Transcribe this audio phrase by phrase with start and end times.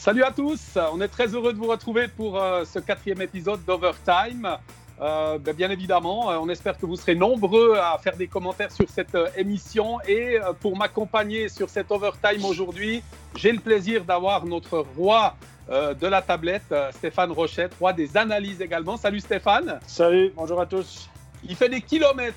[0.00, 3.62] Salut à tous, on est très heureux de vous retrouver pour euh, ce quatrième épisode
[3.66, 4.56] d'Overtime.
[4.98, 8.72] Euh, ben, bien évidemment, euh, on espère que vous serez nombreux à faire des commentaires
[8.72, 9.98] sur cette émission.
[10.08, 13.02] Et pour m'accompagner sur cet Overtime aujourd'hui,
[13.36, 15.36] j'ai le plaisir d'avoir notre roi
[15.68, 18.96] de la tablette, Stéphane Rochette, roi des analyses également.
[18.96, 19.80] Salut Stéphane.
[19.86, 21.10] Salut, bonjour à tous.
[21.48, 22.36] Il fait des kilomètres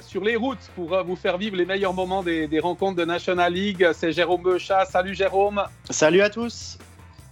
[0.00, 3.52] sur les routes pour vous faire vivre les meilleurs moments des, des rencontres de National
[3.52, 3.88] League.
[3.94, 4.84] C'est Jérôme Beuchat.
[4.84, 5.62] Salut Jérôme.
[5.90, 6.78] Salut à tous.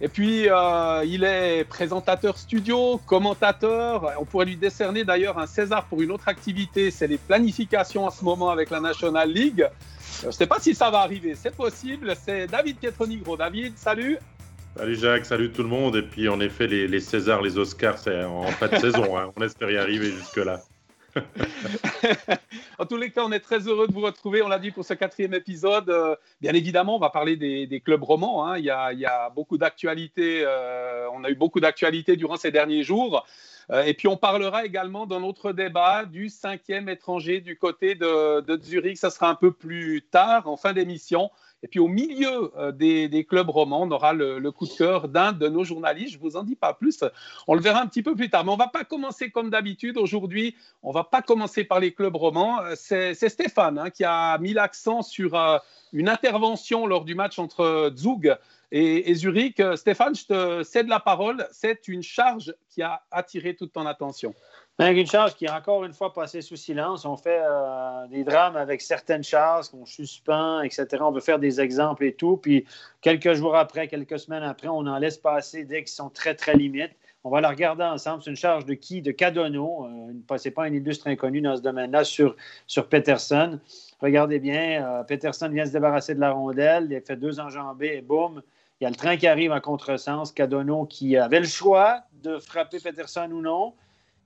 [0.01, 4.11] Et puis, euh, il est présentateur studio, commentateur.
[4.19, 8.11] On pourrait lui décerner d'ailleurs un César pour une autre activité, c'est les planifications en
[8.11, 9.61] ce moment avec la National League.
[9.61, 12.13] Euh, je ne sais pas si ça va arriver, c'est possible.
[12.21, 13.37] C'est David Pietronigro.
[13.37, 14.17] David, salut.
[14.75, 15.95] Salut Jacques, salut tout le monde.
[15.95, 19.17] Et puis, en effet, les, les Césars, les Oscars, c'est en fin de saison.
[19.17, 19.31] Hein.
[19.37, 20.61] On espère y arriver jusque-là.
[22.79, 24.41] en tous les cas, on est très heureux de vous retrouver.
[24.41, 25.89] On l'a dit pour ce quatrième épisode.
[25.89, 28.45] Euh, bien évidemment, on va parler des, clubs romans.
[28.45, 28.57] Hein.
[28.57, 30.43] Il, y a, beaucoup d'actualités.
[30.45, 33.25] Euh, on a eu beaucoup d'actualités durant ces derniers jours.
[33.71, 38.41] Euh, et puis, on parlera également dans notre débat du cinquième étranger du côté de,
[38.41, 38.97] de Zurich.
[38.97, 41.31] Ça sera un peu plus tard, en fin d'émission.
[41.63, 45.31] Et puis au milieu euh, des, clubs romans, on aura le, coup de cœur d'un
[45.31, 46.13] de nos journalistes.
[46.13, 47.03] Je vous en dis pas plus.
[47.47, 48.45] On le verra un petit peu plus tard.
[48.45, 49.97] Mais on va pas commencer comme d'habitude.
[49.97, 52.61] Aujourd'hui, on va pas commencer par les clubs romans.
[52.61, 55.57] Euh, c'est Stéphane hein, qui a mis l'accent sur euh,
[55.91, 58.35] une intervention lors du match entre Zug
[58.71, 59.61] et, Zurich.
[59.75, 61.47] Stéphane, je te cède la parole.
[61.51, 64.35] C'est une charge qui a attiré toute ton attention.
[64.77, 67.05] Une charge qui est encore une fois passée sous silence.
[67.05, 70.87] On fait euh, des drames avec certaines charges qu'on suspend, etc.
[70.99, 72.35] On veut faire des exemples et tout.
[72.35, 72.65] Puis
[72.99, 76.55] quelques jours après, quelques semaines après, on en laisse passer dès qu'ils sont très, très
[76.55, 76.91] limites.
[77.23, 78.21] On va la regarder ensemble.
[78.21, 79.01] C'est une charge de qui?
[79.01, 79.85] De Cadono.
[79.85, 82.35] Euh, ce n'est pas un illustre inconnu dans ce domaine-là sur,
[82.67, 83.61] sur Peterson.
[84.01, 86.89] Regardez bien, euh, Peterson vient se débarrasser de la rondelle.
[86.91, 88.41] Il fait deux enjambées et boum.
[88.81, 90.33] Il y a le train qui arrive en contresens.
[90.33, 93.73] Cadono qui avait le choix de frapper Peterson ou non.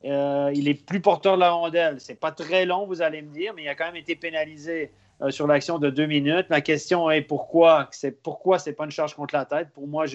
[0.06, 2.00] Euh, il est plus porteur de la rondelle.
[2.00, 4.92] C'est pas très long, vous allez me dire, mais il a quand même été pénalisé
[5.22, 6.50] euh, sur l'action de deux minutes.
[6.50, 9.70] Ma question est pourquoi c'est pourquoi c'est pas une charge contre la tête?
[9.74, 10.06] Pour moi,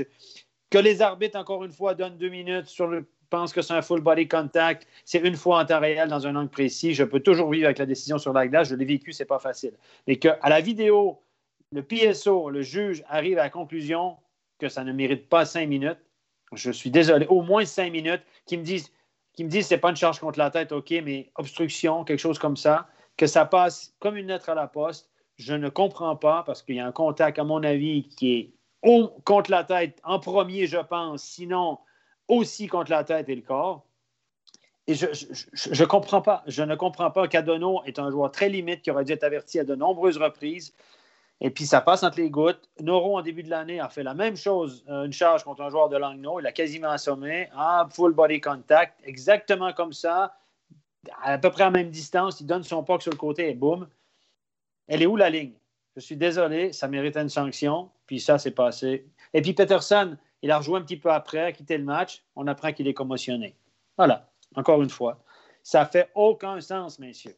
[0.71, 3.83] que les arbitres encore une fois donnent deux minutes sur le pense que c'est un
[3.83, 6.95] full body contact, c'est une fois en temps réel dans un angle précis.
[6.95, 8.69] Je peux toujours vivre avec la décision sur la glace.
[8.69, 9.73] Je l'ai vécu, c'est pas facile.
[10.07, 11.21] Mais qu'à la vidéo,
[11.73, 14.17] le PSO, le juge, arrive à la conclusion
[14.61, 15.99] que ça ne mérite pas cinq minutes.
[16.53, 18.93] Je suis désolé, au moins cinq minutes, qui me disent
[19.35, 22.39] qui me disent c'est pas une charge contre la tête, OK, mais obstruction, quelque chose
[22.39, 25.11] comme ça, que ça passe comme une lettre à la poste.
[25.37, 28.53] Je ne comprends pas parce qu'il y a un contact, à mon avis, qui est
[29.25, 31.79] contre la tête en premier, je pense, sinon
[32.29, 33.87] aussi contre la tête et le corps.
[34.87, 36.43] Et je ne comprends pas.
[36.47, 37.27] Je ne comprends pas.
[37.27, 40.75] Cadono est un joueur très limite qui aurait dû être averti à de nombreuses reprises.
[41.41, 42.69] Et puis, ça passe entre les gouttes.
[42.81, 45.71] Noro, en début de l'année, a fait la même chose, euh, une charge contre un
[45.71, 46.41] joueur de Langnau.
[46.41, 47.49] Il a quasiment assommé.
[47.55, 50.37] Ah, full body contact, exactement comme ça,
[51.23, 52.41] à peu près à la même distance.
[52.41, 53.89] Il donne son puck sur le côté et boum.
[54.87, 55.53] Elle est où la ligne?
[55.97, 57.91] Je suis désolé, ça méritait une sanction.
[58.07, 59.07] Puis ça, c'est passé.
[59.33, 62.23] Et puis Peterson, il a rejoué un petit peu après, a quitté le match.
[62.37, 63.55] On apprend qu'il est commotionné.
[63.97, 65.19] Voilà, encore une fois.
[65.63, 67.37] Ça fait aucun sens, messieurs.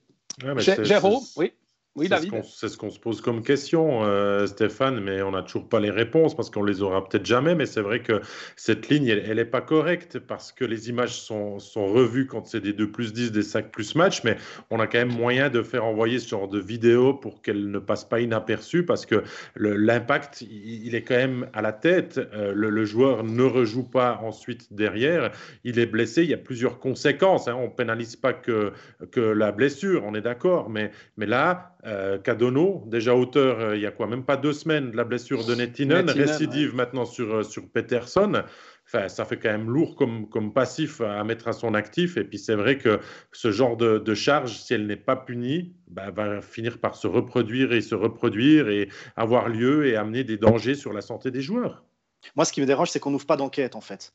[0.58, 1.52] Jérôme, oui.
[1.96, 2.08] Oui,
[2.44, 5.88] C'est ce qu'on se pose comme question, euh, Stéphane, mais on n'a toujours pas les
[5.88, 7.54] réponses parce qu'on les aura peut-être jamais.
[7.54, 8.20] Mais c'est vrai que
[8.54, 12.60] cette ligne, elle n'est pas correcte parce que les images sont, sont revues quand c'est
[12.60, 14.24] des 2 plus 10, des 5 plus match.
[14.24, 14.36] Mais
[14.70, 17.78] on a quand même moyen de faire envoyer ce genre de vidéo pour qu'elle ne
[17.78, 19.22] passe pas inaperçue parce que
[19.56, 22.20] l'impact, il, est quand même à la tête.
[22.34, 25.30] Euh, le, joueur ne rejoue pas ensuite derrière.
[25.64, 26.24] Il est blessé.
[26.24, 27.48] Il y a plusieurs conséquences.
[27.48, 27.56] Hein.
[27.58, 28.74] On ne pénalise pas que,
[29.12, 30.68] que la blessure, on est d'accord.
[30.68, 34.52] Mais, mais là, euh, Cadono, déjà auteur euh, il y a quoi, même pas deux
[34.52, 38.42] semaines de la blessure de Nettinen, récidive maintenant sur, euh, sur Peterson.
[38.86, 42.16] Enfin, ça fait quand même lourd comme, comme passif à mettre à son actif.
[42.16, 42.98] Et puis c'est vrai que
[43.30, 47.72] ce genre de, charge, si elle n'est pas punie, bah, va finir par se reproduire
[47.72, 51.84] et se reproduire et avoir lieu et amener des dangers sur la santé des joueurs.
[52.34, 54.12] Moi, ce qui me dérange, c'est qu'on n'ouvre pas d'enquête en fait.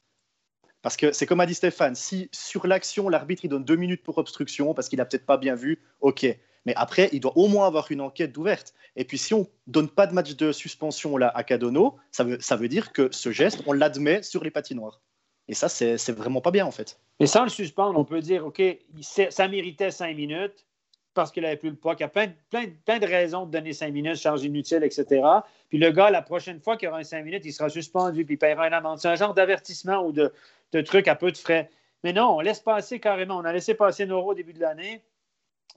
[0.81, 4.03] Parce que c'est comme a dit Stéphane, si sur l'action, l'arbitre il donne deux minutes
[4.03, 6.25] pour obstruction parce qu'il n'a peut-être pas bien vu, ok.
[6.65, 8.73] Mais après, il doit au moins avoir une enquête ouverte.
[8.95, 12.67] Et puis, si on donne pas de match de suspension là, à Cadono, ça veut,
[12.67, 15.01] dire que ce geste, on l'admet sur les patinoires.
[15.47, 16.99] Et ça, c'est vraiment pas bien, en fait.
[17.19, 18.61] Mais sans le suspendre, on peut dire, OK,
[19.01, 20.65] ça méritait cinq minutes
[21.13, 21.95] parce qu'il avait plus le poids.
[21.97, 25.21] Il y a plein, de raisons de donner cinq minutes, charge inutile, etc.
[25.69, 28.35] Puis le gars, la prochaine fois qu'il aura un cinq minutes, il sera suspendu, puis
[28.35, 28.99] il paiera une amende.
[28.99, 30.31] C'est un genre d'avertissement ou de,
[30.71, 31.69] de truc à peu de frais.
[32.03, 33.37] Mais non, on laisse passer carrément.
[33.37, 35.01] On a laissé passer Noro au début de l'année.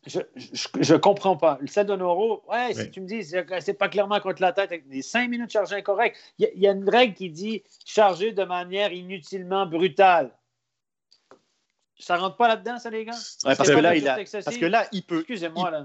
[0.07, 0.21] Je,
[0.81, 1.59] je, comprends pas.
[1.61, 5.03] Le Sadonoro, ouais, si tu me dis, c'est pas clairement contre la tête, avec des
[5.03, 6.17] cinq minutes chargées incorrectes.
[6.39, 10.31] Il y, a une règle qui dit charger de manière inutilement brutale.
[11.99, 13.13] Ça rentre pas là-dedans, ça, les gars?
[13.45, 15.21] parce, que là, il a, parce que là, il peut.
[15.21, 15.85] Excusez-moi, là.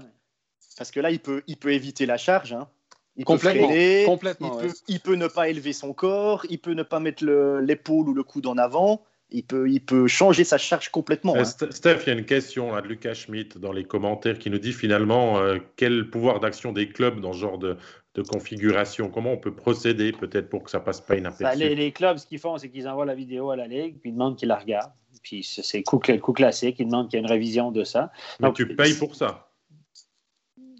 [0.76, 2.52] Parce que là, il peut, il peut éviter la charge.
[2.52, 2.68] Hein.
[3.16, 6.72] Il complètement, peut complètement, il, peut, il, peut, ne pas élever son corps, il peut
[6.74, 10.58] ne pas mettre l'épaule ou le coude en avant il peut, il peut changer sa
[10.58, 11.36] charge complètement.
[11.36, 11.68] Euh, hein.
[11.70, 14.58] Steph, il y a une question là, de Lucas Schmidt dans les commentaires qui nous
[14.58, 17.76] dit finalement euh, quel pouvoir d'action des clubs dans ce genre de,
[18.14, 19.08] de configuration?
[19.08, 21.58] Comment on peut procéder peut-être pour que ça passe pas inaperçu?
[21.58, 24.10] les, les, clubs, ce qu'ils font, c'est qu'ils envoient la vidéo à la Ligue, puis
[24.10, 24.92] ils demandent qu'ils la regardent.
[25.22, 28.10] Puis c'est le coup, coup, classique, ils demandent qu'il y ait une révision de ça.
[28.40, 29.49] Mais tu payes pour ça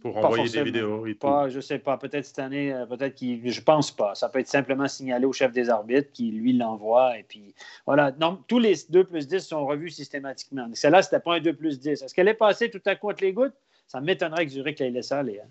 [0.00, 1.96] pour envoyer des vidéos et pas, Je sais pas.
[1.98, 3.50] Peut-être cette année, euh, peut-être qu'il.
[3.50, 4.14] Je pense pas.
[4.14, 7.18] Ça peut être simplement signalé au chef des arbitres qui, lui, l'envoie.
[7.18, 7.54] Et puis,
[7.86, 8.10] voilà.
[8.10, 10.68] Donc, tous les 2 plus 10 sont revus systématiquement.
[10.72, 12.02] Celle-là, c'était pas un 2 plus 10.
[12.02, 13.54] Est-ce qu'elle est passée tout à coup entre les gouttes?
[13.86, 15.40] Ça m'étonnerait que Zurich l'ait laissé aller.
[15.42, 15.48] Hein.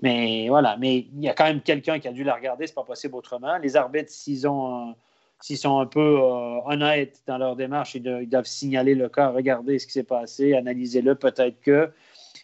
[0.00, 0.76] Mais voilà.
[0.78, 2.66] Mais il y a quand même quelqu'un qui a dû la regarder.
[2.66, 3.58] C'est pas possible autrement.
[3.58, 4.94] Les arbitres, s'ils ont.
[5.40, 9.28] s'ils sont un peu euh, honnêtes dans leur démarche, ils, ils, doivent signaler le cas,
[9.28, 11.90] regarder ce qui s'est passé, analyser-le, peut-être que.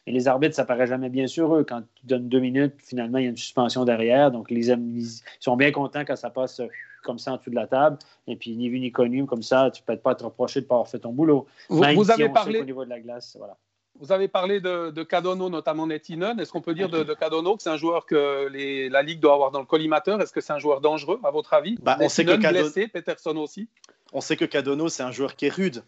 [0.07, 1.65] Et les arbitres, ça paraît jamais bien sur eux.
[1.65, 4.31] Quand tu donnes deux minutes, finalement, il y a une suspension derrière.
[4.31, 6.69] Donc, les, ils sont bien contents quand ça passe euh,
[7.03, 7.99] comme ça en dessous de la table.
[8.29, 10.67] Et puis, ni vu ni connu, comme ça, tu ne peux pas te reprocher de
[10.67, 11.47] ne pas avoir fait ton boulot.
[11.69, 12.61] Vous, avez parlé.
[12.61, 13.57] Au niveau de la glace, voilà.
[13.99, 16.39] Vous avez parlé de, de Cadono, notamment Nettinen.
[16.39, 19.21] Est-ce qu'on peut dire de, de Cadono que c'est un joueur que les, la Ligue
[19.21, 20.21] doit avoir dans le collimateur?
[20.21, 21.77] Est-ce que c'est un joueur dangereux, à votre avis?
[21.81, 22.65] Bah, On sait que Cadono...
[22.65, 23.69] blessé, Peterson aussi.
[24.13, 25.83] On sait que Cadono, c'est un joueur qui est rude.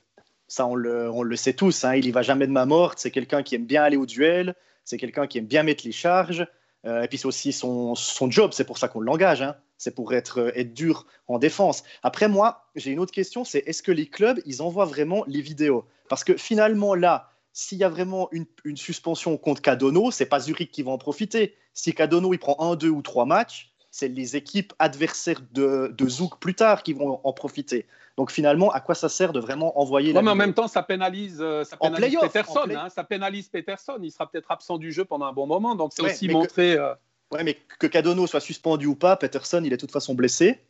[0.49, 1.85] Ça, on le, on le sait tous.
[1.85, 1.95] Hein.
[1.95, 2.99] Il y va jamais de ma morte.
[2.99, 4.55] C'est quelqu'un qui aime bien aller au duel.
[4.85, 6.47] C'est quelqu'un qui aime bien mettre les charges.
[6.87, 8.53] Euh, et puis c'est aussi son, son job.
[8.53, 9.43] C'est pour ça qu'on l'engage.
[9.43, 9.57] Hein.
[9.77, 11.85] C'est pour être, euh, être dur en défense.
[12.03, 13.45] Après, moi, j'ai une autre question.
[13.45, 15.85] C'est est-ce que les clubs, ils envoient vraiment les vidéos?
[16.09, 20.71] Parce que finalement, là, s'il y a vraiment une, suspension contre Cadono, c'est pas Zurich
[20.71, 21.57] qui va en profiter.
[21.75, 26.09] Si Cadono il prend un, deux ou trois matchs, c'est les équipes adversaires de, de
[26.09, 27.87] Zouk plus tard qui vont en profiter.
[28.17, 30.83] Donc finalement, à quoi ça sert de vraiment envoyer la mais en même temps, ça
[30.83, 32.69] pénalise, euh, ça pénalise Peterson.
[32.69, 33.99] Hein, ça pénalise Peterson.
[34.03, 35.75] Il sera peut-être absent du jeu pendant un bon moment.
[35.75, 36.75] Donc c'est aussi montrer.
[36.75, 36.81] Que...
[36.81, 36.95] Euh,
[37.31, 40.61] ouais, mais que Cadono soit suspendu ou pas, Peterson, il est de toute façon blessé.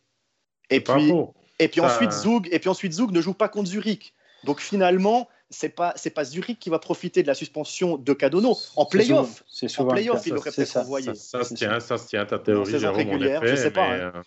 [0.70, 1.12] Et puis,
[1.58, 4.14] et puis ensuite, Zug, et puis ensuite, Zug ne joue pas contre Zurich.
[4.44, 8.56] Donc finalement, c'est pas c'est pas Zurich qui va profiter de la suspension de Cadono
[8.76, 9.44] en playoff.
[9.78, 11.14] En playoff, il aurait peut-être envoyé.
[11.14, 13.08] Ça, se tient, ça se tient ta théorie, Jérôme.
[13.08, 13.86] En effet, je sais pas.
[13.86, 14.12] Hein.
[14.14, 14.22] Euh,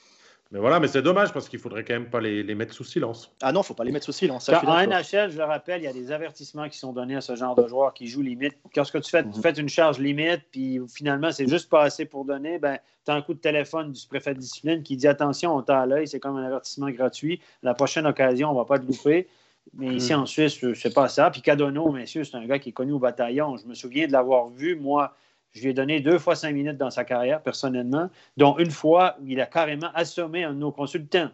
[0.52, 2.84] mais voilà, mais c'est dommage parce qu'il faudrait quand même pas les, les, mettre sous
[2.84, 3.34] silence.
[3.42, 4.46] Ah non, faut pas les mettre sous silence.
[4.46, 7.22] Ça, en NHL, je le rappelle, il y a des avertissements qui sont donnés à
[7.22, 8.58] ce genre de joueurs qui jouent limite.
[8.76, 9.42] Lorsque tu fais, tu mhm.
[9.42, 13.16] fais une charge limite, puis finalement, c'est juste pas assez pour donner, ben, tu as
[13.16, 16.06] un coup de téléphone du préfet de discipline qui dit attention, on t'a à l'œil,
[16.06, 17.40] c'est comme un avertissement gratuit.
[17.64, 19.30] La prochaine occasion, on va pas te louper.
[19.74, 20.22] Mais ici mhm.
[20.22, 21.30] en Suisse, c'est pas ça.
[21.30, 23.58] Puis Cadono, messieurs, c'est un gars qui est connu au bataillon.
[23.58, 25.16] Je me souviens de l'avoir vu, moi,
[25.54, 29.18] je lui ai donné deux fois cinq minutes dans sa carrière, personnellement, dont une fois
[29.22, 31.30] où il a carrément assommé un de nos consultants,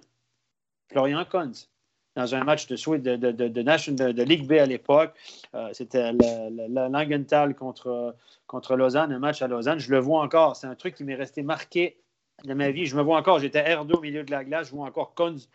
[0.91, 1.69] Florian Kunz,
[2.15, 5.13] dans un match de, de, de, de, de Ligue B à l'époque.
[5.53, 8.15] Euh, c'était la, Langenthal contre,
[8.47, 9.79] contre Lausanne, un match à Lausanne.
[9.79, 10.55] Je le vois encore.
[10.55, 11.97] C'est un truc qui m'est resté marqué
[12.43, 12.87] de ma vie.
[12.87, 13.39] Je me vois encore.
[13.39, 14.69] J'étais R2 au milieu de la glace.
[14.69, 15.47] Je vois encore Kunz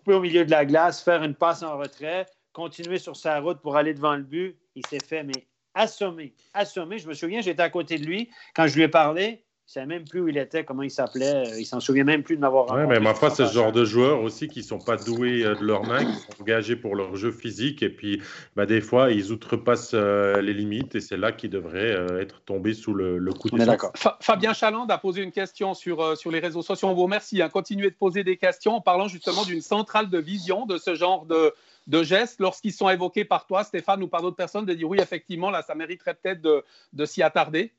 [0.00, 3.60] couper au milieu de la glace, faire une passe en retrait, continuer sur sa route
[3.60, 4.58] pour aller devant le but.
[4.74, 6.34] Il s'est fait mais assommé.
[6.54, 6.98] Assommé.
[6.98, 8.30] Je me souviens, j'étais à côté de lui.
[8.54, 10.90] Quand je lui ai parlé, il ne savait même plus où il était, comment il
[10.90, 11.44] s'appelait.
[11.56, 12.86] Il s'en souvient même plus de m'avoir rencontré.
[12.86, 15.44] Oui, mais ma foi, c'est ce genre de joueurs aussi qui ne sont pas doués
[15.44, 17.80] euh, de leurs mains, qui sont engagés pour leur jeu physique.
[17.84, 18.20] Et puis,
[18.56, 20.96] bah, des fois, ils outrepassent euh, les limites.
[20.96, 23.92] Et c'est là qu'ils devraient euh, être tombés sous le, coup de d'accord.
[24.20, 26.88] Fabien Chaland a posé une question sur, sur les réseaux sociaux.
[26.88, 27.40] On vous remercie.
[27.40, 27.48] Hein.
[27.48, 31.26] Continuez de poser des questions en parlant justement d'une centrale de vision de ce genre
[31.26, 31.54] de,
[31.86, 34.98] de gestes lorsqu'ils sont évoqués par toi, Stéphane, ou par d'autres personnes, de dire oui,
[35.00, 37.72] effectivement, là, ça mériterait peut-être de, s'y attarder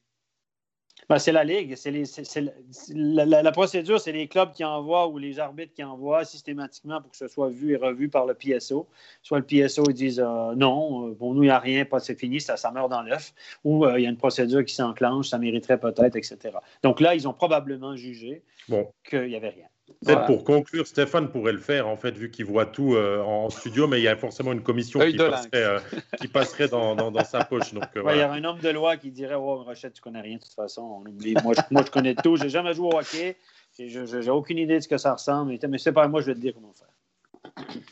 [1.10, 1.76] ben, c'est la Ligue.
[1.76, 1.92] C'est
[2.94, 7.18] la, procédure, c'est les clubs qui envoient ou les arbitres qui envoient systématiquement pour que
[7.18, 8.88] ce soit vu et revu par le PSO.
[9.22, 12.18] Soit le PSO ils disent euh, non, euh, pour nous, il n'y a rien, c'est
[12.18, 13.34] fini, ça, ça meurt dans l'œuf.
[13.64, 16.38] Ou euh, il y a une procédure qui s'enclenche, ça mériterait peut-être, etc.
[16.84, 18.44] Donc là, ils ont probablement jugé
[19.04, 19.68] qu'il n'y avait rien.
[20.06, 23.50] Peut-être pour conclure, Stéphane pourrait le faire, en fait, vu qu'il voit tout euh, en
[23.50, 25.80] studio, mais il y a forcément une commission qui passerait, euh,
[26.20, 27.74] qui passerait, dans, dans, sa poche.
[27.74, 30.22] Donc, euh, Il y a un homme de loi qui dirait Oh, Rochette, tu connais
[30.22, 30.82] rien de toute façon.
[30.82, 31.36] On oublie.
[31.44, 32.36] Moi, je, moi, je connais tout.
[32.36, 33.38] J'ai jamais joué au hockey.
[33.78, 35.58] J'ai aucune idée de ce que ça ressemble.
[35.70, 36.88] Mais c'est pas moi, je vais te dire comment faire.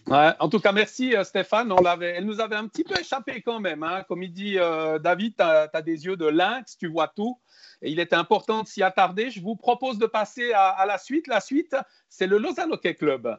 [0.07, 1.71] En tout cas, merci Stéphane.
[1.71, 3.83] On elle nous avait un petit peu échappé quand même.
[3.83, 4.03] Hein.
[4.07, 4.57] Comme il dit
[5.01, 7.37] David, tu as, des yeux de lynx, tu vois tout
[7.81, 9.29] il est important de s'y attarder.
[9.29, 11.27] Je vous propose de passer à, la suite.
[11.27, 11.75] La suite,
[12.09, 13.37] c'est le Lausanne Hockey Club.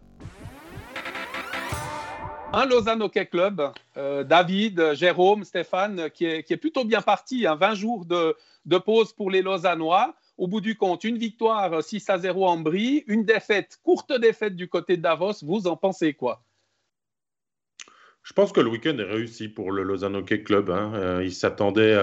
[2.53, 7.45] un Lausanne Hockey Club, euh, David, Jérôme, Stéphane, qui est, plutôt bien parti.
[7.45, 10.15] 20 jours de, de, pause pour les Lausannois.
[10.41, 14.57] Au bout du compte, une victoire 6 à 0 en Brie, une défaite, courte défaite
[14.57, 15.35] du côté de Davos.
[15.43, 16.43] Vous en pensez quoi?
[18.23, 20.71] Je pense que le week-end est réussi pour le Lausanne Hockey Club.
[20.71, 20.93] Hein.
[20.95, 21.97] Euh, ils s'attendaient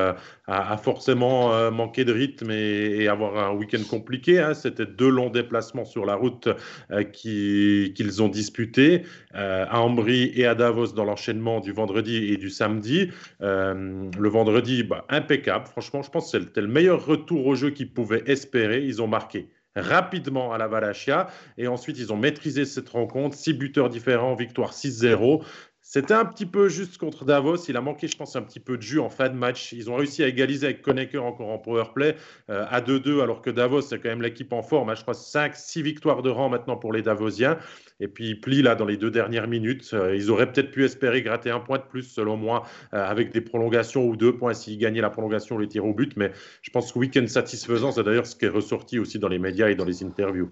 [0.47, 4.39] à, forcément euh, manquer de rythme et, avoir un week-end compliqué.
[4.39, 4.53] Hein.
[4.55, 6.49] C'était deux longs déplacements sur la route
[6.91, 12.49] euh, qu'ils ont disputés à Ambry et à Davos dans l'enchaînement du vendredi et du
[12.49, 13.11] samedi.
[13.39, 15.67] le vendredi, bah, impeccable.
[15.67, 18.83] Franchement, je pense que c'était le meilleur retour au jeu qu'ils pouvaient espérer.
[18.83, 19.47] Ils ont marqué
[19.77, 21.27] rapidement à la Valachia.
[21.57, 23.35] Et ensuite, ils ont maîtrisé cette rencontre.
[23.35, 25.43] Six buteurs différents, victoire 6-0.
[25.89, 27.55] C'était un petit peu juste contre Davos.
[27.69, 29.71] Il a manqué, je pense, un petit peu de jus en fin de match.
[29.71, 32.17] Ils ont réussi à égaliser avec Konecker encore en power play
[32.49, 34.93] euh, à 2-2, alors que Davos, c'est quand même l'équipe en forme.
[34.93, 37.57] Je crois 5-6 victoires de rang maintenant pour les Davosiens.
[38.01, 39.89] Et puis, ils plient là dans les deux dernières minutes.
[39.93, 42.63] Euh, ils auraient peut-être pu espérer gratter un point de plus, selon moi,
[42.93, 45.93] euh, avec des prolongations ou deux points s'ils gagnaient la prolongation ou les tirs au
[45.93, 46.17] but.
[46.17, 49.39] Mais je pense que week-end satisfaisant, c'est d'ailleurs ce qui est ressorti aussi dans les
[49.39, 50.51] médias et dans les interviews.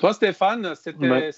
[0.00, 0.94] Toi, Stéphane, c'est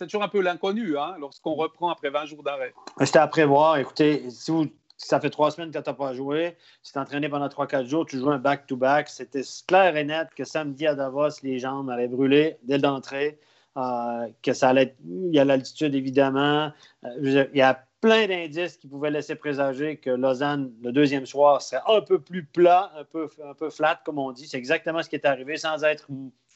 [0.07, 2.73] toujours un peu l'inconnu hein, lorsqu'on reprend après 20 jours d'arrêt.
[3.01, 3.77] C'était à prévoir.
[3.77, 4.53] Écoutez, si
[4.97, 8.07] ça fait trois semaines que tu n'as pas joué, si tu entraîné pendant 3-4 jours,
[8.07, 9.09] tu joues un back-to-back.
[9.09, 13.41] C'était clair et net que samedi à Davos, les jambes allaient brûler dès l'entrée,
[13.77, 16.71] euh, que ça allait Il y a l'altitude, évidemment.
[17.05, 21.63] Euh, il y a plein d'indices qui pouvaient laisser présager que Lausanne, le deuxième soir,
[21.63, 24.47] serait un peu plus plat, un peu, un peu flat, comme on dit.
[24.47, 26.07] C'est exactement ce qui est arrivé sans être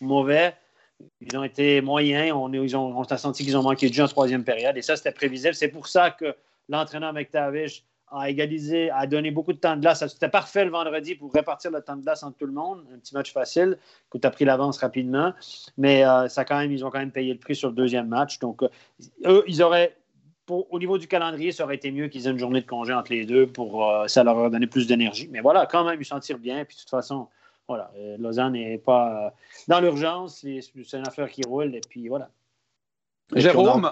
[0.01, 0.55] mauvais
[1.21, 2.33] ils ont été moyens.
[2.35, 4.77] On, ils ont, on a senti qu'ils ont manqué de jeu en troisième période.
[4.77, 5.55] Et ça, c'était prévisible.
[5.55, 6.35] C'est pour ça que
[6.69, 10.07] l'entraîneur McTavish a égalisé, a donné beaucoup de temps de glace.
[10.07, 12.85] C'était parfait le vendredi pour répartir le temps de glace entre tout le monde.
[12.95, 13.79] Un petit match facile,
[14.11, 15.33] que tu as pris l'avance rapidement.
[15.77, 18.09] Mais euh, ça quand même, ils ont quand même payé le prix sur le deuxième
[18.09, 18.39] match.
[18.39, 18.69] Donc, euh,
[19.27, 19.97] eux, ils auraient,
[20.49, 23.13] au niveau du calendrier, ça aurait été mieux qu'ils aient une journée de congé entre
[23.13, 25.29] les deux pour euh, ça leur aurait donné plus d'énergie.
[25.33, 26.65] Mais voilà, quand même, ils s'en tirent bien.
[26.65, 27.27] Puis de toute façon,
[27.69, 29.31] voilà, euh, Lausanne n'est pas euh,
[29.69, 32.31] dans l'urgence, c'est une affaire qui roule, et puis voilà.
[33.35, 33.91] Jérôme?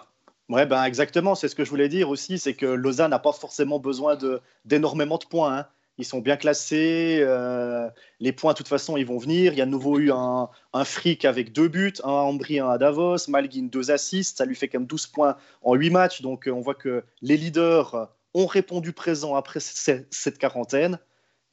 [0.50, 3.32] Oui, ben exactement, c'est ce que je voulais dire aussi, c'est que Lausanne n'a pas
[3.32, 4.16] forcément besoin
[4.64, 5.58] d'énormément de, points.
[5.58, 5.66] Hein.
[5.96, 7.88] Ils sont bien classés, euh,
[8.20, 9.52] les points, de toute façon, ils vont venir.
[9.52, 10.48] Il y a de nouveau eu un,
[10.84, 14.54] fric avec deux buts, un à Ambry, un à Davos, Malguin, deux assists, ça lui
[14.54, 16.20] fait quand même 12 points en 8 matchs.
[16.20, 20.98] Donc on voit que les leaders ont répondu présent après cette quarantaine.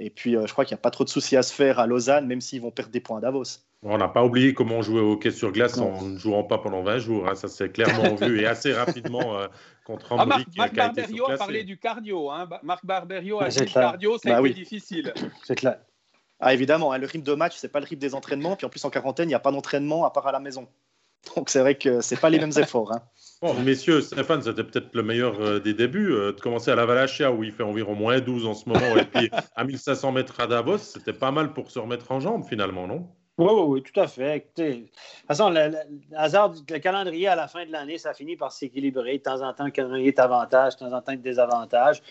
[0.02, 1.78] Et puis, euh, je crois qu'il n'y a pas trop de soucis à se faire
[1.80, 3.44] à Lausanne, même s'ils vont perdre des points à Davos.
[3.84, 6.58] On n'a pas oublié comment on jouait au hockey sur glace en ne jouant pas
[6.58, 7.28] pendant 20 jours.
[7.28, 7.36] Hein.
[7.36, 9.48] Ça s'est clairement vu et assez rapidement euh,
[9.86, 12.32] contre ah, Marc, Marc Barberio a parlé du cardio.
[12.32, 12.50] Hein.
[12.64, 15.14] Marc Barberio a dit le cardio, c'est bah difficile.
[15.44, 15.78] C'est clair.
[16.40, 18.56] Ah, évidemment, hein, le rythme de match, c'est pas le rythme des entraînements.
[18.56, 20.68] Puis en plus, en quarantaine, il n'y a pas d'entraînement à part à la maison.
[21.36, 22.92] Donc c'est vrai que c'est pas les mêmes efforts.
[22.94, 23.02] Hein.
[23.42, 26.14] Bon, messieurs, Stéphane, c'était peut-être le meilleur euh, des débuts.
[26.14, 28.96] Euh, de commencer à la Valachia, où il fait environ moins 12 en ce moment,
[28.98, 32.46] et puis à 1500 mètres à Davos, c'était pas mal pour se remettre en jambe
[32.48, 33.08] finalement, non?
[33.40, 34.46] Oui, oui, oui, tout à fait.
[34.58, 34.92] de toute
[35.28, 35.72] façon, le,
[36.16, 39.18] hasard, le calendrier à la fin de l'année, ça finit par s'équilibrer.
[39.18, 42.04] De temps en temps, le calendrier est avantage, de temps en temps, désavantage.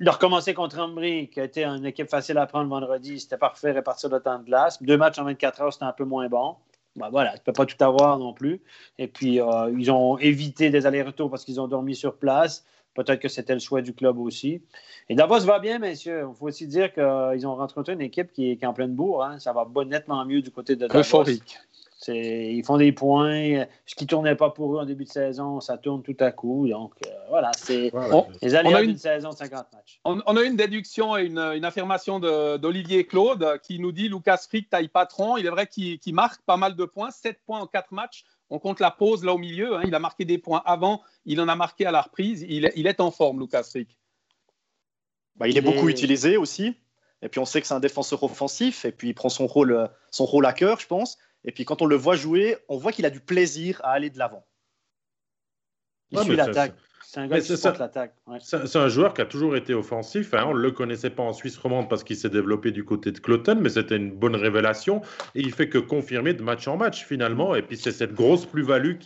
[0.00, 3.70] De recommencer contre Ambry, qui a été une équipe facile à prendre vendredi, c'était parfait,
[3.70, 4.82] répartir le temps de glace.
[4.82, 6.56] Deux matchs en 24 heures, c'était un peu moins bon.
[6.96, 8.60] Ben voilà, tu ne peux pas tout avoir non plus.
[8.98, 12.64] Et puis, euh, ils ont évité des allers-retours parce qu'ils ont dormi sur place.
[12.94, 14.60] Peut-être que c'était le choix du club aussi.
[15.08, 16.26] Et Davos va bien, messieurs.
[16.28, 19.22] Il faut aussi dire qu'ils ont rencontré une équipe qui est, en pleine bourre.
[19.22, 19.38] Hein.
[19.38, 21.24] Ça va nettement mieux du côté de Davos.
[22.06, 23.64] Ils font des points.
[23.84, 26.30] Ce qui ne tournait pas pour eux en début de saison, ça tourne tout à
[26.30, 26.68] coup.
[26.68, 27.90] Donc, euh, voilà, c'est
[28.40, 30.00] les aléas d'une saison de 50 matchs.
[30.04, 34.88] On, a une déduction et une, affirmation d'Olivier Claude qui nous dit Lucas Frick, taille
[34.88, 35.36] patron.
[35.36, 38.24] Il est vrai qu'il marque pas mal de points, 7 points en 4 matchs.
[38.50, 39.76] On compte la pause là au milieu.
[39.76, 39.82] Hein.
[39.84, 42.46] Il a marqué des points avant, il en a marqué à la reprise.
[42.48, 43.98] Il, est en forme, Lucas Frick.
[45.36, 46.76] Bah, il est beaucoup utilisé aussi.
[47.20, 48.84] Et puis on sait que c'est un défenseur offensif.
[48.84, 51.18] Et puis il prend son rôle, son rôle à cœur, je pense.
[51.48, 54.10] Et puis quand on le voit jouer, on voit qu'il a du plaisir à aller
[54.10, 54.46] de l'avant.
[56.10, 56.74] Il suit l'attaque.
[57.06, 58.14] C'est un gars qui l'attaque.
[58.42, 60.34] C'est un joueur qui a toujours été offensif.
[60.34, 60.44] Hein.
[60.46, 63.18] On ne le connaissait pas en Suisse romande parce qu'il s'est développé du côté de
[63.18, 65.00] Cloton, mais c'était une bonne révélation.
[65.34, 67.54] Et il fait que confirmer de match en match finalement.
[67.54, 68.96] Et puis c'est cette grosse plus-value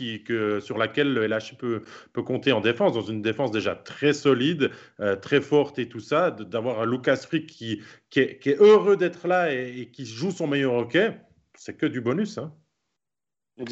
[0.60, 4.72] sur laquelle le LHI peut, peut, compter en défense, dans une défense déjà très solide,
[4.98, 6.32] euh, très forte et tout ça.
[6.32, 10.48] D'avoir un Lucas Frick qui, qui, est, heureux d'être là et, et qui joue son
[10.48, 11.14] meilleur hockey
[11.62, 12.38] c'est que du bonus.
[12.38, 12.52] Hein.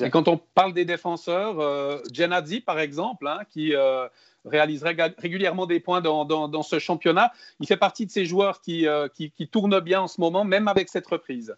[0.00, 1.98] Et quand on parle des défenseurs, euh,
[2.64, 4.06] par exemple, hein, qui euh,
[4.44, 9.30] réalise régulièrement des points dans, ce championnat, il fait partie de ces joueurs euh, qui,
[9.32, 11.56] qui, tournent bien en ce moment, même avec cette reprise.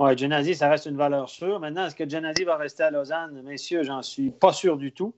[0.00, 1.60] Oui, Genadzi, ça reste une valeur sûre.
[1.60, 3.40] Maintenant, est-ce que Genadzi va rester à Lausanne?
[3.44, 5.14] Messieurs, j'en suis pas sûr du tout.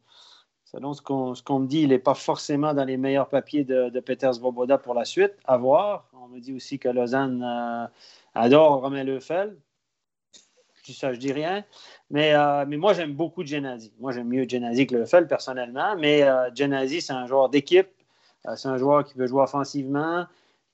[0.65, 4.01] Selon ce qu'on me dit, il n'est pas forcément dans les meilleurs papiers de, de
[4.01, 5.35] Peter Svoboda pour la suite.
[5.45, 6.11] À voir.
[6.13, 7.87] On me dit aussi que Lausanne euh,
[8.35, 9.05] adore Romain
[10.89, 10.95] Lefel.
[10.95, 11.65] Ça, je dis rien.
[12.11, 13.93] Mais, euh, mais moi, j'aime beaucoup Genasi.
[14.01, 15.97] Moi, j'aime mieux Genasi que Lefel, personnellement.
[15.97, 17.89] Mais euh, Genasi, c'est un joueur d'équipe.
[18.57, 20.27] c'est un joueur qui veut jouer offensivement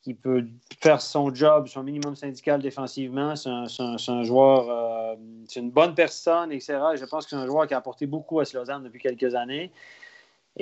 [0.03, 0.47] qui peut
[0.81, 3.37] faire son job, son minimum syndical défensivement.
[3.37, 5.15] C'est un, joueur, euh,
[5.47, 6.79] c'est une bonne personne, etc.
[6.95, 9.71] je pense que c'est un joueur qui a apporté beaucoup à Lausanne depuis quelques années.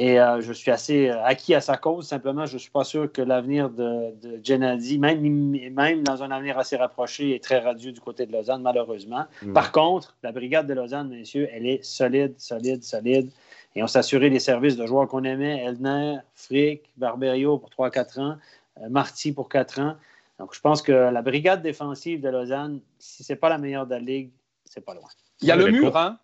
[0.01, 2.07] Et euh, je suis assez euh, acquis à sa cause.
[2.07, 6.31] Simplement, je ne suis pas sûr que l'avenir de, de Gennady, même, même dans un
[6.31, 9.25] avenir assez rapproché, est très radieux du côté de Lausanne, malheureusement.
[9.43, 9.55] Mm.
[9.55, 13.33] Par contre, la brigade de Lausanne, messieurs, elle est solide, solide, solide.
[13.75, 18.21] Et on s'est assuré des services de joueurs qu'on aimait, Elner, Frick, Barberio pour 3-4
[18.21, 18.37] ans.
[18.81, 19.97] Euh, Marty pour quatre ans.
[20.39, 23.87] Donc, je pense que la brigade défensive de Lausanne, si ce n'est pas la meilleure
[23.87, 24.31] de la Ligue,
[24.65, 25.09] c'est pas loin.
[25.43, 26.21] Il y a le mur, hein?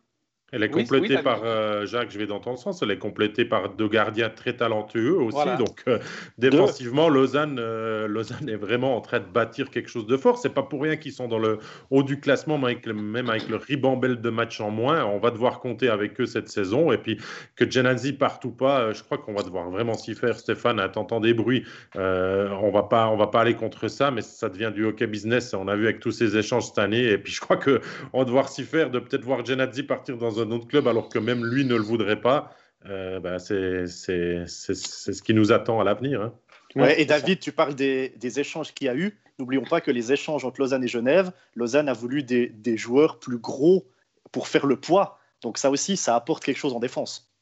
[0.55, 3.71] Elle est complétée par, euh, Jacques, je vais dans ton sens, elle est complétée par
[3.71, 5.57] deux gardiens très talentueux aussi.
[5.59, 5.99] Donc, euh,
[6.39, 10.39] défensivement, Lausanne, euh, Lausanne est vraiment en train de bâtir quelque chose de fort.
[10.39, 11.59] C'est pas pour rien qu'ils sont dans le
[11.91, 15.05] haut du classement, même avec le ribambelle de matchs en moins.
[15.05, 16.93] On va devoir compter avec eux cette saison.
[16.93, 17.19] Et puis,
[17.57, 20.39] que Genazzi parte ou pas, je crois qu'on va devoir vraiment s'y faire.
[20.39, 21.65] Stéphane, t'entends des bruits.
[21.97, 25.53] on va pas, on va pas aller contre ça, mais ça devient du hockey business.
[25.53, 27.07] On a vu avec tous ces échanges cette année.
[27.11, 27.81] Et puis, je crois qu'on
[28.19, 31.09] va devoir s'y faire de peut-être voir Genazzi partir dans un un autre club alors
[31.09, 32.55] que même lui ne le voudrait pas,
[32.87, 36.23] euh, bah, c'est ce qui nous attend à l'avenir.
[36.23, 36.35] Hein.
[36.77, 39.19] Ouais, et David, tu parles des, des échanges qu'il y a eu.
[39.39, 43.19] N'oublions pas que les échanges entre Lausanne et Genève, Lausanne a voulu des, des, joueurs
[43.19, 43.87] plus gros
[44.33, 45.19] pour faire le poids.
[45.41, 47.33] Donc ça aussi, ça apporte quelque chose en défense.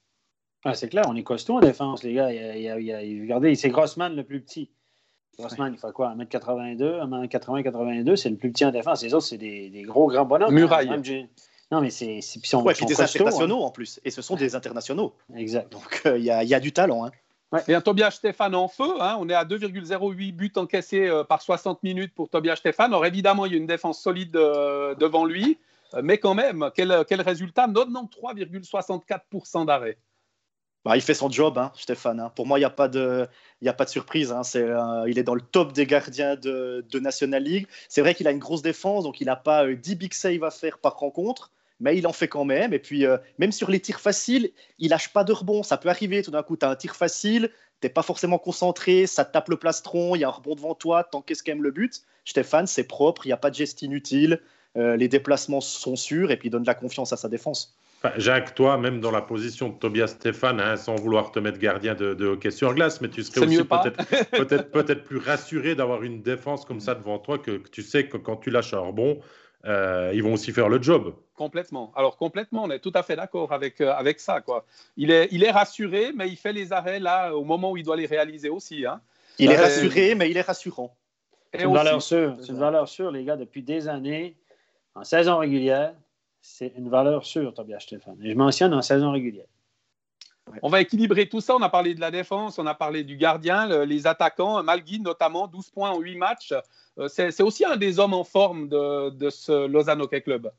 [0.65, 2.33] Ah, c'est clair, on est costaud en défense, les gars.
[2.33, 4.71] Il y a, il a, regardez, c'est Grossman le plus petit.
[5.39, 9.03] Grossman, il fait quoi 1m82, 1m80-82, c'est le plus petit en défense.
[9.03, 10.55] Les autres, c'est des, des, gros, grands bonhommes.
[10.55, 10.89] Muraille.
[11.73, 12.21] Non, mais c'est.
[12.55, 13.67] Ouais, puis des internationaux hein.
[13.67, 13.99] en plus.
[14.05, 15.15] Et ce sont des internationaux.
[15.35, 15.73] Exact.
[15.73, 17.07] Donc euh, il y, a, y, a du talent.
[17.07, 17.13] Hein.
[17.67, 19.17] Et un Tobias Stéphane en feu, hein.
[19.19, 22.93] on est à 2,08 buts encaissés euh, par 60 minutes pour Tobias Stéphane.
[22.93, 25.57] Alors évidemment, il y a une défense solide euh, devant lui,
[26.03, 27.67] mais quand même, quel, quel résultat?
[27.69, 29.97] 93,64% d'arrêt.
[30.85, 32.21] Bah, il fait son job, hein, Stéphane.
[32.21, 32.31] Hein.
[32.35, 33.27] Pour moi, il n'y a, pas de,
[33.63, 34.31] y a pas de surprise.
[34.31, 34.43] Hein.
[34.43, 34.69] C'est,
[35.07, 37.67] il est dans le top des gardiens de, de National League.
[37.89, 40.51] C'est vrai qu'il a une grosse défense, donc il n'a pas 10 big saves à
[40.51, 41.51] faire par rencontre
[41.83, 42.73] mais il en fait quand même.
[42.73, 45.63] Et puis, euh, même sur les tirs faciles, il lâche pas de rebond.
[45.63, 47.51] Ça peut arriver, tout d'un coup, tu as un tir facile,
[47.83, 51.05] tu pas forcément concentré, ça tape le plastron, il y a un rebond devant toi,
[51.05, 52.03] t'encaisses quand même le but.
[52.25, 54.41] Stéphane, c'est propre, il n'y a pas de geste inutile,
[54.77, 57.77] euh, les déplacements sont sûrs, et puis il donne de la confiance à sa défense.
[58.17, 61.95] Jacques, toi, même dans la position de Tobias Stéphane, hein, sans vouloir te mettre gardien
[61.95, 64.31] de, hockey sur glace, mais tu serais aussi peut-être
[64.73, 68.07] peut peut plus rassuré d'avoir une défense comme ça devant toi, que, que, tu sais
[68.07, 69.21] que quand tu lâches un rebond,
[69.65, 71.15] euh, ils vont aussi faire le job.
[71.35, 71.93] Complètement.
[71.95, 74.41] Alors complètement, on est tout à fait d'accord avec, euh, avec ça.
[74.41, 74.65] Quoi.
[74.97, 77.85] Il, est, il est rassuré, mais il fait les arrêts là au moment où il
[77.85, 78.85] doit les réaliser aussi.
[78.85, 79.01] Hein.
[79.39, 80.95] Il est euh, rassuré, mais il est rassurant.
[81.55, 82.37] C'est une, valeur sûre.
[82.41, 84.37] C'est une valeur sûre, les gars, depuis des années,
[84.95, 85.95] en saison régulière.
[86.41, 88.17] C'est une valeur sûre, Tobias Stéphane.
[88.23, 89.47] Et je mentionne en saison régulière.
[90.63, 91.57] On va équilibrer tout ça.
[91.57, 95.47] On a parlé de la défense, on a parlé du gardien, les attaquants, Malguin notamment,
[95.47, 96.55] 12 points en 8 matchs.
[96.99, 100.51] Euh, c'est aussi un des hommes en forme de, ce Lausanne Hockey Club.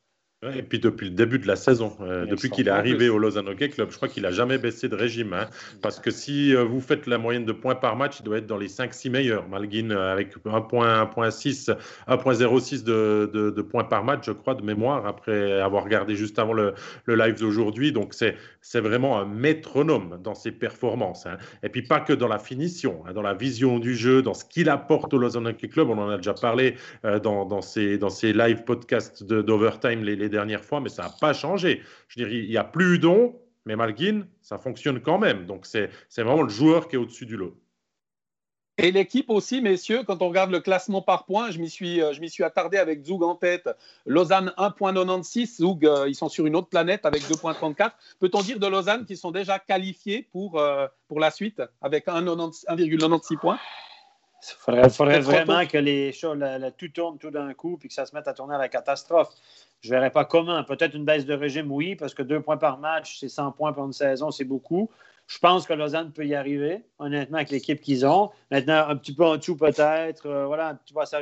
[0.55, 3.47] Et puis depuis le début de la saison, euh, depuis qu'il est arrivé au Lausanne
[3.47, 5.33] Hockey Club, je crois qu'il n'a jamais baissé de régime.
[5.33, 5.47] Hein.
[5.81, 8.47] parce que si euh, vous faites la moyenne de points par match, il doit être
[8.47, 9.47] dans les 5-6 meilleurs.
[9.47, 11.75] Malguin avec 1.06
[12.07, 16.39] 1.06 de, de, de, points par match, je crois, de mémoire, après avoir regardé juste
[16.39, 16.73] avant le,
[17.05, 17.91] le live d'aujourd'hui.
[17.91, 21.25] Donc c'est vraiment un métronome dans ses performances.
[21.25, 21.37] Hein.
[21.63, 24.45] Et puis pas que dans la finition, hein, dans la vision du jeu, dans ce
[24.45, 25.89] qu'il apporte au Lausanne Hockey Club.
[25.89, 26.75] On en a déjà parlé
[27.05, 31.03] euh, dans, dans, ces, dans ces live podcasts d'Overtime les, les dernière fois, mais ça
[31.03, 31.81] n'a pas changé.
[32.09, 35.45] Je dirais, il n'y a plus d'on, mais Malguin, ça fonctionne quand même.
[35.45, 37.57] Donc, c'est vraiment le joueur qui est au-dessus du lot.
[38.79, 42.11] Et l'équipe aussi, messieurs, quand on regarde le classement par points, je m'y suis, euh,
[42.13, 43.69] je suis attardé avec Zoug en tête.
[44.07, 47.91] Lausanne 1.96, Zoug, euh, ils sont sur une autre planète avec 2.34.
[48.19, 53.37] Peut-on dire de Lausanne qu'ils sont déjà qualifiés pour, euh, pour la suite avec 1,96
[53.37, 53.59] points?
[54.67, 56.37] Il faudrait, vraiment que les choses,
[56.77, 59.29] tout tourne tout d'un coup puis que ça se mette à tourner à la catastrophe.
[59.83, 60.63] Je ne verrais pas comment.
[60.63, 63.73] Peut-être une baisse de régime, oui, parce que deux points par match, c'est 100 points
[63.73, 64.89] pour une saison, c'est beaucoup.
[65.27, 68.31] Je pense que Lausanne peut y arriver, honnêtement, avec l'équipe qu'ils ont.
[68.49, 70.25] Maintenant, un petit peu en dessous, peut-être.
[70.25, 71.19] Euh, voilà, tu vois, ça,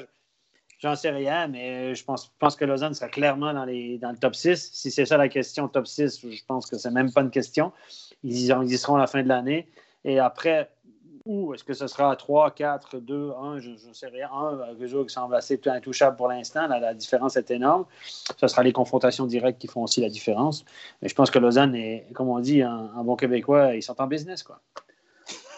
[0.80, 4.72] j'en sais rien, mais je pense, que Lausanne sera clairement dans, le top 6.
[4.74, 7.72] Si c'est ça la question, top 6, je pense que c'est même pas une question.
[8.24, 9.68] Ils ils seront à la fin de l'année.
[10.04, 10.70] Et après,
[11.26, 14.30] ou est-ce que ce sera 3, 4, 2, 1, je ne sais rien.
[14.32, 16.68] 1, Zug semble assez intouchable pour l'instant.
[16.68, 17.86] La, différence est énorme.
[18.04, 20.66] Ce sera les confrontations directes qui font aussi la différence.
[21.02, 24.08] Mais je pense que Lausanne est, comme on dit, un, bon Québécois, ils sont en
[24.08, 24.44] business.
[24.44, 24.60] quoi.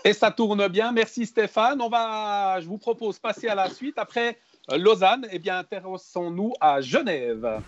[0.04, 0.92] Et ça tourne bien.
[0.92, 1.82] Merci Stéphane.
[1.82, 3.98] On va, je vous propose passer à la suite.
[3.98, 4.38] Après
[4.72, 7.62] euh, Lausanne, eh bien, intéressons-nous à Genève.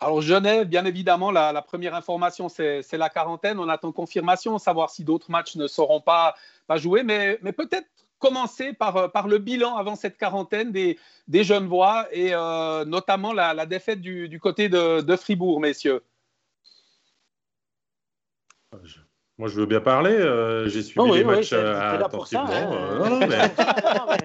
[0.00, 3.58] Alors Genève, bien évidemment, la, première information, c'est la quarantaine.
[3.58, 6.34] On attend confirmation, savoir si d'autres matchs ne seront pas,
[6.66, 7.86] pas joués, mais, mais peut-être
[8.18, 13.32] commencer par, par, le bilan avant cette quarantaine des, des jeunes voix et euh, notamment
[13.32, 16.02] la, défaite du, côté de, Fribourg, messieurs.
[19.38, 20.12] Moi, je veux bien parler.
[20.12, 22.46] Euh, j'ai suivi oh les matchs attentivement.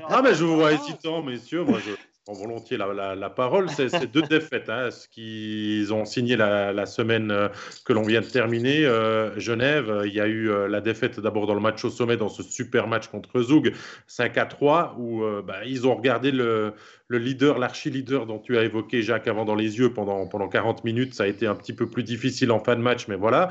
[0.09, 0.33] non, mais...
[0.33, 1.63] je vous vois hésitant, messieurs.
[1.63, 1.91] Moi, je,
[2.33, 3.69] volontiers la, parole.
[3.69, 7.49] C'est deux défaites, hein, ce qu'ils ont signé la, semaine euh,
[7.85, 8.85] que l'on vient de terminer.
[8.85, 12.17] Euh, Genève, il y a eu euh, la défaite d'abord dans le match au sommet,
[12.17, 13.73] dans ce super match contre Zoug,
[14.07, 16.73] 5 à 3, où bah, ils ont regardé le,
[17.07, 20.83] le leader, l'archi-leader dont tu as évoqué, Jacques, avant dans les yeux pendant, pendant 40
[20.83, 21.13] minutes.
[21.15, 23.49] Ça a été un petit peu plus difficile en fin de match, mais voilà.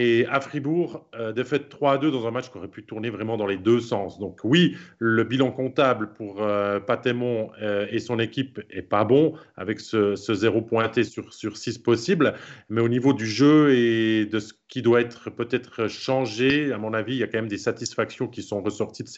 [0.00, 3.10] Et à Fribourg, euh, défaite 3 à 2 dans un match qui aurait pu tourner
[3.10, 4.20] vraiment dans les deux sens.
[4.20, 9.34] Donc oui, le bilan comptable pour euh, Patémon euh, et son équipe est pas bon,
[9.56, 12.34] avec ce, zéro pointé sur, sur 6 possibles.
[12.68, 16.72] Mais au niveau du jeu et de ce qui doit être peut-être changé.
[16.72, 19.08] À mon avis, il y a quand même des satisfactions qui sont ressorties de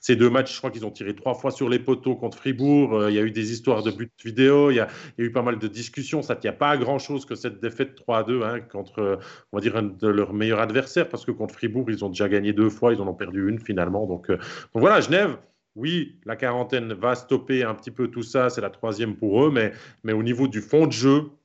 [0.00, 0.52] ces, deux matchs.
[0.54, 2.94] Je crois qu'ils ont tiré trois fois sur les poteaux contre Fribourg.
[2.94, 4.70] Euh, il y a eu des histoires de buts vidéo.
[4.70, 4.88] Il y, a, a
[5.18, 6.22] eu pas mal de discussions.
[6.22, 9.18] Ça ne tient pas à grand-chose que cette défaite 3 à 2 hein, contre,
[9.52, 11.08] on va dire, un de leurs meilleurs adversaires.
[11.08, 12.94] Parce que contre Fribourg, ils ont déjà gagné deux fois.
[12.94, 14.06] Ils en ont perdu une finalement.
[14.06, 14.38] Donc, euh,
[14.74, 15.36] voilà, Genève.
[15.76, 19.50] Oui, la quarantaine va stopper un petit peu tout ça, c'est la troisième pour eux,
[19.50, 21.43] mais, au niveau du fond de jeu, je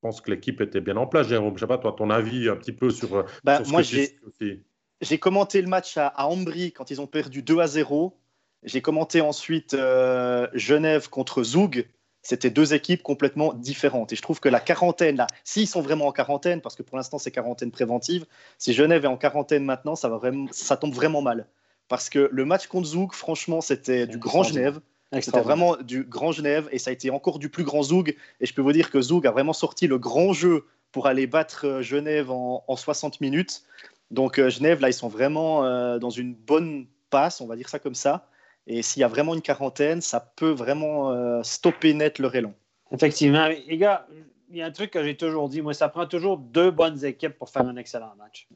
[0.00, 1.50] pense que l'équipe était bien en place, Jérôme.
[1.50, 5.18] Je ne sais pas, toi, ton avis un petit peu sur, euh, bah, moi, j'ai
[5.18, 8.16] commenté le match à, à, Ambry quand ils ont perdu 2 à 0.
[8.62, 11.86] J'ai commenté ensuite euh, Genève contre Zoug.
[12.22, 14.12] C'était deux équipes complètement différentes.
[14.12, 16.98] Et je trouve que la quarantaine, là, s'ils sont vraiment en quarantaine, parce que pour
[16.98, 18.26] l'instant c'est quarantaine préventive,
[18.58, 21.46] si Genève est en quarantaine maintenant, ça, va vraiment, ça tombe vraiment mal.
[21.88, 24.80] Parce que le match contre Zoug, franchement, c'était du grand Genève.
[25.20, 28.16] C'était vraiment du grand Genève et ça a été encore du plus grand Zoug.
[28.40, 31.26] Et je peux vous dire que Zoug a vraiment sorti le grand jeu pour aller
[31.26, 33.64] battre euh, Genève en, 60 minutes.
[34.10, 37.68] Donc euh, Genève, là, ils sont vraiment euh, dans une bonne passe, on va dire
[37.68, 38.28] ça comme ça.
[38.66, 42.54] Et s'il y a vraiment une quarantaine, ça peut vraiment stopper net leur élan.
[42.92, 43.48] Effectivement.
[43.48, 44.06] Les gars,
[44.50, 47.04] il y a un truc que j'ai toujours dit, moi, ça prend toujours deux bonnes
[47.04, 48.46] équipes pour faire un excellent match.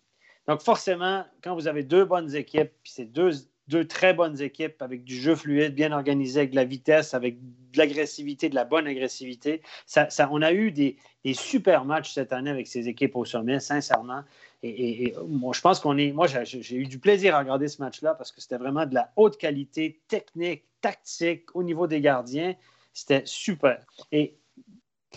[0.47, 3.33] Donc forcément, quand vous avez deux bonnes équipes, puis c'est deux
[3.69, 7.39] deux très bonnes équipes avec du jeu fluide, bien organisé, avec de la vitesse, avec
[7.41, 9.63] de l'agressivité, de la bonne agressivité.
[9.87, 10.97] Ça, on a eu des,
[11.33, 14.23] super matchs cette année avec ces équipes au sommet, sincèrement.
[14.63, 16.13] Et, moi, je pense qu'on est.
[16.13, 19.13] Moi, j'ai eu du plaisir à regarder ce match-là parce que c'était vraiment de la
[19.17, 22.55] haute qualité technique, tactique au niveau des gardiens.
[22.93, 23.85] C'était super.
[24.13, 24.39] Et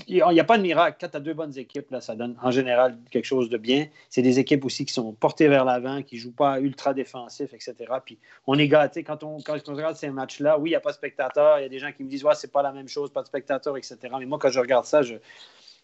[0.08, 0.98] il n'y a pas de miracle.
[1.00, 3.88] Quand tu as deux bonnes équipes, là, ça donne en général quelque chose de bien.
[4.10, 7.54] C'est des équipes aussi qui sont portées vers l'avant, qui ne jouent pas ultra défensif,
[7.54, 7.76] etc.
[8.06, 10.60] Puis on est gâté quand on, quand on regarde ces matchs-là.
[10.60, 11.60] Oui, il n'y a pas de spectateurs.
[11.60, 13.22] Il y a des gens qui me disent ouais, c'est pas la même chose, pas
[13.22, 13.98] de spectateurs, etc.
[14.20, 15.16] Mais moi, quand je regarde ça, je,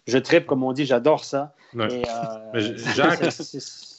[0.07, 1.53] je tripe, comme on dit, j'adore ça.
[1.75, 3.23] Et, euh, Jacques,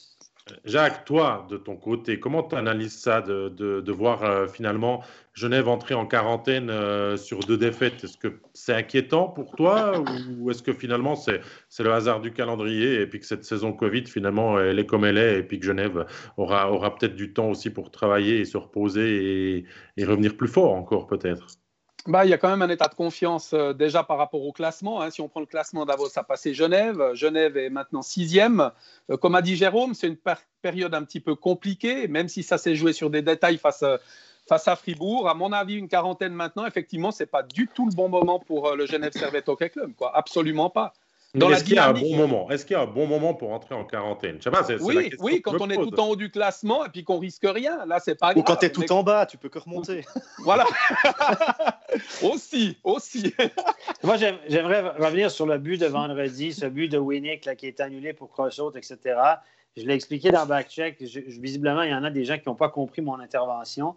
[0.63, 5.03] Jacques, toi, de ton côté, comment tu analyses ça de, de, voir euh, finalement
[5.33, 8.03] Genève entrer en quarantaine euh, sur deux défaites?
[8.03, 10.03] Est-ce que c'est inquiétant pour toi
[10.39, 11.41] ou est-ce que finalement c'est,
[11.79, 15.17] le hasard du calendrier et puis que cette saison Covid, finalement, elle est comme elle
[15.17, 16.05] est et puis que Genève
[16.37, 19.65] aura, aura peut-être du temps aussi pour travailler et se reposer
[19.97, 21.47] et revenir plus fort encore peut-être?
[22.07, 24.51] Bah, il y a quand même un état de confiance euh, déjà par rapport au
[24.51, 25.01] classement.
[25.01, 25.09] Hein.
[25.09, 27.01] Si on prend le classement d'Avos, ça a passé Genève.
[27.13, 28.71] Genève est maintenant sixième.
[29.09, 30.17] Euh, comme a dit Jérôme, c'est une
[30.61, 33.97] période un petit peu compliquée, même si ça s'est joué sur des détails face, euh,
[34.47, 35.27] face à Fribourg.
[35.27, 38.39] À mon avis, une quarantaine maintenant, effectivement, ce n'est pas du tout le bon moment
[38.39, 39.91] pour le Genève Servette Hockey Club.
[40.13, 40.93] Absolument pas.
[41.35, 42.49] Est-ce qu'il y a un bon moment?
[42.49, 44.39] Est-ce qu'il y a un bon moment pour entrer en quarantaine?
[44.39, 47.45] Pas, Oui, oui quand on est tout en haut du classement et puis qu'on risque
[47.45, 48.37] rien, là c'est pas grave.
[48.37, 50.05] Ou quand tu es tout en bas, tu peux que remonter.
[50.43, 50.65] voilà.
[52.23, 53.33] aussi, aussi.
[54.03, 54.17] Moi,
[54.47, 58.31] j'aimerais revenir sur le but de vendredi, ce but de Winnick qui est annulé pour
[58.31, 58.97] cross-out, etc.
[59.77, 61.01] Je l'ai expliqué dans Backcheck.
[61.01, 63.95] visiblement, il y en a des gens qui n'ont pas compris mon intervention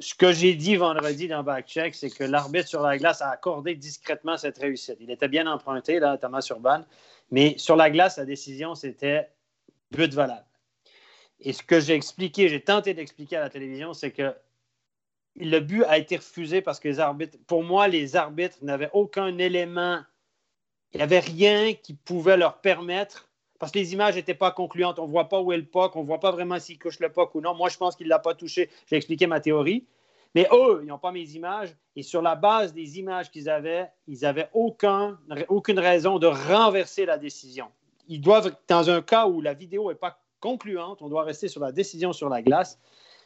[0.00, 3.74] ce que j'ai dit vendredi dans Backcheck, c'est que l'arbitre sur la glace a accordé
[3.74, 4.96] discrètement cette réussite.
[5.00, 6.84] Il était bien emprunté, là, Thomas Urban,
[7.30, 9.30] mais sur la glace, la décision, c'était
[9.90, 10.46] but valable.
[11.40, 14.34] Et ce que j'ai expliqué, j'ai tenté d'expliquer à la télévision, c'est que
[15.36, 19.38] le but a été refusé parce que les arbitres, pour moi, les arbitres n'avaient aucun
[19.38, 20.00] élément,
[20.92, 23.29] il n'y avait rien qui pouvait leur permettre
[23.60, 24.98] parce que les images n'étaient pas concluantes.
[24.98, 26.98] On ne voit pas où est le puck, on ne voit pas vraiment s'il couche
[26.98, 27.54] le puck ou non.
[27.54, 28.70] Moi, je pense qu'il ne l'a pas touché.
[28.86, 29.86] J'ai expliqué ma théorie.
[30.34, 31.76] Mais eux, ils n'ont pas mes images.
[31.94, 35.18] Et sur la base des images qu'ils avaient, ils n'avaient aucun,
[35.48, 37.66] aucune raison de renverser la décision.
[38.08, 41.60] Ils doivent, dans un cas où la vidéo n'est pas concluante, on doit rester sur
[41.60, 42.80] la décision sur la glace.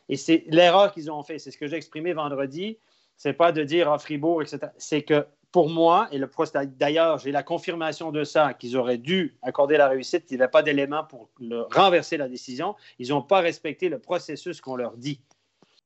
[0.09, 1.39] Et c'est l'erreur qu'ils ont fait.
[1.39, 2.77] C'est ce que j'ai exprimé vendredi.
[3.17, 4.59] C'est pas de dire à Fribourg, etc.
[4.79, 6.29] C'est que pour moi, et le
[6.77, 10.51] d'ailleurs, j'ai la confirmation de ça, qu'ils auraient dû accorder la réussite, qu'il n'y avait
[10.51, 11.31] pas d'éléments pour
[11.73, 12.75] renverser la décision.
[12.99, 15.21] Ils n'ont pas respecté le processus qu'on leur dit.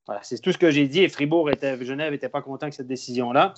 [0.06, 1.02] Voilà, c'est tout ce que j'ai dit.
[1.02, 3.52] Et Fribourg, était, Genève n'était pas content de cette décision-là,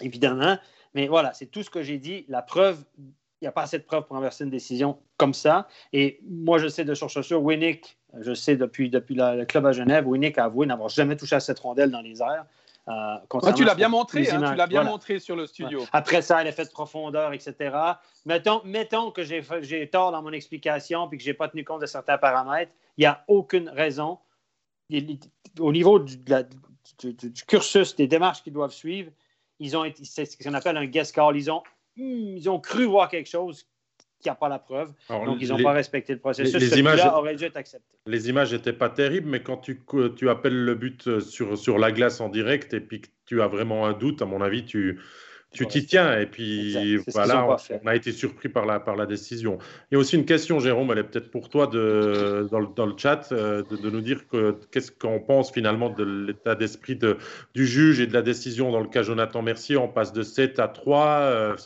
[0.00, 0.58] évidemment.
[0.96, 2.24] Mais voilà, c'est tout ce que j'ai dit.
[2.26, 3.04] La preuve, il
[3.42, 5.68] n'y a pas assez de preuves pour renverser une décision comme ça.
[5.92, 9.70] Et moi, je sais de source sûre, Winnick, je sais depuis, depuis le club à
[9.70, 12.46] Genève, Winnick a avoué n'avoir jamais touché à cette rondelle dans les airs.
[12.88, 15.84] Euh, tu l'as bien montré, hein, tu l'as bien montré sur le studio.
[15.92, 17.76] Après ça, l'effet de profondeur, etc.
[18.24, 21.80] Mettons, mettons que j'ai tort dans mon explication puis que je n'ai pas tenu compte
[21.80, 22.72] de certains paramètres.
[22.96, 24.18] Il n'y a aucune raison.
[25.58, 26.16] Au niveau du,
[27.48, 29.10] cursus des démarches qu'ils doivent suivre,
[29.58, 31.36] ils ont c'est ce qu'on appelle un guest call.
[31.36, 31.64] Ils ont,
[31.96, 33.66] hmm, ils ont cru voir quelque chose
[34.20, 34.92] qui n'a pas la preuve.
[35.08, 36.54] Donc, ils n'ont pas respecté le processus.
[36.54, 37.96] Les, images auraient dû être accepté.
[38.06, 39.82] Les images n'étaient pas terribles, mais quand tu,
[40.16, 43.42] tu appelles le but euh, sur, sur la glace en direct et puis que tu
[43.42, 45.00] as vraiment un doute, à mon avis, tu,
[45.56, 46.18] tu t'y tiens.
[46.18, 47.46] Et puis voilà,
[47.82, 49.58] on, a été surpris par la, par la décision.
[49.90, 52.68] Il y a aussi une question, Jérôme, elle est peut-être pour toi de, dans, le,
[52.74, 54.22] dans le chat, euh, de, nous dire
[54.70, 57.16] qu'est-ce qu'on pense finalement de l'état d'esprit de,
[57.54, 59.76] du juge et de la décision dans le cas Jonathan Mercier.
[59.76, 61.06] On passe de 7 à 3.
[61.06, 61.56] Euh,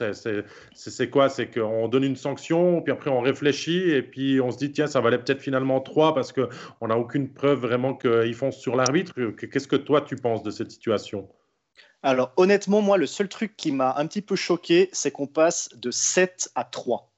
[0.74, 1.28] c'est quoi?
[1.28, 4.86] C'est qu'on donne une sanction, puis après on réfléchit, et puis on se dit, tiens,
[4.86, 9.12] ça valait peut-être finalement 3 parce qu'on n'a aucune preuve vraiment qu'ils foncent sur l'arbitre.
[9.32, 11.28] Qu'est-ce que toi tu penses de cette situation?
[12.02, 15.68] Alors honnêtement, moi, le seul truc qui m'a un petit peu choqué, c'est qu'on passe
[15.74, 17.12] de 7 à 3.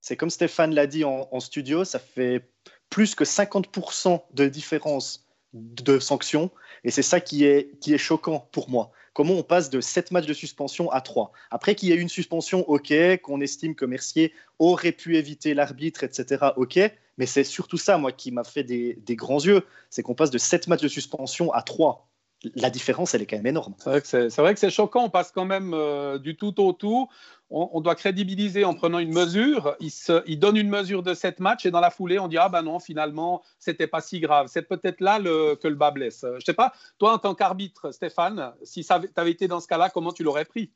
[0.00, 2.50] C'est comme Stéphane l'a dit en, studio, ça fait
[2.90, 6.50] plus que 50% de différence de sanctions.
[6.84, 8.90] Et c'est ça qui est, qui est choquant pour moi.
[9.12, 12.08] Comment on passe de 7 matchs de suspension à 3 Après qu'il y ait une
[12.08, 16.78] suspension, ok, qu'on estime que Mercier aurait pu éviter l'arbitre, etc., ok.
[17.18, 19.64] Mais c'est surtout ça, moi, qui m'a fait des, des grands yeux.
[19.90, 22.08] C'est qu'on passe de 7 matchs de suspension à 3
[22.54, 23.74] la différence, elle est quand même énorme.
[24.04, 25.04] C'est vrai que c'est choquant.
[25.04, 27.08] On passe quand même euh, du tout au tout.
[27.50, 29.74] On, doit crédibiliser en prenant une mesure.
[29.80, 32.36] Il, se, il, donne une mesure de sept matchs et dans la foulée, on dit
[32.36, 34.48] Ah ben non, finalement, c'était pas si grave.
[34.50, 36.26] C'est peut-être là le, que le bas blesse.
[36.38, 39.88] Je sais pas, toi, en tant qu'arbitre, Stéphane, si tu avais été dans ce cas-là,
[39.88, 40.70] comment tu l'aurais pris?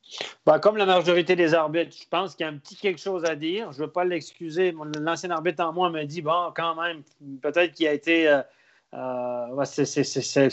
[0.47, 3.23] Bah, Comme la majorité des arbitres, je pense qu'il y a un petit quelque chose
[3.23, 3.71] à dire.
[3.71, 4.73] Je ne veux pas l'excuser.
[4.99, 7.03] L'ancien arbitre en moi me dit Bon, quand même,
[7.43, 8.27] peut-être qu'il a été.
[8.27, 8.41] Euh,
[8.93, 10.49] euh, c'est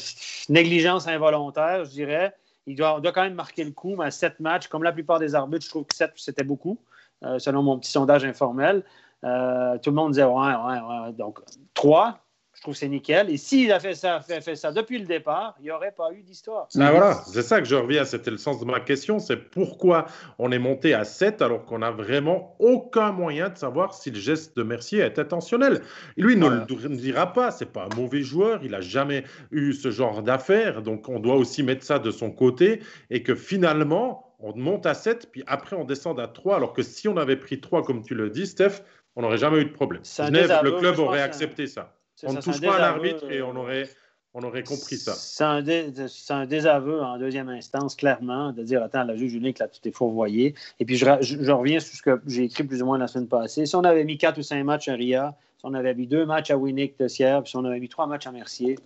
[0.49, 2.35] négligence involontaire, je dirais.
[2.67, 5.19] Il doit, on doit quand même marquer le coup, mais sept matchs, comme la plupart
[5.19, 6.79] des arbitres, je trouve que sept, c'était beaucoup,
[7.25, 8.85] euh, selon mon petit sondage informel.
[9.25, 11.13] Euh, tout le monde disait ouais, ouais, ouais.
[11.13, 11.41] Donc,
[11.75, 12.21] trois,
[12.61, 13.31] je trouve que c'est nickel.
[13.31, 16.13] Et s'il a fait ça, fait, fait ça depuis le départ, il n'y aurait pas
[16.13, 16.69] eu d'histoire.
[16.79, 18.05] Ah, voilà, c'est ça que je reviens.
[18.05, 19.19] C'était le sens de ma question.
[19.19, 20.05] C'est pourquoi
[20.39, 24.21] on est monté à 7 alors qu'on n'a vraiment aucun moyen de savoir si le
[24.21, 25.81] geste de Mercier est intentionnel.
[26.19, 27.51] lui, il ne le dira pas.
[27.51, 28.61] C'est pas un mauvais joueur.
[28.63, 30.83] Il n'a jamais eu ce genre d'affaires.
[30.83, 34.93] Donc, on doit aussi mettre ça de son côté et que finalement, on monte à
[34.93, 36.57] 7, puis après, on descend à 3.
[36.57, 38.83] Alors que si on avait pris 3, comme tu le dis, Steph,
[39.17, 40.03] on n'aurait jamais eu de problème.
[40.05, 41.97] Genève, le club aurait accepté ça.
[42.25, 43.89] On ne touche pas à l'arbitre et on aurait,
[44.35, 45.15] on aurait compris ça.
[45.15, 49.81] C'est un, désaveu en deuxième instance, clairement, de dire Attends, la juge unique, là, tu
[49.81, 50.55] t'es fourvoyé.
[50.79, 51.07] Et puis, je,
[51.53, 53.67] reviens sur ce que j'ai écrit plus ou moins la semaine passée.
[53.67, 56.27] Si on avait mis quatre ou cinq matchs à RIA, si on avait mis deux
[56.27, 58.79] matchs à Winnick de Sierre, si on avait mis trois matchs à Mercier,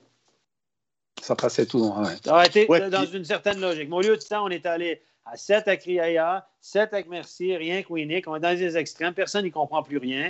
[1.20, 1.78] ça passait tout.
[1.78, 2.16] Ouais.
[2.24, 3.88] Ça aurait été dans une certaine logique.
[3.88, 7.56] Mais au lieu de ça, on est allé à 7 avec Riaya, 7 avec Mercier,
[7.56, 8.28] rien que Winnick.
[8.28, 10.28] On est dans les extrêmes, personne n'y comprend plus rien.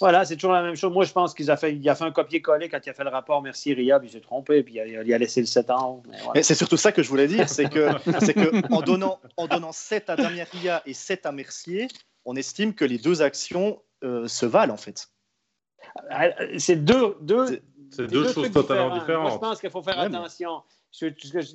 [0.00, 0.92] Voilà, c'est toujours la même chose.
[0.92, 3.04] Moi, je pense qu'il a fait, il a fait un copier-coller quand il a fait
[3.04, 6.02] le rapport Mercier Ria, puis il s'est trompé, puis il a, laissé le 7 ans.
[6.34, 9.46] Mais, c'est surtout ça que je voulais dire, c'est que, c'est que en donnant, en
[9.46, 11.88] donnant 7 à Damien Ria et 7 à Mercier,
[12.24, 15.08] on estime que les deux actions euh, se valent en fait.
[16.56, 17.60] C'est deux, deux,
[17.98, 19.24] deux, deux choses totalement différentes.
[19.24, 20.62] Moi, je pense qu'il faut faire attention.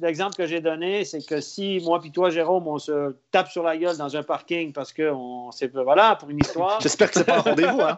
[0.02, 3.64] L'exemple que j'ai donné, c'est que si moi et toi, Jérôme, on se tape sur
[3.64, 6.80] la gueule dans un parking parce qu'on sait voilà, pour une histoire.
[6.80, 7.98] J'espère que c'est pas un rendez-vous, hein.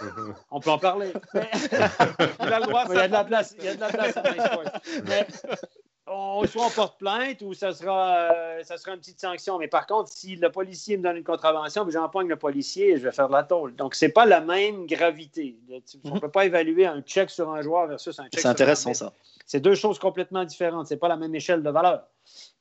[0.50, 1.10] on peut en parler.
[1.34, 2.84] il a le droit.
[2.90, 3.56] Il y a de la place.
[3.58, 4.22] Il y a de la place à
[5.06, 5.26] Mais
[6.06, 8.28] on, soit on porte plainte ou ça sera,
[8.62, 9.58] ça sera une petite sanction.
[9.58, 13.04] Mais par contre, si le policier me donne une contravention, j'empoigne le policier et je
[13.04, 13.74] vais faire de la tôle.
[13.74, 15.56] Donc, c'est pas la même gravité.
[16.04, 16.20] On ne mhm.
[16.20, 19.12] peut pas évaluer un check sur un joueur versus un check C'est intéressant, ça.
[19.46, 20.86] C'est deux choses complètement différentes.
[20.86, 22.04] C'est pas la même échelle de valeur.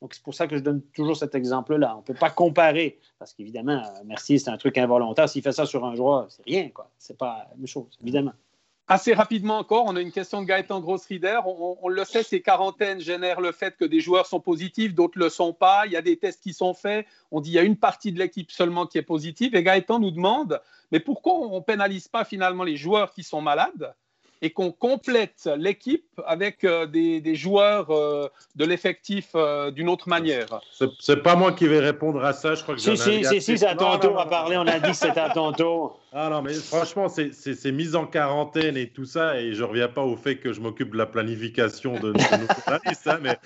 [0.02, 1.96] Donc, c'est pour ça que je donne toujours cet exemple-là.
[1.96, 3.00] On ne peut pas comparer.
[3.20, 5.28] Parce qu'évidemment, Mercier, c'est un truc involontaire.
[5.28, 6.90] S'il fait ça sur un joueur, c'est rien, quoi.
[6.98, 8.34] C'est pas la même chose, évidemment.
[8.90, 11.40] Assez rapidement encore, on a une question de Gaëtan Grossrider.
[11.46, 15.18] On, on, le sait, ces quarantaines génèrent le fait que des joueurs sont positifs, d'autres
[15.18, 15.86] ne le sont pas.
[15.86, 17.06] Il y a des tests qui sont faits.
[17.32, 19.56] On dit qu'il y a une partie de l'équipe seulement qui est positive.
[19.56, 20.60] Et Gaëtan nous demande,
[20.92, 23.96] mais pourquoi on ne pénalise pas finalement les joueurs qui sont malades
[24.42, 30.60] et qu'on complète l'équipe avec euh, des, joueurs euh, de l'effectif euh, d'une autre manière?
[31.00, 33.58] C'est pas moi qui vais répondre à ça, je crois que Si, si, si, si
[33.58, 35.22] c'est à ton tour à parler, on a dit que c'était
[35.58, 36.03] tour.
[36.16, 40.04] Ah non, mais franchement, c'est mise en quarantaine et tout ça, et je reviens pas
[40.04, 43.08] au fait que je m'occupe de la planification de, nos journalistes.
[43.08, 43.40] Hein, mais,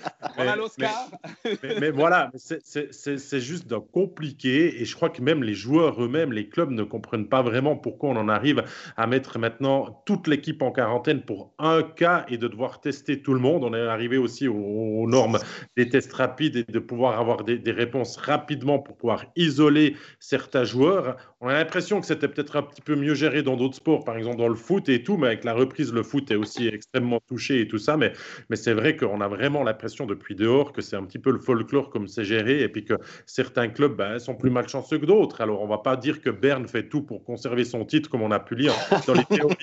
[1.62, 6.50] mais, mais, voilà, c'est juste compliqué, et je crois que même les joueurs eux-mêmes, les
[6.50, 8.62] clubs ne comprennent pas vraiment pourquoi on en arrive
[8.98, 13.32] à mettre maintenant toute l'équipe en quarantaine pour un cas et de devoir tester tout
[13.32, 13.64] le monde.
[13.64, 15.38] On est arrivé aussi aux, normes
[15.78, 20.64] des tests rapides et de pouvoir avoir des, des réponses rapidement pour pouvoir isoler certains
[20.64, 21.16] joueurs.
[21.40, 24.16] On a l'impression que c'était peut-être un petit peu mieux géré dans d'autres sports, par
[24.16, 27.20] exemple dans le foot et tout, mais avec la reprise, le foot est aussi extrêmement
[27.26, 27.96] touché et tout ça.
[27.96, 28.12] Mais,
[28.50, 31.38] mais c'est vrai qu'on a vraiment l'impression depuis dehors que c'est un petit peu le
[31.38, 32.94] folklore comme c'est géré et puis que
[33.26, 35.40] certains clubs ben, sont plus malchanceux que d'autres.
[35.40, 38.30] Alors on va pas dire que Berne fait tout pour conserver son titre comme on
[38.30, 38.74] a pu lire
[39.06, 39.56] dans les théories.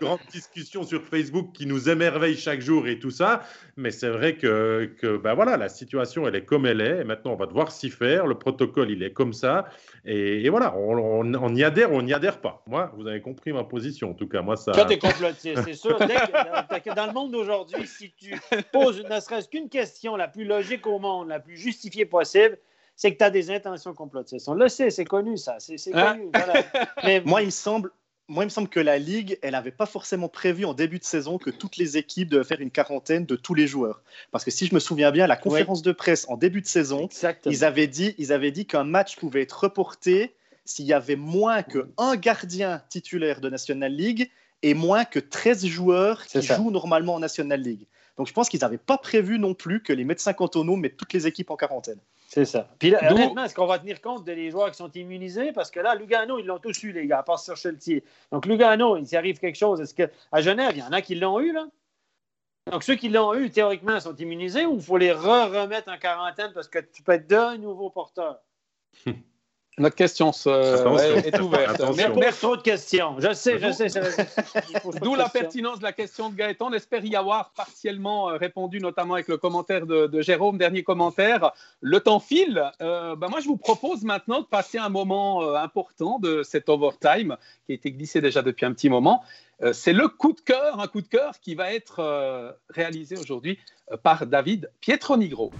[0.00, 3.42] grande discussion sur Facebook qui nous émerveille chaque jour et tout ça.
[3.76, 7.32] Mais c'est vrai que, que ben voilà, la situation elle est comme elle est maintenant
[7.32, 8.26] on va devoir s'y faire.
[8.26, 9.66] Le protocole il est comme ça.
[10.04, 12.62] Et, voilà, on, y adhère ou on n'y adhère pas.
[12.66, 14.42] Moi, vous avez compris ma position, en tout cas.
[14.42, 14.72] Moi, ça.
[14.72, 15.98] Toi, t'es complotiste, c'est sûr.
[15.98, 18.34] dans le monde d'aujourd'hui, si tu
[18.72, 22.58] poses ne serait-ce qu'une question la plus logique au monde, la plus justifiée possible,
[22.96, 24.48] c'est que tu as des intentions complotistes.
[24.48, 25.56] On le sait, c'est connu, ça.
[25.58, 26.16] C'est hein?
[26.16, 26.30] connu.
[27.04, 27.20] Mais...
[27.24, 27.92] Moi, il me semble,
[28.30, 31.04] moi, il me semble que la Ligue, elle n'avait pas forcément prévu en début de
[31.04, 34.02] saison que toutes les équipes devaient faire une quarantaine de tous les joueurs.
[34.32, 37.08] Parce que si je me souviens bien, la conférence de presse en début de saison,
[37.46, 40.34] ils avaient dit, ils avaient dit qu'un match pouvait être reporté
[40.68, 44.30] s'il y avait moins qu'un gardien titulaire de National League
[44.62, 47.86] et moins que 13 joueurs qui jouent normalement en National League.
[48.18, 51.14] Donc je pense qu'ils n'avaient pas prévu non plus que les médecins cantonaux mettent toutes
[51.14, 51.98] les équipes en quarantaine.
[52.26, 52.68] C'est ça.
[52.78, 55.52] Puis là, honnêtement, est-ce qu'on va tenir compte des joueurs qui sont immunisés?
[55.52, 58.04] Parce que là, Lugano, ils l'ont tous eu, les gars, à part sur Cheltier.
[58.30, 59.80] Donc Lugano, il s'y arrive quelque chose.
[59.80, 61.66] Est-ce qu'à Genève, il y en a qui l'ont eu, là?
[62.70, 66.50] Donc ceux qui l'ont eu, théoriquement, sont immunisés ou il faut les re-remettre en quarantaine
[66.52, 68.40] parce que tu peux être de nouveaux porteurs?
[69.78, 71.82] Notre question est ouverte.
[72.16, 73.16] Merci trop de questions.
[73.18, 73.88] Je sais, je sais.
[75.02, 76.68] D'où la pertinence de la question de Gaëtan.
[76.68, 80.58] On espère y avoir partiellement euh, répondu, notamment avec le commentaire de, Jérôme.
[80.58, 81.52] Dernier commentaire.
[81.80, 82.62] Le temps file.
[82.80, 86.68] Euh, ben moi, je vous propose maintenant de passer un moment euh, important de cet
[86.68, 87.36] overtime
[87.66, 89.22] qui a été glissé déjà depuis un petit moment.
[89.72, 93.58] C'est le coup de cœur, un coup de cœur qui va être réalisé aujourd'hui
[94.04, 95.50] par David Pietronigro.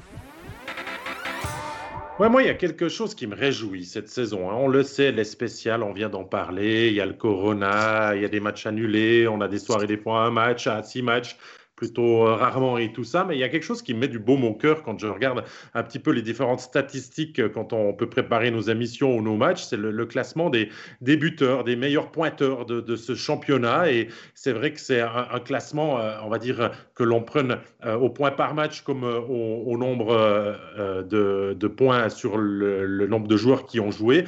[2.18, 4.50] Ouais, moi, il y a quelque chose qui me réjouit cette saison.
[4.50, 4.54] Hein.
[4.57, 6.88] On le sait, les spéciales, on vient d'en parler.
[6.88, 9.28] Il y a le Corona, il y a des matchs annulés.
[9.28, 11.37] On a des soirées, des fois un match, à six matchs
[11.79, 14.09] plutôt euh, rarement et tout ça, mais il y a quelque chose qui me met
[14.09, 17.73] du baume au cœur quand je regarde un petit peu les différentes statistiques euh, quand
[17.73, 22.11] on peut préparer nos émissions ou nos matchs, c'est le, classement des débuteurs, des meilleurs
[22.11, 23.93] pointeurs de, ce championnat.
[23.93, 28.11] Et c'est vrai que c'est un, classement, euh, on va dire, que l'on prenne au
[28.11, 33.91] point par match comme au, nombre de, points sur le, nombre de joueurs qui ont
[33.91, 34.25] joué,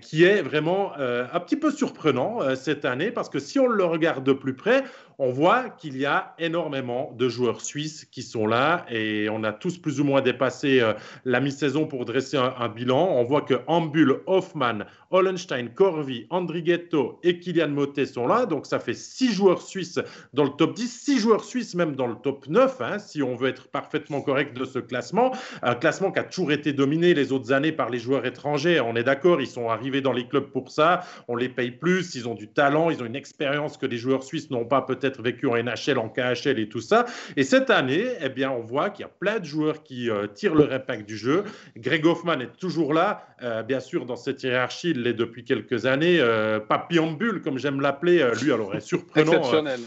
[0.00, 4.24] qui est vraiment un petit peu surprenant cette année, parce que si on le regarde
[4.24, 4.82] de plus près,
[5.20, 9.52] on voit qu'il y a énormément de joueurs suisses qui sont là et on a
[9.52, 10.92] tous plus ou moins dépassé euh,
[11.24, 13.16] la mi-saison pour dresser un, bilan.
[13.16, 18.46] On voit que Ambul, Hoffmann, Hollenstein, Corvi, Andrighetto et Kylian Motet sont là.
[18.46, 19.98] Donc ça fait six joueurs suisses
[20.34, 23.34] dans le top 10, six joueurs suisses même dans le top 9, hein, si on
[23.34, 25.32] veut être parfaitement correct de ce classement.
[25.62, 28.80] Un classement qui a toujours été dominé les autres années par les joueurs étrangers.
[28.80, 31.00] On est d'accord, ils sont arrivés dans les clubs pour ça.
[31.26, 34.22] On les paye plus, ils ont du talent, ils ont une expérience que les joueurs
[34.22, 37.06] suisses n'ont pas peut-être vécu en NHL, en KHL et tout ça.
[37.36, 40.26] Et cette année, eh bien, on voit qu'il y a plein de joueurs qui euh,
[40.26, 41.44] tirent leur impact du jeu.
[41.76, 45.86] Greg Hoffman est toujours là, euh, bien sûr, dans cette hiérarchie, il l'est depuis quelques
[45.86, 46.18] années.
[46.20, 49.42] Euh, Papiambule, comme j'aime l'appeler, euh, lui, alors est surprenant.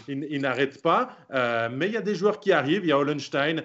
[0.08, 1.16] il, n'arrête pas.
[1.70, 2.84] mais il y a des joueurs qui arrivent.
[2.84, 3.62] Il y a Hollenstein,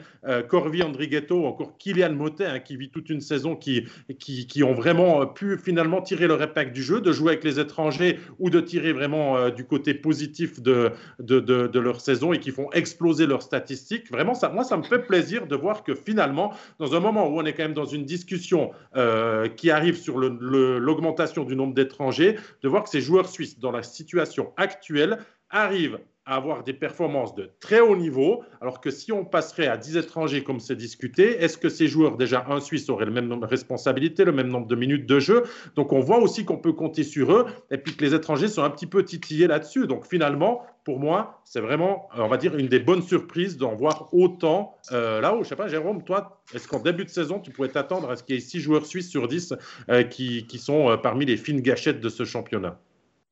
[0.50, 3.86] Corvi Andrighetto, encore Kylian Motet, hein, qui vit toute une saison, qui,
[4.20, 7.60] qui, qui, ont vraiment pu finalement tirer leur impact du jeu, de jouer avec les
[7.60, 12.52] étrangers ou de tirer vraiment du côté positif de, de de, leur saison et qui
[12.52, 14.12] font exploser leurs statistiques.
[14.12, 17.40] Vraiment, ça, moi, ça me fait plaisir de voir que finalement, dans un moment où
[17.40, 22.38] on est quand même dans une discussion euh, qui arrive sur l'augmentation du nombre d'étrangers,
[22.62, 25.20] de voir que ces joueurs suisses, dans la situation actuelle,
[25.50, 29.78] arrivent à avoir des performances de très haut niveau, alors que si on passerait à
[29.78, 33.28] 10 étrangers comme c'est discuté, est-ce que ces joueurs, déjà un Suisse, auraient le même
[33.28, 35.44] nombre de responsabilités, le même nombre de minutes de jeu?
[35.76, 38.64] Donc on voit aussi qu'on peut compter sur eux, et puis que les étrangers sont
[38.64, 39.88] un petit peu titillés là-dessus.
[39.88, 44.08] Donc finalement, pour moi, c'est vraiment, on va dire, une des bonnes surprises d'en voir
[44.14, 45.44] autant euh, là-haut.
[45.44, 48.24] Je sais pas, Jérôme, toi, est-ce qu'en début de saison, tu pourrais t'attendre à ce
[48.24, 49.54] qu'il y ait 6 joueurs suisses sur 10
[49.90, 52.80] euh, qui, sont euh, parmi les fines gâchettes de ce championnat?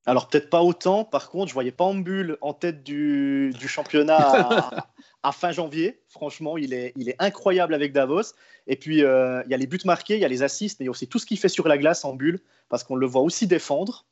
[0.05, 4.69] Alors peut-être pas autant, par contre, je voyais Pambul en tête du, championnat
[5.23, 5.99] à, fin janvier.
[6.07, 8.35] Franchement, il est, il est incroyable avec Davos.
[8.67, 10.83] Et puis, euh, il y a les buts marqués, il y a les assists, mais
[10.83, 12.39] il y a aussi tout ce qu'il fait sur la glace en bulle,
[12.69, 14.05] parce qu'on le voit aussi défendre.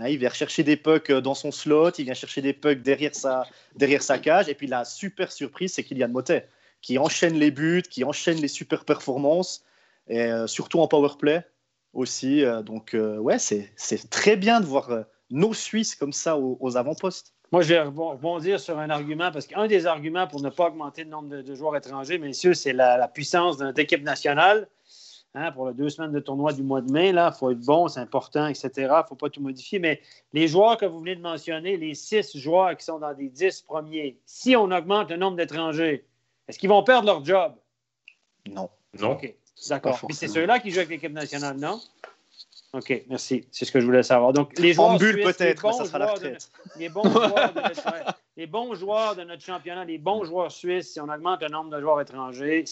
[0.00, 3.14] Hein, il vient chercher des pucks dans son slot, il vient chercher des pucks derrière
[3.14, 3.44] sa,
[3.76, 4.48] derrière sa cage.
[4.48, 6.48] Et puis la super surprise, c'est Kylian Motet,
[6.80, 9.62] qui enchaîne les buts, qui enchaîne les super performances,
[10.08, 11.44] et euh, surtout en power play
[11.92, 12.42] aussi.
[12.42, 13.74] Euh, donc, ouais, c'est
[14.08, 17.34] très bien de voir nos Suisses comme ça aux, avant-postes.
[17.50, 21.04] Moi, je vais rebondir sur un argument, parce qu'un des arguments pour ne pas augmenter
[21.04, 24.68] le nombre de, joueurs étrangers, messieurs, c'est la, puissance de notre équipe nationale.
[25.34, 27.86] Hein, pour les deux semaines de tournoi du mois de mai, il faut être bon,
[27.88, 28.70] c'est important, etc.
[28.76, 29.78] Il ne faut pas tout modifier.
[29.78, 30.00] Mais
[30.32, 33.60] les joueurs que vous venez de mentionner, les six joueurs qui sont dans les dix
[33.60, 36.06] premiers, si on augmente le nombre d'étrangers,
[36.48, 37.52] est-ce qu'ils vont perdre leur job?
[38.48, 38.70] Non.
[38.98, 39.12] Non.
[39.12, 39.34] OK.
[39.68, 40.00] D'accord.
[40.06, 41.80] Puis c'est ceux-là qui jouent avec l'équipe nationale, non?
[42.74, 43.46] OK, merci.
[43.50, 44.32] C'est ce que je voulais savoir.
[44.32, 44.90] Donc, les joueurs.
[44.90, 46.50] En bulle, peut-être, ça sera la retraite.
[46.76, 50.92] les, bons joueurs de notre, les bons joueurs de notre championnat, les bons joueurs suisses,
[50.92, 52.64] si on augmente le nombre de joueurs étrangers,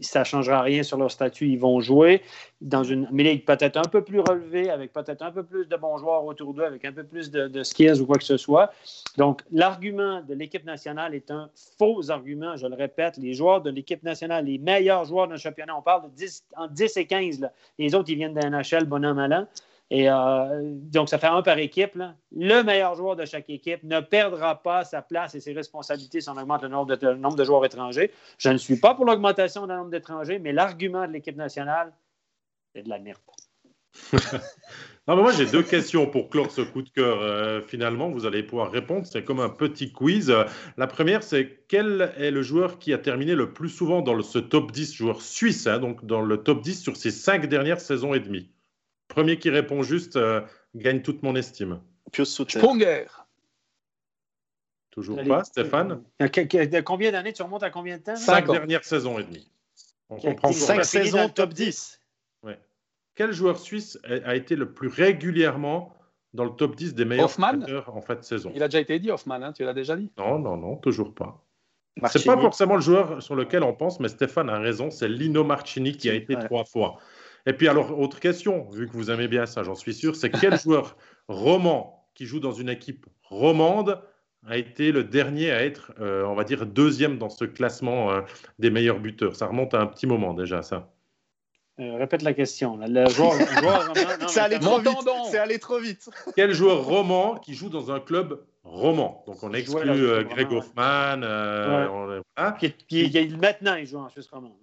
[0.00, 1.48] ça ne changera rien sur leur statut.
[1.48, 2.22] Ils vont jouer
[2.60, 5.98] dans une ligue peut-être un peu plus relevée, avec peut-être un peu plus de bons
[5.98, 8.70] joueurs autour d'eux, avec un peu plus de, skills ou quoi que ce soit.
[9.18, 12.56] Donc, l'argument de l'équipe nationale est un faux argument.
[12.56, 15.82] Je le répète, les joueurs de l'équipe nationale, les meilleurs joueurs de notre championnat, on
[15.82, 17.50] parle de 10, en 10 et 15.
[17.76, 19.48] Les autres, ils viennent d'un NHL, bonhomme malin.
[19.94, 21.98] Et euh, donc, ça fait un par équipe.
[22.34, 26.30] Le meilleur joueur de chaque équipe ne perdra pas sa place et ses responsabilités si
[26.30, 28.10] on augmente le nombre de, joueurs étrangers.
[28.38, 31.92] Je ne suis pas pour l'augmentation du nombre d'étrangers, mais l'argument de l'équipe nationale,
[32.74, 33.18] c'est de la merde.
[34.14, 37.20] non, mais moi, j'ai deux questions pour clore ce coup de cœur.
[37.20, 39.04] Euh, finalement, vous allez pouvoir répondre.
[39.04, 40.34] C'est comme un petit quiz.
[40.78, 44.38] La première, c'est quel est le joueur qui a terminé le plus souvent dans ce
[44.38, 48.14] top 10 joueur suisse, hein, donc dans le top 10 sur ces cinq dernières saisons
[48.14, 48.48] et demie?
[49.12, 50.40] Premier qui répond juste euh,
[50.74, 51.82] gagne toute mon estime.
[52.24, 53.04] Sponger.
[54.90, 56.02] Toujours pas, Stéphane
[56.84, 58.16] Combien d'années Tu remontes à combien de temps?
[58.16, 59.50] Cinq dernières saisons et demie.
[60.08, 62.00] On comprend Cinq saisons top 10.
[62.42, 62.58] Ouais.
[63.14, 65.94] Quel joueur suisse a été le plus régulièrement
[66.32, 67.30] dans le top 10 des meilleurs
[67.88, 68.50] en fait saison?
[68.54, 71.14] Il a déjà été dit, Hoffman, hein, tu l'as déjà dit Non, non, non, toujours
[71.14, 71.44] pas.
[72.08, 75.44] C'est pas forcément le joueur sur lequel on pense, mais Stéphane a raison, c'est Lino
[75.44, 76.98] Marchini qui a été trois fois.
[77.46, 80.30] Et puis alors, autre question, vu que vous aimez bien ça, j'en suis sûr, c'est
[80.30, 80.96] quel joueur
[81.28, 84.00] roman qui joue dans une équipe romande
[84.46, 88.20] a été le dernier à être, euh, on va dire, deuxième dans ce classement euh,
[88.58, 89.36] des meilleurs buteurs?
[89.36, 90.92] Ça remonte à un petit moment déjà, ça.
[91.80, 92.76] Euh, répète la question.
[92.76, 93.32] Le joueur,
[94.28, 94.98] c'est allé trop vite.
[95.30, 96.10] C'est allé trop vite.
[96.36, 99.24] Quel joueur roman qui joue dans un club roman?
[99.26, 101.20] Donc on exclut Greg Hoffman.
[102.88, 104.61] qui, maintenant, il joue en Suisse romande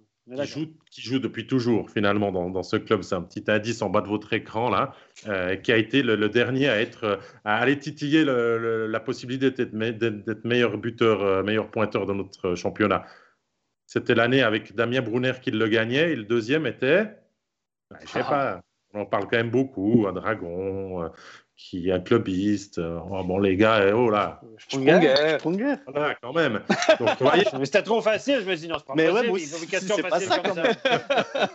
[0.90, 3.02] qui joue, depuis toujours finalement dans, ce club.
[3.02, 4.94] C'est un petit indice en bas de votre écran là,
[5.28, 10.78] euh, qui a été le, dernier à être à aller titiller la possibilité d'être meilleur
[10.78, 13.04] buteur, euh, meilleur pointeur dans notre championnat.
[13.86, 17.06] C'était l'année avec Damien Brunner qui le gagnait et le deuxième était,
[17.90, 18.30] ben, je sais ah.
[18.30, 18.60] pas,
[18.94, 21.08] on en parle quand même beaucoup, un dragon, euh,
[21.60, 22.78] qui est un clubiste.
[22.78, 24.40] Euh, oh, bon, les gars, eh, oh là.
[24.58, 25.76] Sprunger.
[25.86, 26.60] Voilà, quand même.
[26.98, 27.44] Donc, voyez...
[27.64, 28.40] C'était trop facile.
[28.40, 29.30] Je me suis dit, non, c'est pas mais possible.
[29.30, 30.74] Ouais, c'est question pas ça, quand même.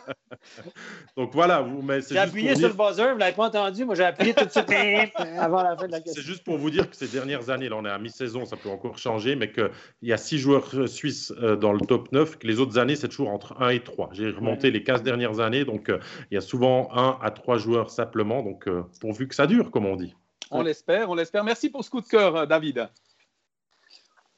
[1.17, 1.61] Donc voilà.
[1.61, 3.83] Vous, j'ai appuyé sur le buzzer, vous ne l'avez pas entendu.
[3.85, 4.69] Moi, j'ai appuyé tout de suite
[5.39, 6.21] avant la fin de la question.
[6.21, 8.57] C'est juste pour vous dire que ces dernières années, là, on est à mi-saison, ça
[8.57, 9.69] peut encore changer, mais qu'il
[10.03, 12.95] y a six joueurs euh, suisses euh, dans le top 9, que les autres années,
[12.95, 14.09] c'est toujours entre 1 et 3.
[14.13, 15.91] J'ai remonté les 15 dernières années, donc
[16.31, 18.43] il y a souvent 1 à 3 joueurs simplement.
[18.43, 18.69] Donc,
[19.01, 20.15] pourvu que ça dure, comme on dit.
[20.51, 21.43] On l'espère, on l'espère.
[21.43, 22.89] Merci pour ce coup de cœur, euh, David.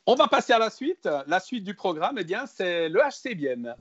[0.05, 1.07] On va passer à la suite.
[1.27, 3.75] La suite du programme, eh bien, c'est le HC Bienne.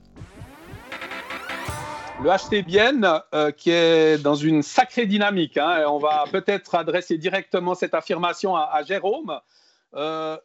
[2.23, 5.57] Le HC Bienne euh, qui est dans une sacrée dynamique.
[5.57, 5.85] Hein.
[5.89, 9.39] On va peut-être adresser directement cette affirmation à, Jérôme.
[9.93, 10.37] 16 euh,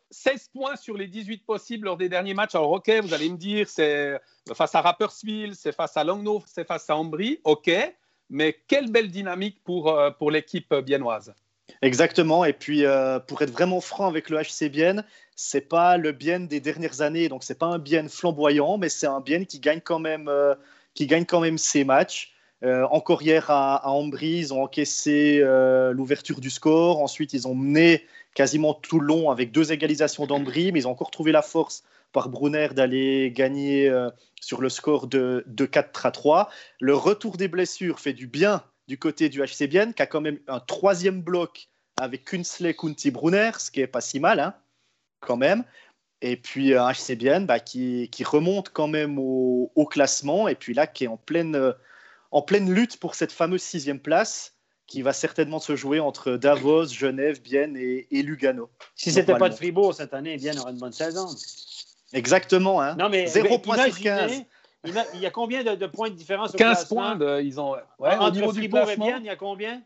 [0.53, 2.55] points sur les 18 possibles lors des derniers matchs.
[2.55, 4.19] Alors, OK, vous allez me dire, c'est
[4.53, 7.39] face à Rapperswil, c'est face à Langnau, c'est face à Ambry.
[7.43, 7.71] OK,
[8.32, 11.34] mais quelle belle dynamique pour, pour l'équipe biennoise.
[11.82, 12.45] Exactement.
[12.45, 15.03] Et puis, euh, pour être vraiment franc avec le HC Bienne,
[15.36, 17.29] c'est pas le Bienne des dernières années.
[17.29, 20.53] Donc, c'est pas un Bienne flamboyant, mais c'est un Bienne qui gagne quand même, euh,
[20.93, 22.34] qui gagne quand même ses matchs.
[22.63, 25.39] Euh, encore hier à, à ils ont encaissé
[25.93, 27.01] l'ouverture du score.
[27.01, 28.05] Ensuite, ils ont mené
[28.36, 31.84] quasiment tout le long avec deux égalisations d'Ambry, mais ils ont encore trouvé la force
[32.12, 33.91] par Brunner d'aller gagner
[34.41, 36.49] sur le score de, de 4 à 3.
[36.80, 40.20] Le retour des blessures fait du bien du côté du HC Bienne, qui a quand
[40.20, 44.53] même un troisième bloc avec Kunsley, Kunti, Brunner, ce qui est pas si mal, hein,
[45.22, 45.64] quand même.
[46.22, 50.55] Et puis un HC Bienne bah, qui, qui, remonte quand même au, au, classement, et
[50.55, 51.72] puis là qui est en pleine, euh,
[52.32, 54.55] en pleine lutte pour cette fameuse sixième place
[54.88, 58.70] qui va certainement se jouer entre Davos, Genève, Bienne et, et Lugano.
[58.95, 61.28] Si c'était pas de Fribourg cette année, Bienne aurait une bonne saison.
[62.14, 62.82] Exactement.
[62.82, 62.95] Hein.
[62.95, 64.43] Non, mais 0 points sur 15.
[64.84, 67.76] Il y a combien de, de points de différence au 15 points, de, ils ont.
[67.99, 69.82] Ouais, Entre au niveau Fribourg du et Bienne, il y a combien?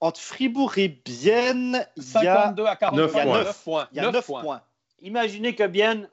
[0.00, 3.88] Entre Fribourg et Bienne, il y à a 49 il y a 9 points.
[3.92, 4.62] Il y a 9 points.
[5.02, 6.08] Imaginez que Bienne,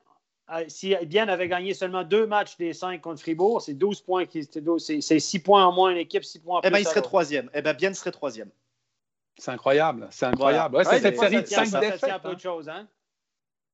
[0.68, 4.26] si Bienne avait gagné seulement deux matchs des 5 contre Fribourg, c'est 12 points,
[4.80, 6.68] c'est 6 points en moins une équipe, 6 points en plus.
[6.68, 7.49] Eh bien, il serait troisième.
[7.53, 8.49] Eh bien, Bienne serait troisième.
[9.38, 10.76] C'est incroyable, c'est incroyable.
[10.76, 10.89] Voilà.
[10.89, 11.99] Ouais, ouais, cette série de 5 défaites.
[11.99, 12.88] C'est un peu de choses, hein?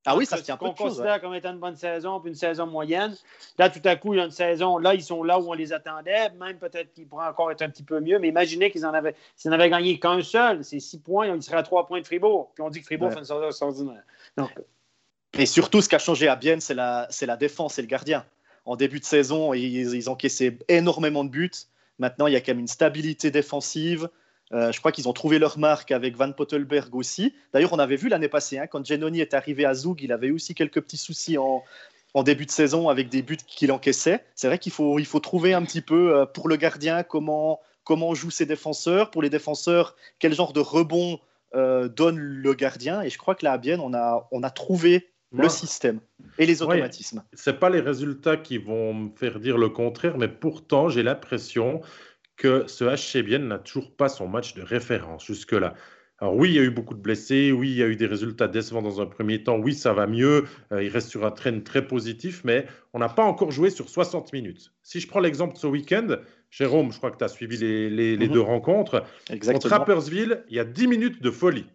[0.04, 2.66] Ah oui, ça se tient qu'on considère comme étant une bonne saison, puis une saison
[2.66, 3.16] moyenne.
[3.56, 5.52] Là, tout à coup, il y a une saison, là, ils sont là où on
[5.52, 8.84] les attendait, même peut-être qu'ils pourraient encore être un petit peu mieux, mais imaginez qu'ils
[8.84, 11.86] en avaient, s'ils n'en avaient gagné qu'un seul, c'est six points, ils seraient à trois
[11.86, 12.50] points de Fribourg.
[12.54, 13.14] Puis on dit que Fribourg ouais.
[13.14, 14.02] fait une saison extraordinaire.
[14.36, 14.50] Donc...
[15.38, 17.88] Et surtout, ce qui a changé à Bienne, c'est la, c'est la défense et le
[17.88, 18.26] gardien.
[18.66, 21.50] En début de saison, ils, ils encaissaient énormément de buts.
[21.98, 24.10] Maintenant, il y a quand même une stabilité défensive.
[24.52, 27.34] Euh, je crois qu'ils ont trouvé leur marque avec Van Pottelberg aussi.
[27.52, 30.30] D'ailleurs, on avait vu l'année passée, hein, quand Genoni est arrivé à Zug, il avait
[30.30, 31.62] aussi quelques petits soucis en,
[32.14, 34.24] en début de saison avec des buts qu'il encaissait.
[34.34, 37.60] C'est vrai qu'il faut, il faut trouver un petit peu euh, pour le gardien comment,
[37.84, 41.18] comment jouent ses défenseurs, pour les défenseurs, quel genre de rebond
[41.54, 43.02] euh, donne le gardien?
[43.02, 46.00] Et je crois que là, à Bienne, on a, on a trouvé le système
[46.36, 47.18] et les automatismes.
[47.18, 51.02] Ouais, Ce pas les résultats qui vont me faire dire le contraire, mais pourtant, j'ai
[51.02, 51.80] l'impression
[52.42, 55.74] que ce HC Bienne n'a toujours pas son match de référence jusque-là.
[56.18, 58.06] Alors oui, il y a eu beaucoup de blessés, oui, il y a eu des
[58.06, 61.30] résultats décevants dans un premier temps, oui, ça va mieux, euh, il reste sur un
[61.30, 64.72] train très positif, mais on n'a pas encore joué sur 60 minutes.
[64.82, 66.16] Si je prends l'exemple de ce week-end,
[66.50, 68.32] Jérôme, je crois que tu as suivi les, les, les mm -hmm.
[68.34, 69.04] deux rencontres.
[69.30, 69.60] Exactement.
[69.60, 71.66] Contre Rappersville, il y a 10 minutes de folie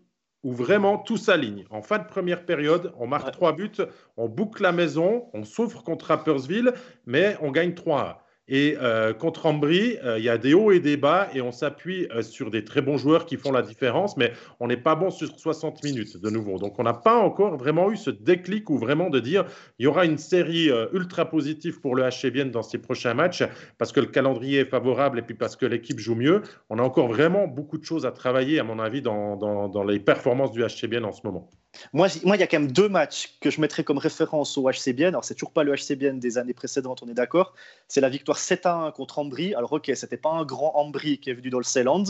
[0.43, 1.63] où vraiment tout s'aligne.
[1.69, 3.31] En fin de première période, on marque ouais.
[3.31, 3.81] 3 buts,
[4.17, 6.73] on boucle la maison, on souffre contre Rappersville,
[7.05, 10.79] mais on gagne 3 et euh, contre Ambry, euh, il y a des hauts et
[10.79, 14.15] des bas et on s'appuie euh, sur des très bons joueurs qui font la différence,
[14.15, 16.57] mais on n'est pas bon sur 60 minutes de nouveau.
[16.57, 19.45] Donc on n'a pas encore vraiment eu ce déclic ou vraiment de dire
[19.79, 23.43] il y aura une série ultra positive pour le HC Vienne dans ces prochains matchs
[23.77, 26.41] parce que le calendrier est favorable et puis parce que l'équipe joue mieux.
[26.69, 29.83] On a encore vraiment beaucoup de choses à travailler, à mon avis, dans, dans, dans
[29.83, 31.49] les performances du HC Vienne en ce moment.
[31.93, 34.93] Moi, il y a quand même deux matchs que je mettrais comme référence au HC
[34.93, 35.09] Bienne.
[35.09, 37.53] Alors, c'est toujours pas le HC Bienne des années précédentes, on est d'accord.
[37.87, 39.53] C'est la victoire 7 à 1 contre Ambry.
[39.55, 42.03] Alors, ok, c'était pas un grand Ambry qui est venu dans le Ceyland,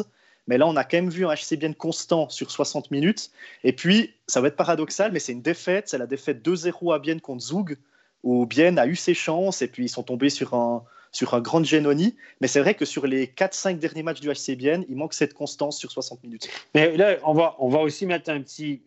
[0.47, 3.31] mais là, on a quand même vu un HC Bienne constant sur 60 minutes.
[3.63, 5.89] Et puis, ça va être paradoxal, mais c'est une défaite.
[5.89, 7.77] C'est la défaite 2-0 à Bienne contre Zug,
[8.23, 11.41] où Bienne a eu ses chances et puis ils sont tombés sur un, sur un
[11.41, 12.15] grand Genoni.
[12.39, 15.33] Mais c'est vrai que sur les 4-5 derniers matchs du HC Bienne, il manque cette
[15.33, 16.47] constance sur 60 minutes.
[16.73, 18.81] Mais là, on va, on va aussi mettre un petit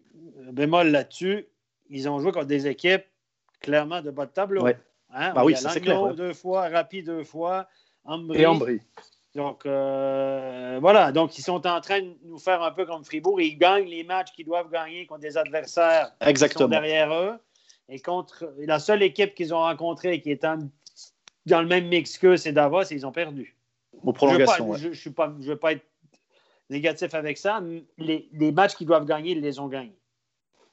[0.53, 1.47] bémol là-dessus,
[1.89, 3.05] ils ont joué contre des équipes
[3.61, 4.63] clairement de bas de tableau.
[4.63, 4.77] Ouais.
[5.13, 5.33] Hein?
[5.35, 6.01] Bah oui, c'est clair.
[6.03, 6.15] Ouais.
[6.15, 7.69] Deux fois, Rapide deux fois,
[8.05, 8.41] Ambry.
[8.41, 8.81] Et Ambry.
[9.35, 11.13] Donc, euh, voilà.
[11.13, 13.41] Donc, ils sont en train de nous faire un peu comme Fribourg.
[13.41, 16.69] Ils gagnent les matchs qu'ils doivent gagner contre des adversaires Exactement.
[16.69, 17.39] qui sont derrière eux.
[17.89, 20.59] Et contre la seule équipe qu'ils ont rencontrée qui est en,
[21.47, 23.57] dans le même mix qu'eux, c'est Davos, et ils ont perdu.
[24.03, 24.75] Aux prolongations.
[24.75, 25.85] Je ne veux pas être
[26.69, 27.61] négatif avec ça.
[27.99, 30.00] Les, les matchs qu'ils doivent gagner, ils les ont gagnés.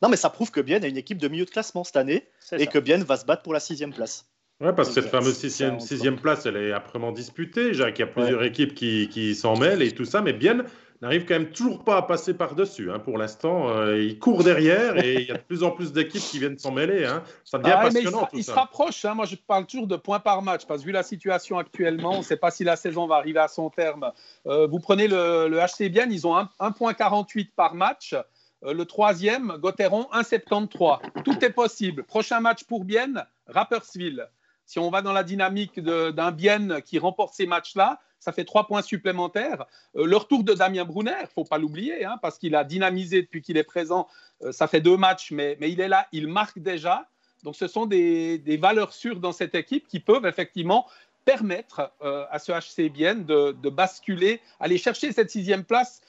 [0.01, 2.27] Non, mais ça prouve que Bienne a une équipe de milieu de classement cette année
[2.51, 2.65] et ça.
[2.65, 4.25] que Bienne va se battre pour la sixième place.
[4.59, 7.69] Oui, parce que cette fameuse sixième, sixième place, elle est âprement disputée.
[7.69, 8.47] Il y a plusieurs ouais.
[8.47, 10.63] équipes qui, qui s'en mêlent et tout ça, mais Bienne
[11.01, 12.91] n'arrive quand même toujours pas à passer par-dessus.
[12.91, 12.97] Hein.
[12.97, 16.21] Pour l'instant, euh, il court derrière et il y a de plus en plus d'équipes
[16.21, 17.05] qui viennent s'en mêler.
[17.05, 17.21] Hein.
[17.45, 18.27] Ça devient ah, passionnant.
[18.33, 19.05] il, se, il se rapproche.
[19.05, 19.13] Hein.
[19.13, 22.19] Moi, je parle toujours de points par match parce que vu la situation actuellement, on
[22.19, 24.11] ne sait pas si la saison va arriver à son terme.
[24.47, 28.15] Euh, vous prenez le, le HC Bienne, ils ont 1,48 par match.
[28.63, 31.23] Euh, le troisième, Gauthieron, 1,73.
[31.23, 32.03] Tout est possible.
[32.03, 34.27] Prochain match pour Bienne, Rappersville.
[34.65, 38.67] Si on va dans la dynamique d'un Bienne qui remporte ces matchs-là, ça fait trois
[38.67, 39.65] points supplémentaires.
[39.95, 42.63] Euh, le retour de Damien Brunner, il ne faut pas l'oublier, hein, parce qu'il a
[42.63, 44.07] dynamisé depuis qu'il est présent.
[44.41, 47.07] Euh, ça fait deux matchs, mais, il est là, il marque déjà.
[47.43, 50.87] Donc ce sont des, valeurs sûres dans cette équipe qui peuvent effectivement
[51.27, 51.91] permettre
[52.31, 56.01] à ce HC Bienne de, basculer, aller chercher cette sixième place.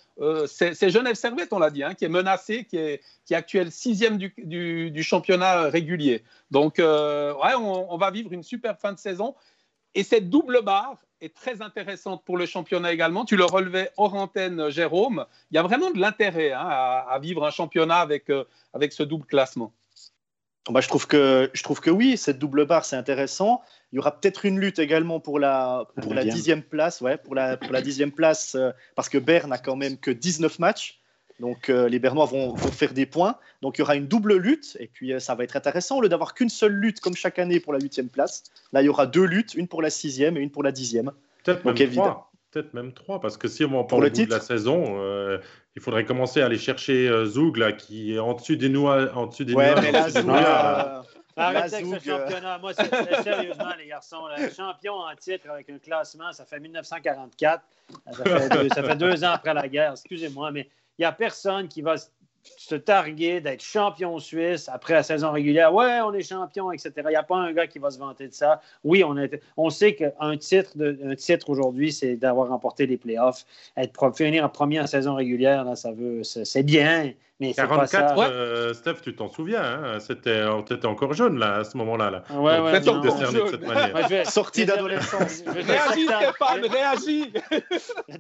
[0.47, 3.73] c'est Genève Servette, on l'a dit, hein, qui est menacé, qui est, qui est actuel
[3.73, 6.23] sixième du, championnat régulier.
[6.53, 9.35] Donc, ouais, on, va vivre une super fin de saison.
[9.97, 13.25] Et cette double barre, est très intéressante pour le championnat également.
[13.25, 15.27] Tu le relevais hors antenne, Jérôme.
[15.51, 19.03] Il y a vraiment de l'intérêt hein, à, vivre un championnat avec, euh, avec ce
[19.03, 19.73] double classement.
[20.71, 23.63] Bah, je, trouve que, je trouve que oui, cette double barre, c'est intéressant.
[23.93, 27.35] Il y aura peut-être une lutte également pour la, pour la dixième place, ouais, pour
[27.35, 31.01] la, pour la dixième place, euh, parce que Berne n'a quand même que 19 matchs.
[31.41, 33.37] Donc euh, les Bernois vont, faire des points.
[33.63, 35.99] Donc il y aura une double lutte et puis euh, ça va être intéressant.
[35.99, 38.43] Au lieu d'avoir qu'une seule lutte comme chaque année pour la huitième place,
[38.73, 41.13] là il y aura deux luttes, une pour la sixième et une pour la dixième.
[41.45, 42.28] Peut-être même trois.
[42.51, 45.39] Peut-être même trois, parce que si on va en parler de la saison, euh,
[45.77, 49.13] il faudrait commencer à aller chercher Zoug là, qui est en dessus des noix.
[49.15, 50.31] En dessus des ouais, mais là, Zoug,
[51.39, 52.59] Arrêtez avec ce championnat.
[52.59, 54.23] Moi, c'est sérieusement, les garçons.
[54.37, 57.63] Le champion en titre avec un classement, ça fait 1944.
[58.11, 59.93] Ça fait, ça fait deux ans après la guerre.
[59.93, 60.69] Excusez-moi, mais
[60.99, 62.09] il n'y a personne qui va se
[62.77, 65.75] targuer d'être champion suisse après la saison régulière.
[65.75, 66.93] Ouais, on est champion, etc.
[67.05, 68.61] Il n'y a pas un gars qui va se vanter de ça.
[68.85, 70.73] Oui, on, est, on sait qu'un titre,
[71.15, 73.45] titre aujourd'hui, c'est d'avoir remporté les playoffs.
[73.77, 77.13] Être, finir en premier en saison régulière, là, ça veut, c'est bien.
[77.41, 80.01] Mais 44, pas euh, Steph, tu t'en souviens, hein?
[80.01, 82.11] c'était, étais encore jeune là, à ce moment-là.
[82.11, 82.25] Là.
[82.31, 83.11] Ouais, ouais, non, de
[83.49, 84.29] cette manière.
[84.29, 85.45] Sorti d'adolescence.
[85.47, 87.33] réagis, Stéphane, réagis.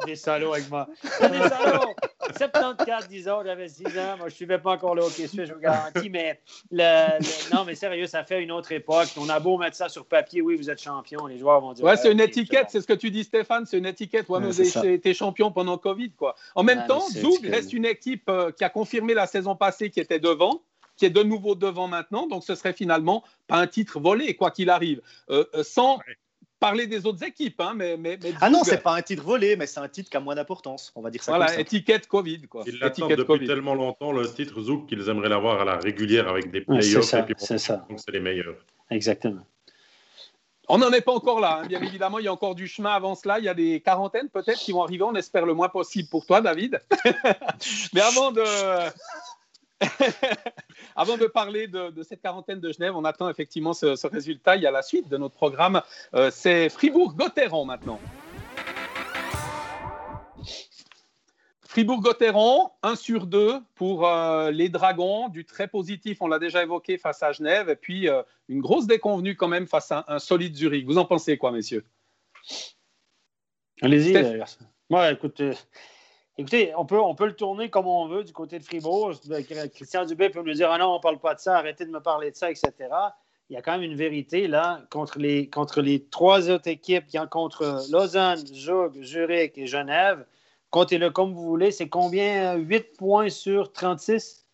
[0.06, 0.86] des salauds avec moi.
[1.02, 1.96] Des salauds.
[2.36, 4.16] 74, disons, j'avais 6 ans.
[4.16, 6.10] Moi, je ne suivais pas encore le hockey suisse, je vous garantis.
[6.10, 9.08] Mais le, non, mais sérieux, ça fait une autre époque.
[9.16, 11.26] On a beau mettre ça sur papier, oui, vous êtes champion.
[11.26, 11.84] Les joueurs vont dire.
[11.84, 13.66] Ouais, c'est une étiquette, c'est ce que tu dis, Stéphane.
[13.66, 14.28] C'est une étiquette.
[14.28, 16.34] Ouais, vous avez été champion pendant Covid, quoi.
[16.54, 20.00] En même temps, Zoug reste une équipe euh, qui a confirmé la saison passée qui
[20.00, 20.62] était devant,
[20.96, 22.26] qui est de nouveau devant maintenant.
[22.26, 25.00] Donc ce serait finalement pas un titre volé, quoi qu'il arrive.
[25.30, 25.98] Euh, euh, sans
[26.58, 27.60] parler des autres équipes.
[27.60, 30.16] Hein, mais, mais, ah non, c'est pas un titre volé, mais c'est un titre qui
[30.16, 30.92] a moins d'importance.
[30.94, 31.32] On va dire ça.
[31.32, 32.42] Voilà, étiquette Covid.
[32.42, 32.64] Quoi.
[32.66, 36.50] Ils l'attendent depuis tellement longtemps, le titre Zouk, qu'ils aimeraient l'avoir à la régulière avec
[36.50, 37.14] des playoffs.
[37.38, 37.86] c'est ça.
[37.88, 38.56] Donc c'est les meilleurs.
[38.90, 39.46] Exactement.
[40.70, 41.66] On n'en est pas encore là, hein.
[41.66, 43.38] bien évidemment, il y a encore du chemin avant cela.
[43.38, 46.26] Il y a des quarantaines peut-être qui vont arriver, on espère le moins possible pour
[46.26, 46.82] toi, David.
[47.94, 48.42] Mais avant de,
[50.96, 54.56] Avant de parler de, cette quarantaine de Genève, on attend effectivement ce, résultat.
[54.56, 55.82] Il y a la suite de notre programme.
[56.14, 58.00] Euh, c'est Fribourg-Gotteron maintenant.
[61.68, 66.98] Fribourg-Gotteron, 1 sur 2 pour euh, les Dragons, du très positif, on l'a déjà évoqué,
[66.98, 70.56] face à Genève, et puis euh, une grosse déconvenue quand même face à un solide
[70.56, 70.86] Zurich.
[70.86, 71.84] Vous en pensez quoi, messieurs?
[73.82, 74.42] Allez-y,
[74.90, 75.40] Moi, écoute,
[76.40, 79.12] Écoutez, on peut, on peut le tourner comme on veut du côté de Fribourg.
[79.74, 81.90] Christian Dubé peut me dire Ah non, on ne parle pas de ça, arrêtez de
[81.90, 82.72] me parler de ça, etc.
[83.50, 87.06] Il y a quand même une vérité là contre les, contre les trois autres équipes,
[87.30, 90.24] contre Lausanne, Zug, Zurich et Genève.
[90.70, 91.72] Comptez-le comme vous voulez.
[91.72, 92.54] C'est combien?
[92.54, 94.46] 8 points sur 36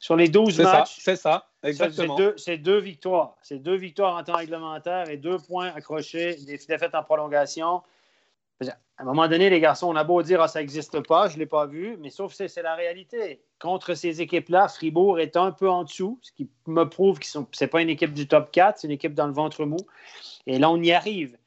[0.00, 0.98] sur les 12 matchs?
[0.98, 2.16] C'est ça, exactement.
[2.36, 3.36] C'est deux, deux, victoires.
[3.42, 7.82] C'est deux victoires en temps réglementaire et deux points accrochés, des défaites en prolongation.
[8.68, 11.34] À un moment donné, les garçons, on a beau dire ah, ça n'existe pas, je
[11.34, 13.42] ne l'ai pas vu, mais sauf que c'est la réalité.
[13.58, 17.38] Contre ces équipes-là, Fribourg est un peu en dessous, ce qui me prouve que ce
[17.38, 19.78] n'est pas une équipe du top 4, c'est une équipe dans le ventre mou.
[20.46, 21.38] Et là, on y arrive.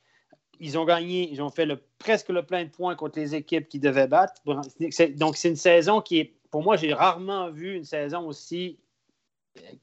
[0.60, 1.68] Ils ont gagné, ils ont fait
[2.00, 4.34] presque le plein de points contre les équipes qui devaient battre.
[4.46, 8.80] Donc, c'est une saison qui est, pour moi, j'ai rarement vu une saison aussi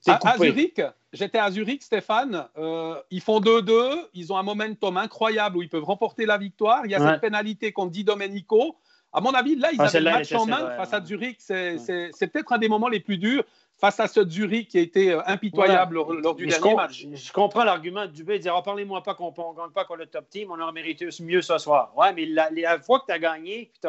[0.06, 0.80] à, Zurich,
[1.12, 2.46] j'étais à Zurich, Stéphane.
[2.56, 4.08] Euh, ils font 2-2.
[4.14, 6.82] Ils ont un momentum incroyable où ils peuvent remporter la victoire.
[6.84, 8.76] Il y a cette pénalité contre Di Domenico.
[9.12, 11.38] À mon avis, là, ils ah, avaient le match en main face à Zurich.
[11.40, 13.44] C'est peut-être un des moments les plus durs
[13.80, 17.06] face à ce Zurich qui a été euh, impitoyable lors, du dernier match.
[17.12, 20.00] Je comprends l'argument de Dubé de dire oh, Parlez-moi pas qu'on ne gagne pas contre
[20.00, 21.92] le top team, on aurait mérité mieux ce soir.
[21.96, 23.88] Ouais, mais la, fois que tu as gagné, tu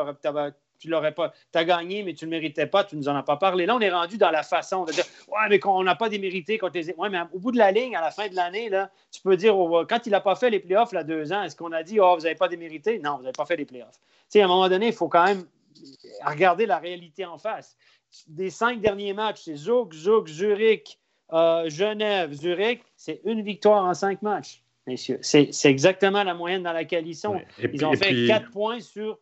[0.81, 1.31] tu l'aurais pas.
[1.51, 3.37] Tu as gagné, mais tu ne le méritais pas, tu ne nous en as pas
[3.37, 3.65] parlé.
[3.65, 6.57] Là, on est rendu dans la façon de dire Ouais, mais on n'a pas démérité
[6.57, 6.93] contre les.
[6.95, 9.37] Ouais, mais au bout de la ligne, à la fin de l'année, là, tu peux
[9.37, 9.53] dire
[9.87, 12.15] quand il n'a pas fait les playoffs, là, deux ans, est-ce qu'on a dit Oh,
[12.15, 12.99] vous n'avez pas démérité?
[12.99, 13.99] Non, vous n'avez pas fait les playoffs.
[13.99, 15.45] Tu sais, à un moment donné, il faut quand même
[16.25, 17.77] regarder la réalité en face.
[18.27, 20.99] Des cinq derniers matchs, c'est Zug, Zug, Zurich,
[21.31, 25.19] euh, Genève, Zurich, c'est une victoire en cinq matchs, messieurs.
[25.21, 27.39] C'est exactement la moyenne dans laquelle ils sont.
[27.71, 29.19] Ils ont fait quatre points sur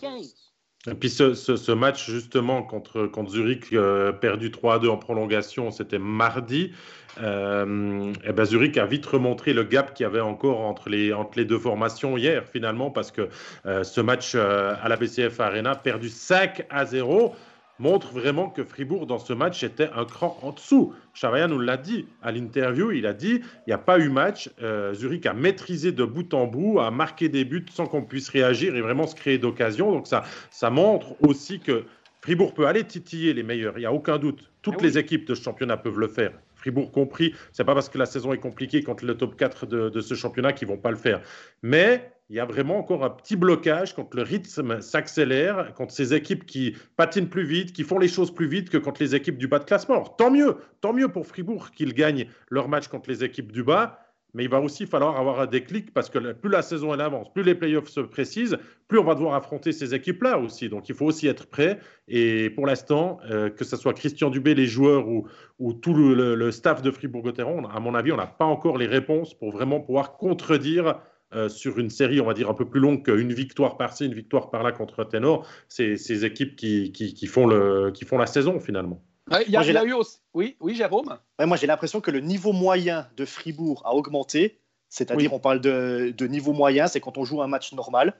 [0.00, 0.49] 15.
[0.88, 6.72] Et puis ce, match justement contre, Zurich, euh, perdu 3-2 en prolongation, c'était mardi.
[7.20, 11.12] Euh, et ben Zurich a vite remontré le gap qu'il y avait encore entre les,
[11.12, 13.28] entre les deux formations hier finalement parce que
[13.66, 17.34] euh, ce match à la BCF Arena perdu 5 à 0.
[17.80, 20.94] Montre vraiment que Fribourg, dans ce match, était un cran en dessous.
[21.14, 24.50] Chavaria nous l'a dit à l'interview, il a dit il n'y a pas eu match.
[24.62, 28.28] Euh, Zurich a maîtrisé de bout en bout, a marqué des buts sans qu'on puisse
[28.28, 29.90] réagir et vraiment se créer d'occasion.
[29.90, 31.84] Donc ça, ça montre aussi que
[32.20, 34.50] Fribourg peut aller titiller les meilleurs, il n'y a aucun doute.
[34.60, 36.32] Toutes ah les équipes de championnat peuvent le faire.
[36.54, 39.88] Fribourg compris, c'est pas parce que la saison est compliquée contre le top 4 de,
[39.88, 41.22] de ce championnat qu'ils vont pas le faire.
[41.62, 46.14] Mais il y a vraiment encore un petit blocage quand le rythme s'accélère, quand ces
[46.14, 49.36] équipes qui patinent plus vite, qui font les choses plus vite que contre les équipes
[49.36, 50.04] du bas de classement.
[50.04, 53.98] tant mieux, tant mieux pour Fribourg qu'ils gagnent leur match contre les équipes du bas,
[54.32, 57.42] mais il va aussi falloir avoir un déclic parce que plus la saison avance, plus
[57.42, 60.68] les playoffs se précisent, plus on va devoir affronter ces équipes-là aussi.
[60.68, 61.80] Donc il faut aussi être prêt.
[62.06, 66.80] Et pour l'instant, euh, que ce soit Christian Dubé, les joueurs ou, tout le, staff
[66.80, 71.00] de Fribourg-Gotteron, à mon avis, on n'a pas encore les réponses pour vraiment pouvoir contredire
[71.34, 74.14] euh, sur une série, on va dire, un peu plus longue qu'une victoire par-ci, une
[74.14, 78.58] victoire par-là contre Ténor, c'est ces équipes qui, qui, font le, qui font la saison
[78.58, 79.02] finalement.
[79.46, 80.18] il y a, eu aussi...
[80.34, 84.60] Oui, oui, Jérôme Moi, j'ai l'impression que le niveau moyen de Fribourg a augmenté.
[84.88, 88.16] C'est-à-dire, on parle de, de, niveau moyen, c'est quand on joue un match normal.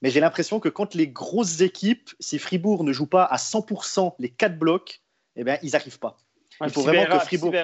[0.00, 4.14] Mais j'ai l'impression que quand les grosses équipes, si Fribourg ne joue pas à 100%
[4.18, 5.02] les quatre blocs,
[5.36, 6.16] eh bien, ils n'arrivent pas.
[6.64, 7.54] Il faut vraiment que Fribourg.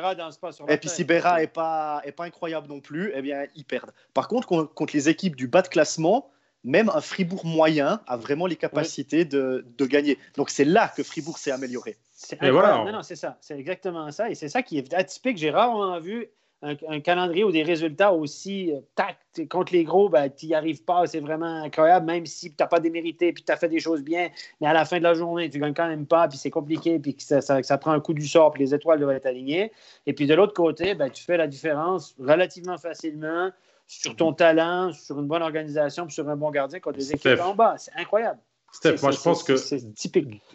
[0.69, 3.93] et puis si Berra n'est pas, est pas incroyable non plus, eh bien, ils perdent.
[4.15, 6.31] Par contre, contre les équipes du bas de classement,
[6.65, 10.19] même un Fribourg moyen a vraiment les capacités de, de, gagner.
[10.37, 11.97] Donc c'est là que Fribourg s'est amélioré.
[12.13, 12.85] C'est voilà.
[12.85, 13.37] Non, non, c'est ça.
[13.41, 14.31] C'est exactement ça.
[14.31, 15.39] Et c'est ça qui est atypique.
[15.39, 16.29] J'ai rarement vu
[16.63, 20.85] un, calendrier ou des résultats aussi euh, tact contre les gros, ben, tu n'y arrives
[20.85, 21.07] pas.
[21.07, 24.03] C'est vraiment incroyable, même si tu n'as pas démérité puis tu as fait des choses
[24.03, 24.31] bien.
[24.61, 26.51] Mais à la fin de la journée, tu ne gagnes quand même pas, puis c'est
[26.51, 29.27] compliqué, puis que ça, ça, prend un coup du sort, puis les étoiles doivent être
[29.27, 29.73] alignées.
[30.07, 33.51] Et puis de l'autre côté, ben, tu fais la différence relativement facilement
[33.87, 37.41] sur ton talent, sur une bonne organisation, puis sur un bon gardien contre les équipes
[37.41, 37.75] en bas.
[37.77, 38.39] C'est incroyable.
[38.73, 39.55] Steph, moi je pense que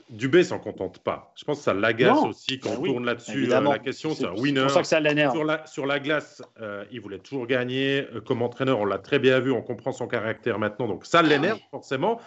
[0.09, 1.32] Dubé s'en contente pas.
[1.38, 3.51] Je pense que ça l'agace aussi quand ben on tourne là-dessus.
[3.51, 4.61] Euh, la question, c'est un winner.
[4.61, 5.34] C'est pour ça que ça l'énerve.
[5.34, 8.07] Sur la, sur la glace, euh, il voulait toujours gagner.
[8.13, 10.88] Euh, comme entraîneur, on l'a très bien vu, on comprend son caractère maintenant.
[10.88, 12.20] Donc ça ah l'énerve forcément.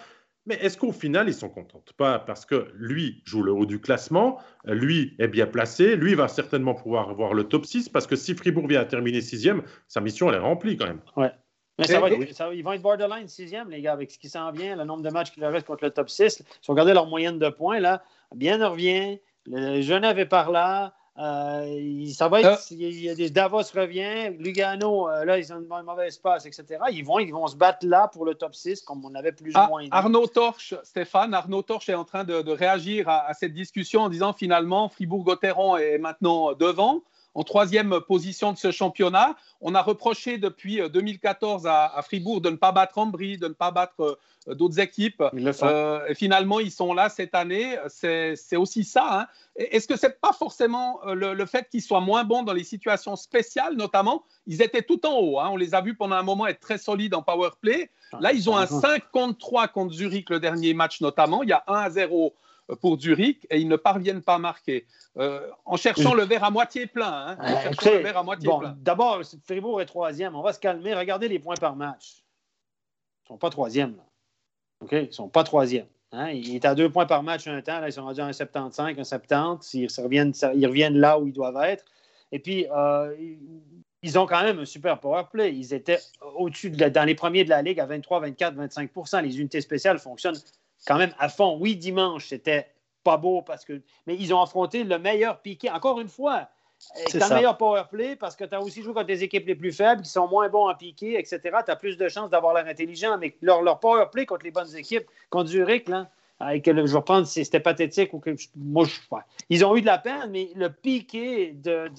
[0.47, 2.21] Mais est-ce qu'au final, il s'en contente pas?
[2.21, 6.75] Parce que lui joue le haut du classement, lui est bien placé, lui va certainement
[6.75, 10.31] pouvoir avoir le top 6, parce que si Fribourg vient à terminer sixième, sa mission,
[10.31, 11.01] elle est remplie quand même.
[11.17, 11.31] Ouais.
[11.81, 14.77] Mais ça va, ils vont être borderline sixième, les gars, avec ce qui s'en vient,
[14.77, 16.31] le nombre de matchs qu'il leur reste contre le top 6.
[16.31, 18.03] Si vous regardez leur moyenne de points, là,
[18.35, 19.19] bien revient.
[19.47, 20.93] Le Genève est par là.
[21.19, 22.75] Euh, ça va être, euh.
[22.75, 26.79] il y a des Davos revient, Lugano, euh, là, ils ont un mauvais espace, etc.
[26.93, 29.51] Ils vont, ils vont se battre là pour le top 6, comme on avait plus
[29.51, 29.89] ou ah, moins dit.
[29.91, 34.33] Arnaud Torche, Stéphane, Arnaud Torche est en train de, réagir à, cette discussion en disant
[34.33, 37.03] finalement, Fribourg-Gotteron est maintenant devant
[37.35, 39.37] en troisième position de ce championnat.
[39.61, 43.53] On a reproché depuis 2014 euh, à, Fribourg de ne pas battre Ambry, de ne
[43.53, 44.19] pas battre
[44.49, 45.23] euh, d'autres équipes.
[45.63, 47.77] Euh, et finalement, ils sont là cette année.
[47.89, 49.21] C'est aussi ça.
[49.21, 49.27] Hein.
[49.57, 53.17] Est-ce que ce n'est pas forcément le, fait qu'ils soient moins bons dans les situations
[53.17, 55.41] spéciales, notamment Ils étaient tout en haut.
[55.41, 55.51] Hein.
[55.53, 57.91] On les a vus pendant un moment être très solides en power play.
[58.19, 61.43] Là, ils ont un 5 contre 3 contre Zurich le dernier match, notamment.
[61.43, 62.35] Il y a 1 à 0
[62.77, 64.87] pour Zurich et ils ne parviennent pas à marquer.
[65.19, 67.37] Euh, en cherchant le verre à moitié plein.
[67.39, 67.39] Hein,
[68.79, 70.35] D'abord, Fribourg est troisième.
[70.37, 70.95] On va se calmer.
[70.95, 72.23] Regardez les points par match.
[72.23, 73.97] Ils ne sont pas troisième.
[74.83, 74.93] OK?
[74.93, 75.87] Ils ne sont pas troisième.
[76.13, 76.31] Hein?
[76.31, 77.81] Il est à deux points par match un temps.
[77.81, 79.75] Là, ils sont rendus à un 75, un 70.
[79.75, 81.85] Ils reviennent, ils reviennent là où ils doivent être.
[82.33, 83.15] Et puis, euh,
[84.03, 85.55] ils ont quand même un super power play.
[85.55, 85.99] Ils étaient
[86.37, 89.99] au-dessus, de dans les premiers de la Ligue à 23, 24, 25% Les unités spéciales
[89.99, 90.39] fonctionnent
[90.87, 91.57] quand même à fond.
[91.61, 92.69] Oui, dimanche, c'était
[93.05, 93.81] pas beau parce que.
[94.07, 95.71] Mais ils ont affronté le meilleur piqué.
[95.71, 96.49] Encore une fois,
[97.07, 99.47] tu as le meilleur power play parce que tu as aussi joué contre des équipes
[99.47, 101.41] les plus faibles qui sont moins bons en piqué, etc.
[101.65, 103.19] Tu as plus de chances d'avoir l'air intelligent.
[103.19, 106.11] Mais leur, leur power play contre les bonnes équipes, contre Zurich, là,
[106.41, 108.99] je vais reprendre si c'était pathétique ou que moi je
[109.51, 111.91] Ils ont eu de la peine, mais le piqué de,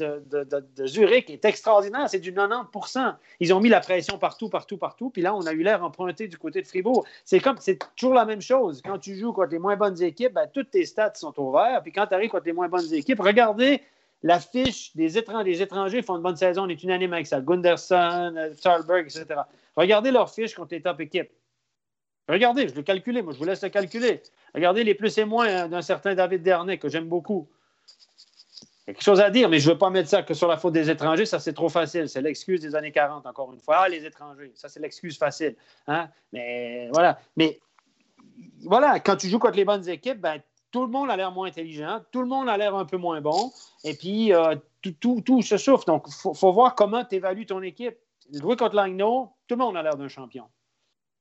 [0.87, 2.09] Zurich est extraordinaire.
[2.09, 5.09] C'est du 90% Ils ont mis la pression partout, partout, partout.
[5.09, 7.05] Puis là, on a eu l'air emprunté du côté de Fribourg.
[7.23, 8.81] C'est comme c'est toujours la même chose.
[8.83, 11.83] Quand tu joues contre les moins bonnes équipes, ben, toutes tes stats sont ouvertes.
[11.83, 13.81] Puis quand tu arrives contre les moins bonnes équipes, regardez
[14.23, 15.53] la fiche des étrangers.
[15.53, 16.63] Les font une bonne saison.
[16.63, 17.41] On est unanime avec ça.
[17.41, 19.41] Gunderson, Thalberg, etc.
[19.75, 21.29] Regardez leur fiche contre les top équipes.
[22.29, 24.21] Regardez, je l'ai calculé, moi je vous laisse le calculer.
[24.53, 27.49] Regardez les plus et moins d'un certain David Dernay que j'aime beaucoup.
[28.85, 30.33] Il y a quelque chose à dire, mais je ne veux pas mettre ça que
[30.33, 32.09] sur la faute des étrangers, ça c'est trop facile.
[32.09, 33.77] C'est l'excuse des années 40, encore une fois.
[33.81, 35.55] Ah, les étrangers, ça c'est l'excuse facile.
[35.87, 36.09] Hein?
[36.33, 37.19] Mais voilà.
[37.37, 37.59] Mais
[38.63, 40.41] voilà, quand tu joues contre les bonnes équipes, ben,
[40.71, 43.21] tout le monde a l'air moins intelligent, tout le monde a l'air un peu moins
[43.21, 43.51] bon,
[43.83, 45.85] et puis euh, tout, tout, se souffle.
[45.85, 47.97] Donc, il faut, voir comment tu évalues ton équipe.
[48.33, 50.45] Jouer contre Langnau, tout le monde a l'air d'un champion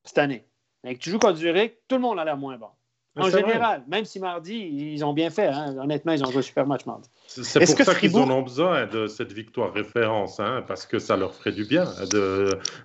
[0.05, 0.47] cette année.
[0.85, 2.69] Mais que tu joues contre Zurich, tout le monde a l'air moins bon.
[3.17, 5.49] En général, même si mardi, ils ont bien fait.
[5.49, 5.77] Hein.
[5.83, 7.11] Honnêtement, ils ont joué un super match mardi.
[7.27, 11.17] C'est pour ça qu'ils en ont besoin de cette victoire référence, hein, parce que ça
[11.17, 11.87] leur ferait du bien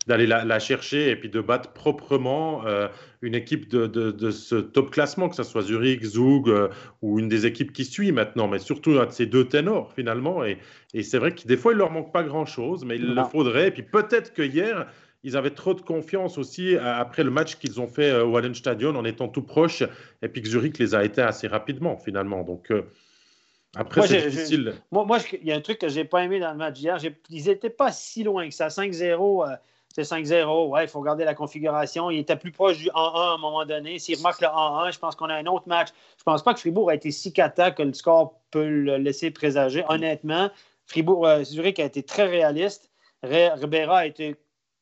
[0.07, 2.87] d'aller la, la, chercher et puis de battre proprement euh,
[3.21, 6.69] une équipe de, de, ce top classement, que ce soit Zurich, Zug euh,
[7.03, 10.43] ou une des équipes qui suit maintenant, mais surtout ces deux ténors finalement.
[10.43, 10.57] Et,
[10.95, 13.67] et c'est vrai que des fois, il leur manque pas grand-chose, mais il le faudrait.
[13.67, 14.87] Et puis peut-être que hier,
[15.25, 18.53] ils avaient trop de confiance aussi euh, après le match qu'ils ont fait euh, au
[18.53, 19.83] Stadion en étant tout proche,
[20.21, 22.43] et puis que Zurich les a été assez rapidement finalement.
[22.43, 22.83] Donc euh,
[23.75, 24.75] après, c'est difficile.
[24.91, 26.97] moi, il y a un truc que j'ai pas aimé dans le match hier.
[27.29, 28.67] Ils n'étaient pas si loin que ça.
[28.67, 29.57] 5-0,
[29.93, 30.69] c'est 5-0.
[30.69, 32.09] Ouais, il faut regarder la configuration.
[32.09, 33.99] Il était plus proche du 1-1 à un moment donné.
[33.99, 35.89] S'il remarque le 1-1, je pense qu'on a un autre match.
[36.17, 39.31] Je pense pas que Fribourg a été si cata que le score peut le laisser
[39.31, 39.83] présager.
[39.89, 40.51] Honnêtement,
[40.85, 42.91] Fribourg, Zurich a été très réaliste.
[43.23, 44.35] Ribera a été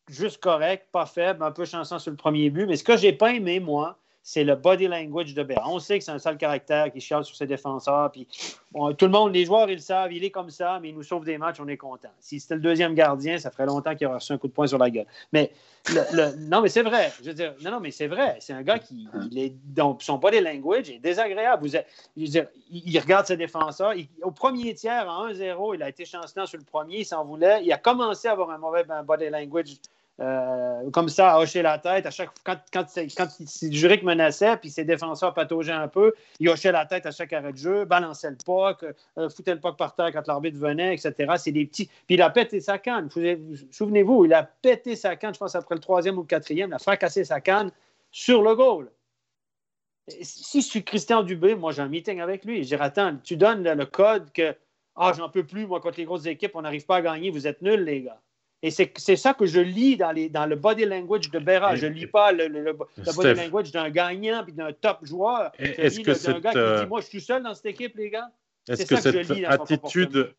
[0.09, 2.65] juste correct, pas faible, un peu chanceux sur le premier but.
[2.65, 5.69] Mais ce que j'ai pas aimé, moi, c'est le body language de Béra.
[5.69, 8.09] On sait que c'est un sale caractère qui chiale sur ses défenseurs.
[8.09, 8.25] Puis,
[8.73, 11.03] tout le monde, les joueurs, ils le savent, il est comme ça, mais il nous
[11.03, 12.09] sauve des matchs, on est content.
[12.21, 14.65] Si c'était le deuxième gardien, ça ferait longtemps qu'il aurait reçu un coup de poing
[14.65, 15.05] sur la gueule.
[15.33, 15.51] Mais
[16.39, 17.11] non, mais c'est vrai.
[17.21, 18.37] Je veux dire, non, non, mais c'est vrai.
[18.39, 21.67] C'est un gars qui, il est, donc, son body language est désagréable.
[21.67, 21.75] Vous
[22.15, 23.93] il, regarde ses défenseurs.
[24.21, 27.61] au premier tiers, à 1-0, il a été chancelant sur le premier, il s'en voulait.
[27.65, 29.75] Il a commencé à avoir un mauvais body language
[30.19, 32.05] euh, comme ça, à hocher la tête.
[32.05, 32.85] À chaque, quand, quand,
[33.17, 33.27] quand
[33.71, 37.51] Juric menaçait, puis ses défenseurs pataugeaient un peu, il hochait la tête à chaque arrêt
[37.51, 38.85] de jeu, balançait le puck,
[39.17, 41.33] euh, foutait le puck par terre quand l'arbitre venait, etc.
[41.37, 41.87] C'est des petits.
[42.05, 43.09] Puis il a pété sa canne.
[43.71, 46.75] Souvenez-vous, il a pété sa canne, je pense, après le troisième ou le quatrième, il
[46.75, 47.71] a fracassé sa canne
[48.11, 48.91] sur le goal.
[50.21, 52.61] Si je suis Christian Dubé, moi j'ai un meeting avec lui.
[52.61, 54.53] Dirais Attends, tu donnes le, code que
[54.95, 57.47] Ah, j'en peux plus, moi, contre les grosses équipes, on n'arrive pas à gagner, vous
[57.47, 58.21] êtes nuls, les gars.
[58.65, 61.75] Et c'est ça que je lis dans, les, dans le body language de Berra.
[61.75, 65.51] Je ne lis pas le, le, body language d'un gagnant puis d'un top joueur.
[65.59, 68.09] Est-ce que d'un gars qui dit euh, Moi, je suis seul dans cette équipe, les
[68.09, 68.31] gars?
[68.69, 70.33] Est-ce que, cette attitude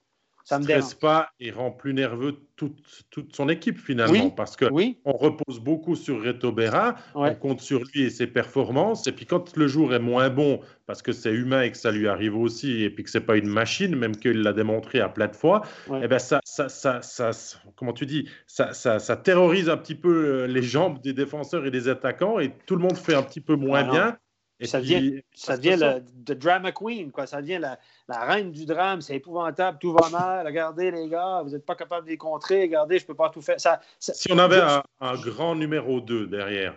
[0.44, 2.76] ça me stresse pas et rend plus nerveux toute,
[3.10, 4.66] toute son équipe finalement parce que
[5.04, 9.24] on repose beaucoup sur Reto Berra, on compte sur lui et ses performances et puis
[9.24, 12.36] quand le jour est moins bon parce que c'est humain et que ça lui arrive
[12.36, 15.34] aussi et puis que c'est pas une machine même qu'il l'a démontré à plein de
[15.34, 15.62] fois,
[16.02, 17.30] eh ben ça, ça, ça, ça,
[17.74, 21.64] comment tu dis ça, ça, ça, terrorise un petit peu euh, les jambes des défenseurs
[21.64, 24.18] et des attaquants et tout le monde fait un petit peu moins bien
[24.60, 27.26] et ça devient, ça devient le, drama queen, quoi.
[27.26, 27.78] Ça devient la,
[28.08, 29.00] la reine du drame.
[29.00, 30.46] C'est épouvantable, tout va mal.
[30.46, 32.62] Regardez, les gars, vous n'êtes pas capable de les contrer.
[32.62, 33.58] Regardez, je ne peux pas tout faire.
[33.58, 34.62] Ça, si on avait
[35.00, 36.74] un, grand numéro 2 derrière,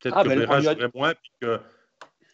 [0.00, 1.58] peut-être ah, que ben, jouerait moins, puis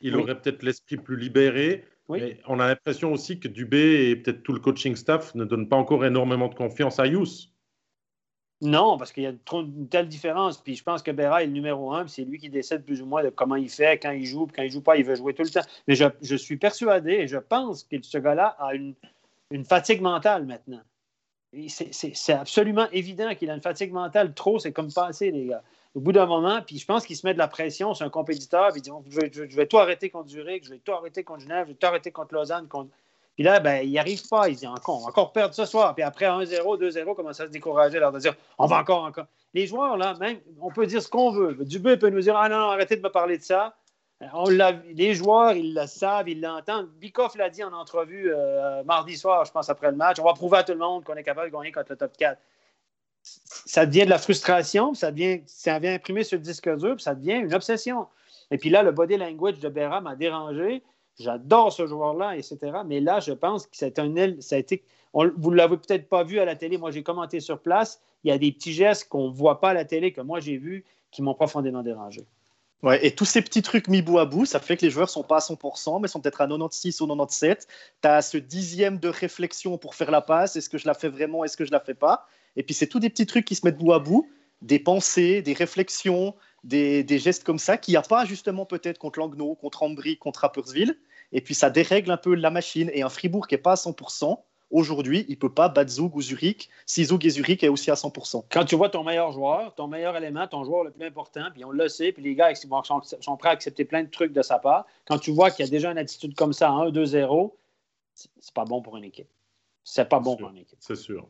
[0.00, 1.84] qu'il aurait peut-être l'esprit plus libéré.
[2.08, 5.68] Mais on a l'impression aussi que Dubé et peut-être tout le coaching staff ne donnent
[5.68, 7.51] pas encore énormément de confiance à Yous.
[8.62, 10.56] Non, parce qu'il y a une telle différence.
[10.58, 13.02] Puis je pense que Berra est le numéro un, puis c'est lui qui décide plus
[13.02, 15.16] ou moins de comment il fait, quand il joue, quand il joue pas, il veut
[15.16, 15.64] jouer tout le temps.
[15.88, 18.94] Mais je, suis persuadé et je pense que ce gars-là a une,
[19.64, 20.80] fatigue mentale maintenant.
[21.66, 24.32] C'est absolument évident qu'il a une fatigue mentale.
[24.32, 25.62] Trop, c'est comme passer, les gars.
[25.96, 28.10] Au bout d'un moment, puis je pense qu'il se met de la pression sur un
[28.10, 31.40] compétiteur, puis il dit je vais, tout arrêter contre Zurich, je vais tout arrêter contre
[31.40, 32.68] Genève, je vais tout arrêter contre Lausanne.
[33.34, 34.48] Puis là, ben, il n'y arrive pas.
[34.48, 35.94] Il dit encore, on va encore perdre ce soir.
[35.94, 39.26] Puis après 1-0, 2-0, commence à se décourager, alors de dire on va encore, encore.
[39.54, 41.56] Les joueurs, là, même, on peut dire ce qu'on veut.
[41.64, 43.74] Dubé peut nous dire ah non, arrêtez de me parler de ça.
[44.34, 46.88] On les joueurs, ils le savent, ils l'entendent.
[47.00, 50.18] Bikoff l'a dit en entrevue euh, mardi soir, je pense, après le match.
[50.20, 52.16] On va prouver à tout le monde qu'on est capable de gagner contre le top
[52.16, 52.40] 4.
[53.22, 57.02] Ça devient de la frustration, ça, devient, ça vient imprimer sur le disque dur, puis
[57.02, 58.06] ça devient une obsession.
[58.50, 60.82] Et puis là, le body language de Béra m'a dérangé.
[61.18, 62.58] J'adore ce joueur-là, etc.
[62.86, 63.76] Mais là, je pense que.
[63.76, 66.78] Ça a été, vous ne l'avez peut-être pas vu à la télé.
[66.78, 68.00] Moi, j'ai commenté sur place.
[68.24, 70.40] Il y a des petits gestes qu'on ne voit pas à la télé, que moi,
[70.40, 72.24] j'ai vus, qui m'ont profondément dérangé.
[72.82, 75.08] Ouais, et tous ces petits trucs mis bout à bout, ça fait que les joueurs
[75.08, 77.68] sont pas à 100%, mais sont peut-être à 96 ou 97.
[78.02, 80.56] Tu as ce dixième de réflexion pour faire la passe.
[80.56, 82.26] Est-ce que je la fais vraiment Est-ce que je la fais pas?
[82.56, 84.28] Et puis, c'est tous des petits trucs qui se mettent bout à bout,
[84.62, 86.34] des pensées, des réflexions,
[86.64, 90.40] des, gestes comme ça qu'il n'y a pas justement peut-être contre Langnau, contre Ambry, contre
[90.40, 90.98] Rappersville.
[91.32, 92.90] Et puis ça dérègle un peu la machine.
[92.92, 94.38] Et un Fribourg qui n'est pas à 100%,
[94.70, 97.90] aujourd'hui, il ne peut pas battre Zug ou Zurich si Zug et Zurich est aussi
[97.90, 98.44] à 100%.
[98.50, 101.64] Quand tu vois ton meilleur joueur, ton meilleur élément, ton joueur le plus important, puis
[101.64, 104.42] on le sait, puis les gars sont, sont prêts à accepter plein de trucs de
[104.42, 107.52] sa part, quand tu vois qu'il y a déjà une attitude comme ça 1-2-0,
[108.14, 109.28] c'est pas bon pour une équipe.
[109.84, 110.78] C'est pas bon pour une équipe.
[110.80, 111.26] C'est sûr.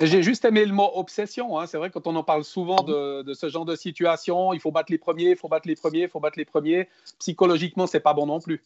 [0.00, 1.58] J'ai juste aimé le mot obsession.
[1.58, 1.66] Hein.
[1.66, 4.90] C'est vrai, quand on en parle souvent de, ce genre de situation, il faut battre
[4.90, 6.88] les premiers, il faut battre les premiers, il faut battre les premiers.
[7.18, 8.62] Psychologiquement, c'est pas bon non plus.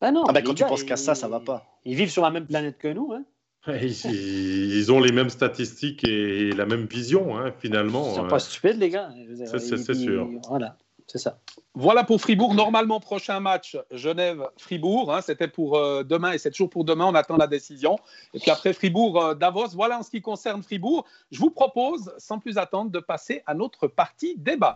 [0.00, 1.66] Ben non, ah ben quand tu penses qu'à ça, ça va pas.
[1.84, 3.12] Ils vivent sur la même planète que nous.
[3.12, 3.24] Hein.
[3.68, 8.12] Ils, ont les mêmes statistiques et la même vision, hein, finalement.
[8.12, 9.10] Ils sont pas stupides, les gars.
[9.58, 10.28] C'est sûr.
[10.48, 10.76] Voilà.
[11.10, 11.38] C'est ça.
[11.74, 12.54] Voilà pour Fribourg.
[12.54, 15.12] Normalement, prochain match, Genève-Fribourg.
[15.12, 17.06] Hein, C'était pour euh, demain et c'est toujours pour demain.
[17.06, 17.98] On attend la décision.
[18.34, 19.64] Et puis après Fribourg-Davos.
[19.64, 21.06] Euh, voilà en ce qui concerne Fribourg.
[21.30, 24.74] Je vous propose, sans plus attendre, de passer à notre partie débat.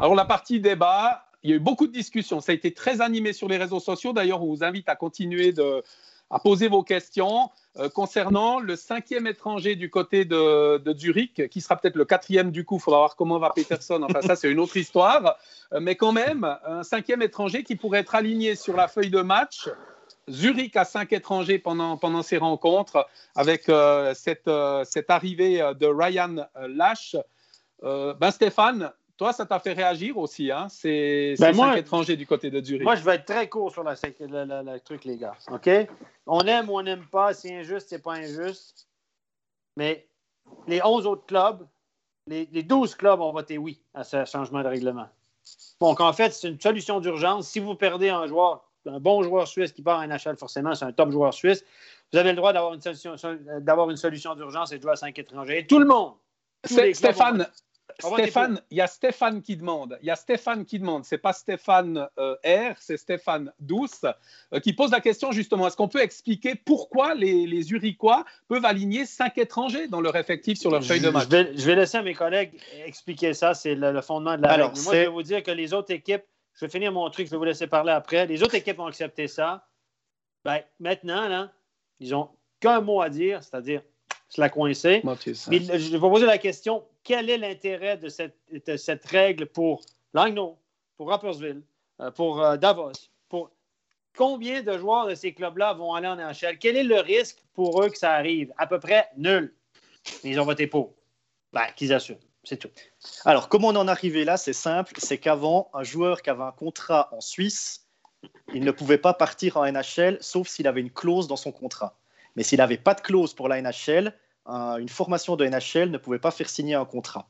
[0.00, 2.40] Alors, la partie débat, il y a eu beaucoup de discussions.
[2.40, 4.12] Ça a été très animé sur les réseaux sociaux.
[4.12, 5.82] D'ailleurs, on vous invite à continuer de,
[6.30, 11.76] à poser vos questions euh, concernant le cinquième étranger du côté de, Zurich, qui sera
[11.76, 12.76] peut-être le quatrième du coup.
[12.76, 14.02] Il faudra voir comment va Peterson.
[14.02, 15.36] Enfin, ça, c'est une autre histoire.
[15.72, 19.20] Euh, mais quand même, un cinquième étranger qui pourrait être aligné sur la feuille de
[19.20, 19.68] match.
[20.28, 23.06] Zurich a cinq étrangers pendant, pendant rencontres,
[23.36, 24.50] avec euh, cette,
[24.84, 27.14] cette, arrivée de Ryan Lash.
[27.82, 30.66] ben Stéphane, toi, ça t'a fait réagir aussi, hein?
[30.68, 32.82] C'est ben cinq étrangers du côté de Zurich.
[32.82, 35.34] Moi, je vais être très court sur le, truc, les gars.
[35.50, 35.70] OK?
[36.26, 37.32] On aime ou on n'aime pas.
[37.32, 38.86] C'est injuste, c'est pas injuste.
[39.76, 40.06] Mais
[40.66, 41.66] les 11 autres clubs,
[42.26, 45.08] les, 12 clubs ont voté oui à ce changement de règlement.
[45.80, 47.48] Donc, en fait, c'est une solution d'urgence.
[47.48, 50.84] Si vous perdez un joueur, un bon joueur suisse qui part en NHL, forcément, c'est
[50.84, 51.64] un top joueur suisse,
[52.12, 55.18] vous avez le droit d'avoir une solution, une solution d'urgence et de jouer à cinq
[55.18, 55.60] étrangers.
[55.60, 56.14] Et tout le monde.
[56.64, 57.46] Stéphane,
[57.98, 59.98] Stéphane, il y a Stéphane qui demande.
[60.02, 61.04] Il y a Stéphane qui demande.
[61.04, 64.04] C'est pas Stéphane euh, R, c'est Stéphane Douce
[64.52, 65.66] euh, qui pose la question justement.
[65.66, 70.58] Est-ce qu'on peut expliquer pourquoi les, les Uriquois peuvent aligner cinq étrangers dans leur effectif
[70.58, 71.28] sur leur feuille de match?
[71.30, 73.54] je vais, laisser à mes collègues expliquer ça.
[73.54, 74.78] C'est le, fondement de la règle.
[74.80, 76.24] Moi, je vais vous dire que les autres équipes.
[76.54, 77.26] Je vais finir mon truc.
[77.26, 78.26] Je vais vous laisser parler après.
[78.26, 79.66] Les autres équipes ont accepté ça.
[80.44, 81.52] Ben, maintenant, là,
[82.00, 82.30] ils n'ont
[82.60, 83.82] qu'un mot à dire, c'est-à-dire
[84.36, 85.02] se la coincer.
[85.48, 89.82] Mais je vais poser la question quel est l'intérêt de cette, règle pour
[90.12, 90.58] Langnau,
[90.96, 91.62] pour Rappersville,
[92.00, 92.92] euh, pour euh, Davos,
[93.28, 93.50] pour
[94.16, 96.58] combien de joueurs de ces clubs-là vont aller en NHL?
[96.58, 98.52] Quel est le risque pour eux que ça arrive?
[98.58, 99.54] À peu près nul.
[100.24, 100.94] Ils ont voté pour.
[101.52, 102.18] Ben, qu'ils assument.
[102.44, 102.70] C'est tout.
[103.24, 104.36] Alors, comment on en est arrivé là?
[104.36, 104.92] C'est simple.
[104.98, 107.86] C'est qu'avant, un joueur qui avait un contrat en Suisse,
[108.52, 111.98] il ne pouvait pas partir en NHL, sauf s'il avait une clause dans son contrat.
[112.36, 114.12] Mais s'il n'avait pas de clause pour la NHL,
[114.48, 117.28] une formation de NHL ne pouvait pas faire signer un contrat.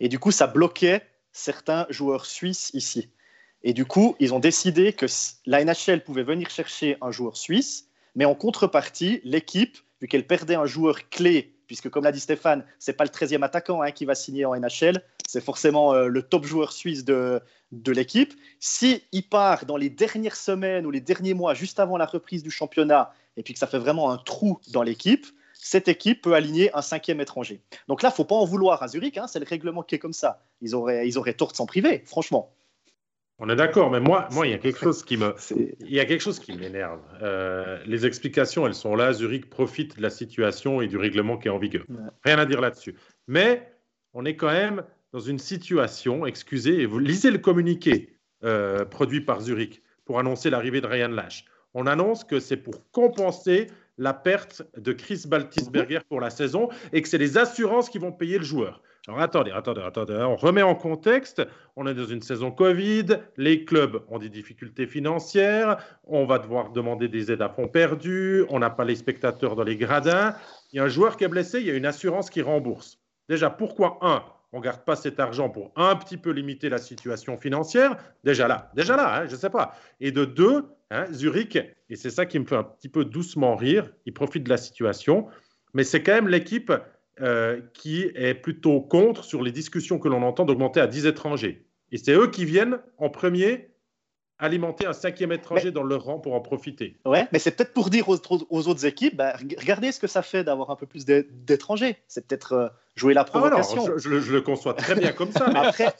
[0.00, 1.02] Et du coup, ça bloquait
[1.32, 3.10] certains joueurs suisses ici.
[3.62, 5.06] Et du coup, ils ont décidé que
[5.46, 10.54] la NHL pouvait venir chercher un joueur suisse, mais en contrepartie, l'équipe, vu qu'elle perdait
[10.54, 14.04] un joueur clé, puisque comme l'a dit Stéphane, c'est pas le 13e attaquant hein, qui
[14.04, 17.40] va signer en NHL, c'est forcément euh, le top joueur suisse de,
[17.72, 18.34] de l'équipe.
[18.60, 19.00] S'il
[19.30, 23.12] part dans les dernières semaines ou les derniers mois, juste avant la reprise du championnat,
[23.38, 25.26] et puis que ça fait vraiment un trou dans l'équipe,
[25.64, 27.62] cette équipe peut aligner un cinquième étranger.
[27.88, 29.94] Donc là, il ne faut pas en vouloir à Zurich, hein, c'est le règlement qui
[29.94, 30.42] est comme ça.
[30.60, 32.54] Ils auraient, ils auraient tort de s'en priver, franchement.
[33.38, 35.34] On est d'accord, mais moi, moi, il y a quelque chose qui me,
[35.80, 37.00] il y a quelque chose qui m'énerve.
[37.22, 39.14] Euh, les explications, elles sont là.
[39.14, 41.84] Zurich profite de la situation et du règlement qui est en vigueur.
[42.24, 42.94] Rien à dire là-dessus.
[43.26, 43.72] Mais
[44.12, 44.84] on est quand même
[45.14, 50.50] dans une situation, excusez, et vous lisez le communiqué euh, produit par Zurich pour annoncer
[50.50, 51.46] l'arrivée de Ryan Lash.
[51.72, 53.68] On annonce que c'est pour compenser
[53.98, 58.12] la perte de Chris Baltisberger pour la saison et que c'est les assurances qui vont
[58.12, 58.82] payer le joueur.
[59.06, 61.42] Alors attendez, attendez, attendez, on remet en contexte.
[61.76, 66.70] On est dans une saison Covid, les clubs ont des difficultés financières, on va devoir
[66.70, 70.34] demander des aides à fonds perdus, on n'a pas les spectateurs dans les gradins.
[70.72, 72.98] Il y a un joueur qui est blessé, il y a une assurance qui rembourse.
[73.28, 74.24] Déjà, pourquoi un
[74.54, 78.46] on ne garde pas cet argent pour un petit peu limiter la situation financière, déjà
[78.46, 79.74] là, déjà là, hein, je ne sais pas.
[79.98, 83.56] Et de deux, hein, Zurich, et c'est ça qui me fait un petit peu doucement
[83.56, 85.26] rire, il profite de la situation,
[85.72, 86.72] mais c'est quand même l'équipe
[87.20, 91.66] euh, qui est plutôt contre sur les discussions que l'on entend d'augmenter à 10 étrangers.
[91.92, 93.73] Et c'est eux qui viennent en premier
[94.44, 96.96] alimenter un cinquième étranger dans leur rang pour en profiter.
[97.04, 100.44] Ouais, mais c'est peut-être pour dire aux, autres équipes, bah, regardez ce que ça fait
[100.44, 101.96] d'avoir un peu plus d'étrangers.
[102.08, 103.98] C'est peut-être euh, jouer la ah, provocation.
[103.98, 105.46] je, le conçois très bien comme ça.
[105.54, 105.94] après,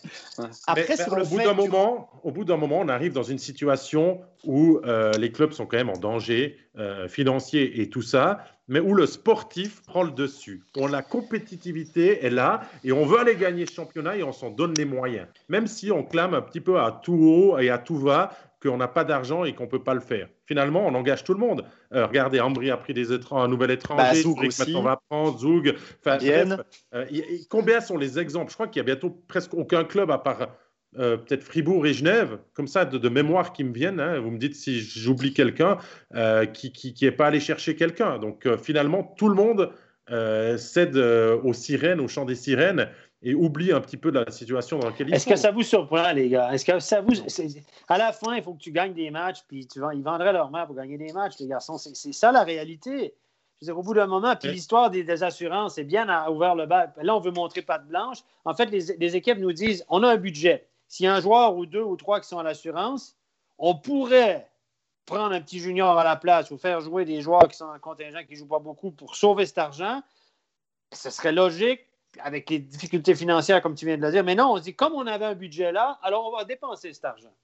[0.66, 4.20] après sur le bout d'un moment, au bout d'un moment, on arrive dans une situation
[4.44, 8.80] où euh, les clubs sont quand même en danger euh, financier et tout ça, mais
[8.80, 10.62] où le sportif prend le dessus.
[10.76, 14.50] On la compétitivité est là et on veut aller gagner ce championnat et on s'en
[14.50, 15.26] donne les moyens.
[15.48, 18.76] Même si on clame un petit peu à tout haut et à tout va qu'on
[18.78, 20.28] n'a pas d'argent et qu'on ne peut pas le faire.
[20.46, 21.64] Finalement, on engage tout le monde.
[21.92, 25.74] Euh, regardez, Ambry a pris des un nouvel étranger, bah, maintenant va prendre, Zoug.
[26.06, 27.06] Euh,
[27.50, 28.50] combien sont les exemples?
[28.50, 30.48] Je crois qu'il y a bientôt presque aucun club à part
[30.98, 34.00] euh, peut-être Fribourg et Genève, comme ça, de, mémoire qui me viennent.
[34.00, 34.20] Hein.
[34.20, 35.78] vous me dites si j'oublie quelqu'un
[36.52, 38.18] qui n'est pas allé chercher quelqu'un.
[38.18, 39.70] Donc finalement, tout le monde
[40.58, 42.88] cède aux sirènes, au chant des sirènes
[43.24, 46.12] et oublie un petit peu la situation dans laquelle ils Est-ce que ça vous surprend,
[46.12, 46.52] les gars?
[46.52, 47.14] Est-ce que ça vous.
[47.88, 49.80] À la fin, il faut que tu gagnes des matchs, puis tu...
[49.94, 51.78] ils vendraient leur mère pour gagner des matchs, les garçons.
[51.78, 53.14] C'est ça la réalité.
[53.60, 56.54] Je veux dire, au bout d'un moment, puis l'histoire des, assurances, c'est bien à, ouvert
[56.54, 56.92] le bal.
[57.00, 58.18] Là, on veut montrer patte blanche.
[58.44, 60.66] En fait, les, les équipes nous disent on a un budget.
[60.94, 63.16] S'il y a un joueur ou deux ou trois qui sont à l'assurance,
[63.58, 64.48] on pourrait
[65.06, 67.80] prendre un petit junior à la place ou faire jouer des joueurs qui sont en
[67.80, 70.02] contingent qui ne jouent pas beaucoup pour sauver cet argent.
[70.92, 71.80] Ce serait logique
[72.20, 74.22] avec les difficultés financières, comme tu viens de le dire.
[74.22, 76.92] Mais non, on se dit, comme on avait un budget là, alors on va dépenser
[76.92, 77.34] cet argent.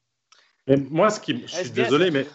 [0.88, 2.28] moi, ce qui, je suis désolé, mais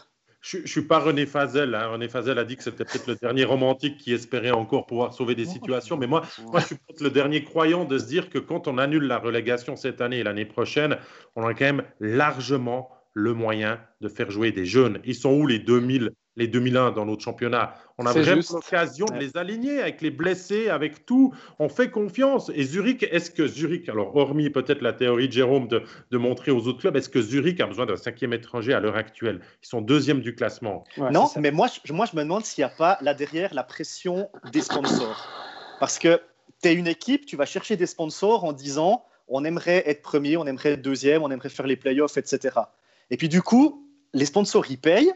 [0.45, 1.73] je ne suis pas René Fazel.
[1.73, 1.87] Hein.
[1.87, 5.33] René Fazel a dit que c'était peut-être le dernier romantique qui espérait encore pouvoir sauver
[5.33, 5.97] des situations.
[5.97, 6.21] Mais moi,
[6.51, 9.17] moi je suis peut-être le dernier croyant de se dire que quand on annule la
[9.17, 10.97] relégation cette année et l'année prochaine,
[11.35, 14.99] on a quand même largement le moyen de faire jouer des jeunes.
[15.03, 19.17] Ils sont où les 2000, les 2001 dans notre championnat On a vraiment l'occasion de
[19.17, 21.33] les aligner avec les blessés, avec tout.
[21.59, 22.51] On fait confiance.
[22.53, 26.51] Et Zurich, est-ce que Zurich, alors hormis peut-être la théorie de Jérôme de, de montrer
[26.51, 29.41] aux autres clubs, est-ce que Zurich a besoin d'un cinquième étranger à l'heure actuelle?
[29.63, 30.83] Ils sont deuxième du classement.
[30.97, 33.63] non, mais moi je, moi je me demande s'il n'y a pas là derrière la
[33.63, 35.27] pression des sponsors.
[35.79, 36.21] Parce que
[36.61, 40.37] tu es une équipe, tu vas chercher des sponsors en disant on aimerait être premier,
[40.37, 42.59] on aimerait être deuxième, on aimerait faire les playoffs, etc.
[43.09, 45.11] Et puis du coup, les sponsors, ils payent.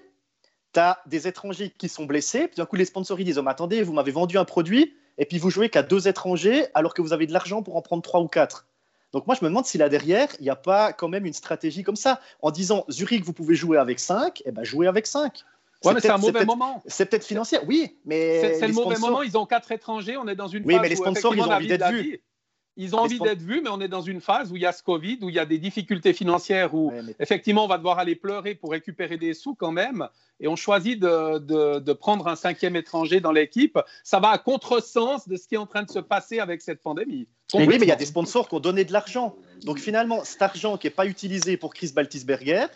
[0.73, 2.47] Tu as des étrangers qui sont blessés.
[2.47, 5.25] Puis d'un coup, les sponsors, ils disent oh, attendez, vous m'avez vendu un produit, et
[5.25, 8.03] puis vous jouez qu'à deux étrangers, alors que vous avez de l'argent pour en prendre
[8.03, 8.65] trois ou quatre.
[9.11, 11.33] Donc moi, je me demande si là derrière, il n'y a pas quand même une
[11.33, 14.87] stratégie comme ça, en disant Zurich, vous pouvez jouer avec cinq, et eh ben jouez
[14.87, 15.43] avec cinq.
[15.83, 16.83] Ouais, mais c'est un mauvais moment.
[16.87, 18.57] C'est peut-être financier, oui, mais.
[18.59, 20.95] C'est le mauvais moment, ils ont quatre étrangers, on est dans une Oui, mais les
[20.95, 22.21] sponsors, ils ont envie d'être vus.
[22.77, 24.71] Ils ont envie d'être vus, mais on est dans une phase où il y a
[24.71, 28.15] ce Covid, où il y a des difficultés financières, où effectivement on va devoir aller
[28.15, 30.07] pleurer pour récupérer des sous quand même,
[30.39, 33.77] et on choisit de, prendre un cinquième étranger dans l'équipe.
[34.03, 36.81] Ça va à contresens de ce qui est en train de se passer avec cette
[36.81, 37.27] pandémie.
[37.53, 39.35] Oui, mais il y a des sponsors qui ont donné de l'argent.
[39.63, 42.67] Donc finalement, cet argent qui n'est pas utilisé pour Chris Baltisberger,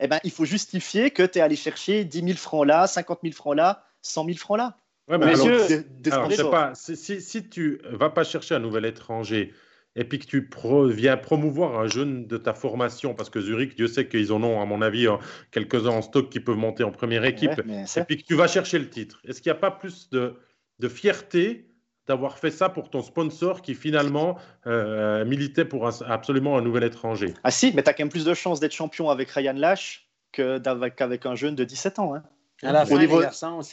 [0.00, 3.20] eh ben, il faut justifier que tu es allé chercher 10 000 francs là, 50
[3.22, 4.76] 000 francs là, 100 000 francs là.
[5.08, 9.52] Ouais, mais alors, sais pas, si, si, tu vas pas chercher un nouvel étranger
[9.94, 10.50] et puis que tu
[10.92, 14.60] viens promouvoir un jeune de ta formation, parce que Zurich, Dieu sait qu'ils en ont,
[14.60, 15.06] à mon avis,
[15.52, 17.62] quelques-uns en stock qui peuvent monter en première équipe,
[17.96, 20.34] et puis que tu vas chercher le titre, est-ce qu'il n'y a pas plus de,
[20.80, 21.70] de fierté
[22.06, 27.32] d'avoir fait ça pour ton sponsor qui finalement euh, militait pour absolument un nouvel étranger?
[27.42, 30.08] Ah si, mais tu as quand même plus de chances d'être champion avec Ryan Lash
[30.32, 32.14] qu'avec un jeune de 17 ans.
[32.14, 32.22] Hein
[32.62, 33.22] au, niveau,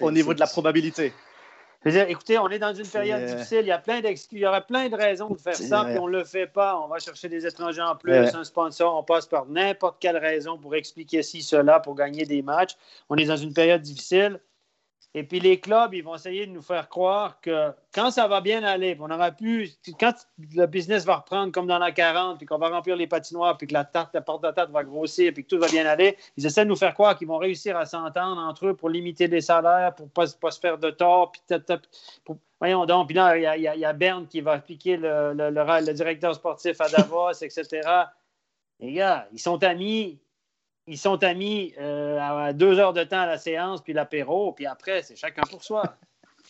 [0.02, 1.14] au niveau de la probabilité.
[1.86, 3.62] écoutez, on est dans une période difficile.
[3.62, 4.40] Il y a plein d'excuses.
[4.40, 6.80] Il y aurait plein de raisons de faire ça, puis on ne le fait pas.
[6.80, 8.96] On va chercher des étrangers en plus, un sponsor.
[8.98, 12.76] On passe par n'importe quelle raison pour expliquer ci, cela, pour gagner des matchs.
[13.10, 14.40] On est dans une période difficile.
[15.16, 18.42] Et puis les clubs, ils vont essayer de nous faire croire que quand ça va
[18.42, 20.14] bien aller, on aura pu, quand
[20.56, 23.68] le business va reprendre comme dans la 40, puis qu'on va remplir les patinoires, puis
[23.68, 26.46] que la tarte, la porte de va grossir, puis que tout va bien aller, ils
[26.46, 29.42] essaient de nous faire croire qu'ils vont réussir à s'entendre entre eux pour limiter les
[29.42, 31.32] salaires, pour ne pas, se faire de tort.
[31.32, 31.58] Puis
[32.60, 36.82] voyons donc, puis là, il y, a Berne qui va piquer le, le directeur sportif
[36.82, 37.82] à Davos, etc.
[38.80, 40.20] Les gars, ils sont amis,
[40.88, 44.66] ils sont amis euh, à deux heures de temps à la séance, puis l'apéro, puis
[44.66, 45.84] après, c'est chacun pour soi.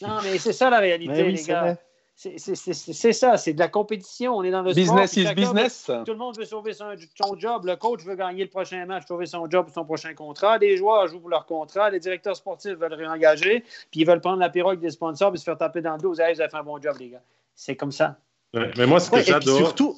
[0.02, 1.78] Non, mais c'est ça la réalité, les gars.
[2.16, 4.36] C'est ça, c'est de la compétition.
[4.36, 5.92] On est dans le business sport, is business.
[6.06, 6.96] tout le monde veut sauver son,
[7.38, 7.66] job.
[7.66, 10.58] Le coach veut gagner le prochain match, sauver son job ou son prochain contrat.
[10.58, 11.90] Les joueurs jouent pour leur contrat.
[11.90, 13.64] Les directeurs sportifs veulent réengager.
[13.92, 16.14] Puis ils veulent prendre l'apéro avec des sponsors puis se faire taper dans le dos.
[16.14, 17.22] Vous avez fait un bon job, les gars.
[17.56, 18.18] C'est comme ça.
[18.54, 19.58] mais moi, ce que j'adore.
[19.58, 19.98] Surtout,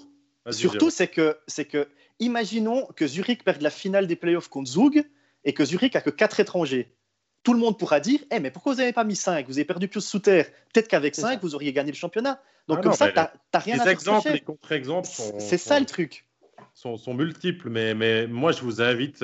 [0.52, 1.38] surtout c'est que,
[1.70, 1.88] que
[2.20, 5.03] Imaginons que Zurich perde la finale des playoffs contre Zug
[5.43, 6.95] et que Zurich a que quatre étrangers.
[7.43, 9.66] Tout le monde pourra dire eh, mais pourquoi vous n'avez pas mis 5 Vous avez
[9.66, 10.47] perdu plus sous terre.
[10.74, 12.41] Peut-être qu'avec 5, vous auriez gagné le championnat.
[12.68, 15.39] Donc, ah comme ça, tu n'as rien à exemples, Les contre-exemples sont.
[15.39, 16.26] C'est ça le truc.
[16.74, 19.24] Sont, sont multiples, mais, mais moi, je vous invite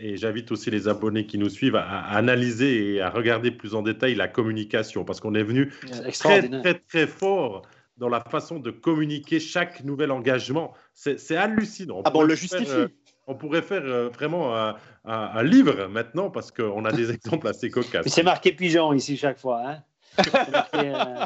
[0.00, 3.82] et j'invite aussi les abonnés qui nous suivent à, analyser et à regarder plus en
[3.82, 5.72] détail la communication parce qu'on est venu
[6.12, 7.62] très, très, très fort
[8.00, 10.72] dans la façon de communiquer chaque nouvel engagement.
[10.94, 11.98] C'est hallucinant.
[11.98, 12.70] On ah bon, on le justifie.
[12.70, 12.88] Euh,
[13.26, 14.74] on pourrait faire euh, vraiment
[15.04, 18.08] un, livre maintenant parce qu'on a des exemples assez cocasses.
[18.08, 19.62] C'est marqué pigeon ici chaque fois.
[19.64, 19.82] Hein
[20.74, 21.24] euh,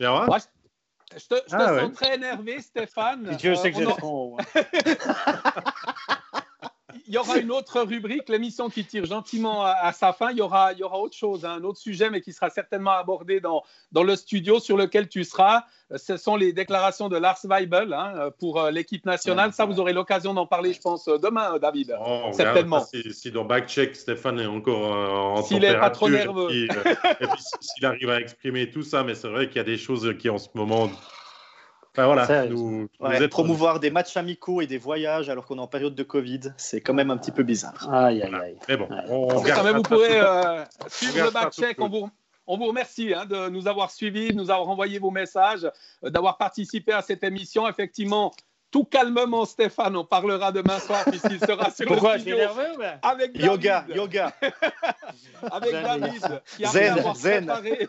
[0.00, 3.34] je te, je te ah sens très énervé, Stéphane.
[3.38, 3.86] Dieu sait que j'ai
[7.06, 10.30] il y aura une autre rubrique, l'émission qui tire gentiment à, sa fin.
[10.30, 12.48] Il y, aura, il y aura autre chose, hein, un autre sujet, mais qui sera
[12.48, 13.62] certainement abordé dans,
[13.92, 15.64] dans le studio sur lequel tu seras.
[15.96, 19.52] Ce sont les déclarations de Lars Weibel hein, pour euh, l'équipe nationale.
[19.52, 21.96] Ça, vous aurez l'occasion d'en parler, je pense, demain, David.
[22.00, 22.84] Oh, certainement.
[22.84, 26.50] Si, si, dans Backcheck, Stéphane est encore euh, en S'il n'est pas trop nerveux.
[26.52, 29.78] Et puis, s'il arrive à exprimer tout ça, mais c'est vrai qu'il y a des
[29.78, 30.90] choses qui, en ce moment,
[31.96, 32.88] voilà, nous,
[33.30, 36.80] promouvoir des matchs amicaux et des voyages alors qu'on est en période de Covid, c'est
[36.80, 37.92] quand même un petit peu bizarre.
[37.92, 38.56] Aïe, aïe, aïe.
[38.68, 41.80] Mais bon, on, vous pourrez euh, suivre le back check.
[41.80, 42.08] On vous,
[42.46, 45.70] On vous remercie hein, de nous avoir suivis, de nous avoir envoyé vos messages,
[46.02, 47.68] euh, d'avoir participé à cette émission.
[47.68, 48.32] Effectivement,
[48.70, 52.36] tout calmement, Stéphane, on parlera demain soir puisqu'il sera sur Pourquoi, le je suis studio
[52.36, 54.32] nerveux ben avec David, Yoga, yoga.
[55.50, 55.72] avec.
[55.72, 57.46] David, qui Zen, après avoir, zen.
[57.46, 57.88] préparé,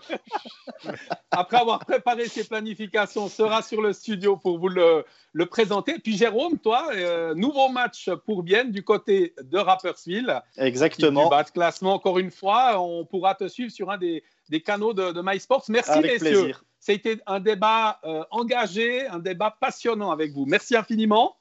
[1.32, 6.00] après avoir préparé ses planifications, sera sur le studio pour vous le, le présenter.
[6.00, 10.42] Puis Jérôme, toi, euh, nouveau match pour Bienne du côté de Rapperswil.
[10.58, 11.24] Exactement.
[11.26, 14.62] Du bas de classement, encore une fois, on pourra te suivre sur un des, des
[14.62, 15.66] canaux de, de MySports.
[15.70, 16.40] Merci, Avec messieurs.
[16.42, 16.64] plaisir.
[16.80, 20.46] C'était un débat euh, engagé, un débat passionnant avec vous.
[20.46, 21.36] Merci infiniment.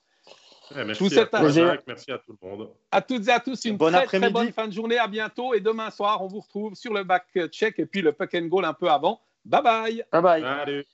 [0.74, 1.48] Merci, à.
[1.48, 2.70] Jacques, merci à tout le monde.
[2.90, 4.98] À toutes et à tous, une Bon très, bonne fin de journée.
[4.98, 5.54] À bientôt.
[5.54, 8.46] Et demain soir, on vous retrouve sur le back check et puis le puck and
[8.46, 9.20] goal un peu avant.
[9.44, 10.04] Bye bye.
[10.12, 10.42] Bye bye.
[10.42, 10.86] Salut.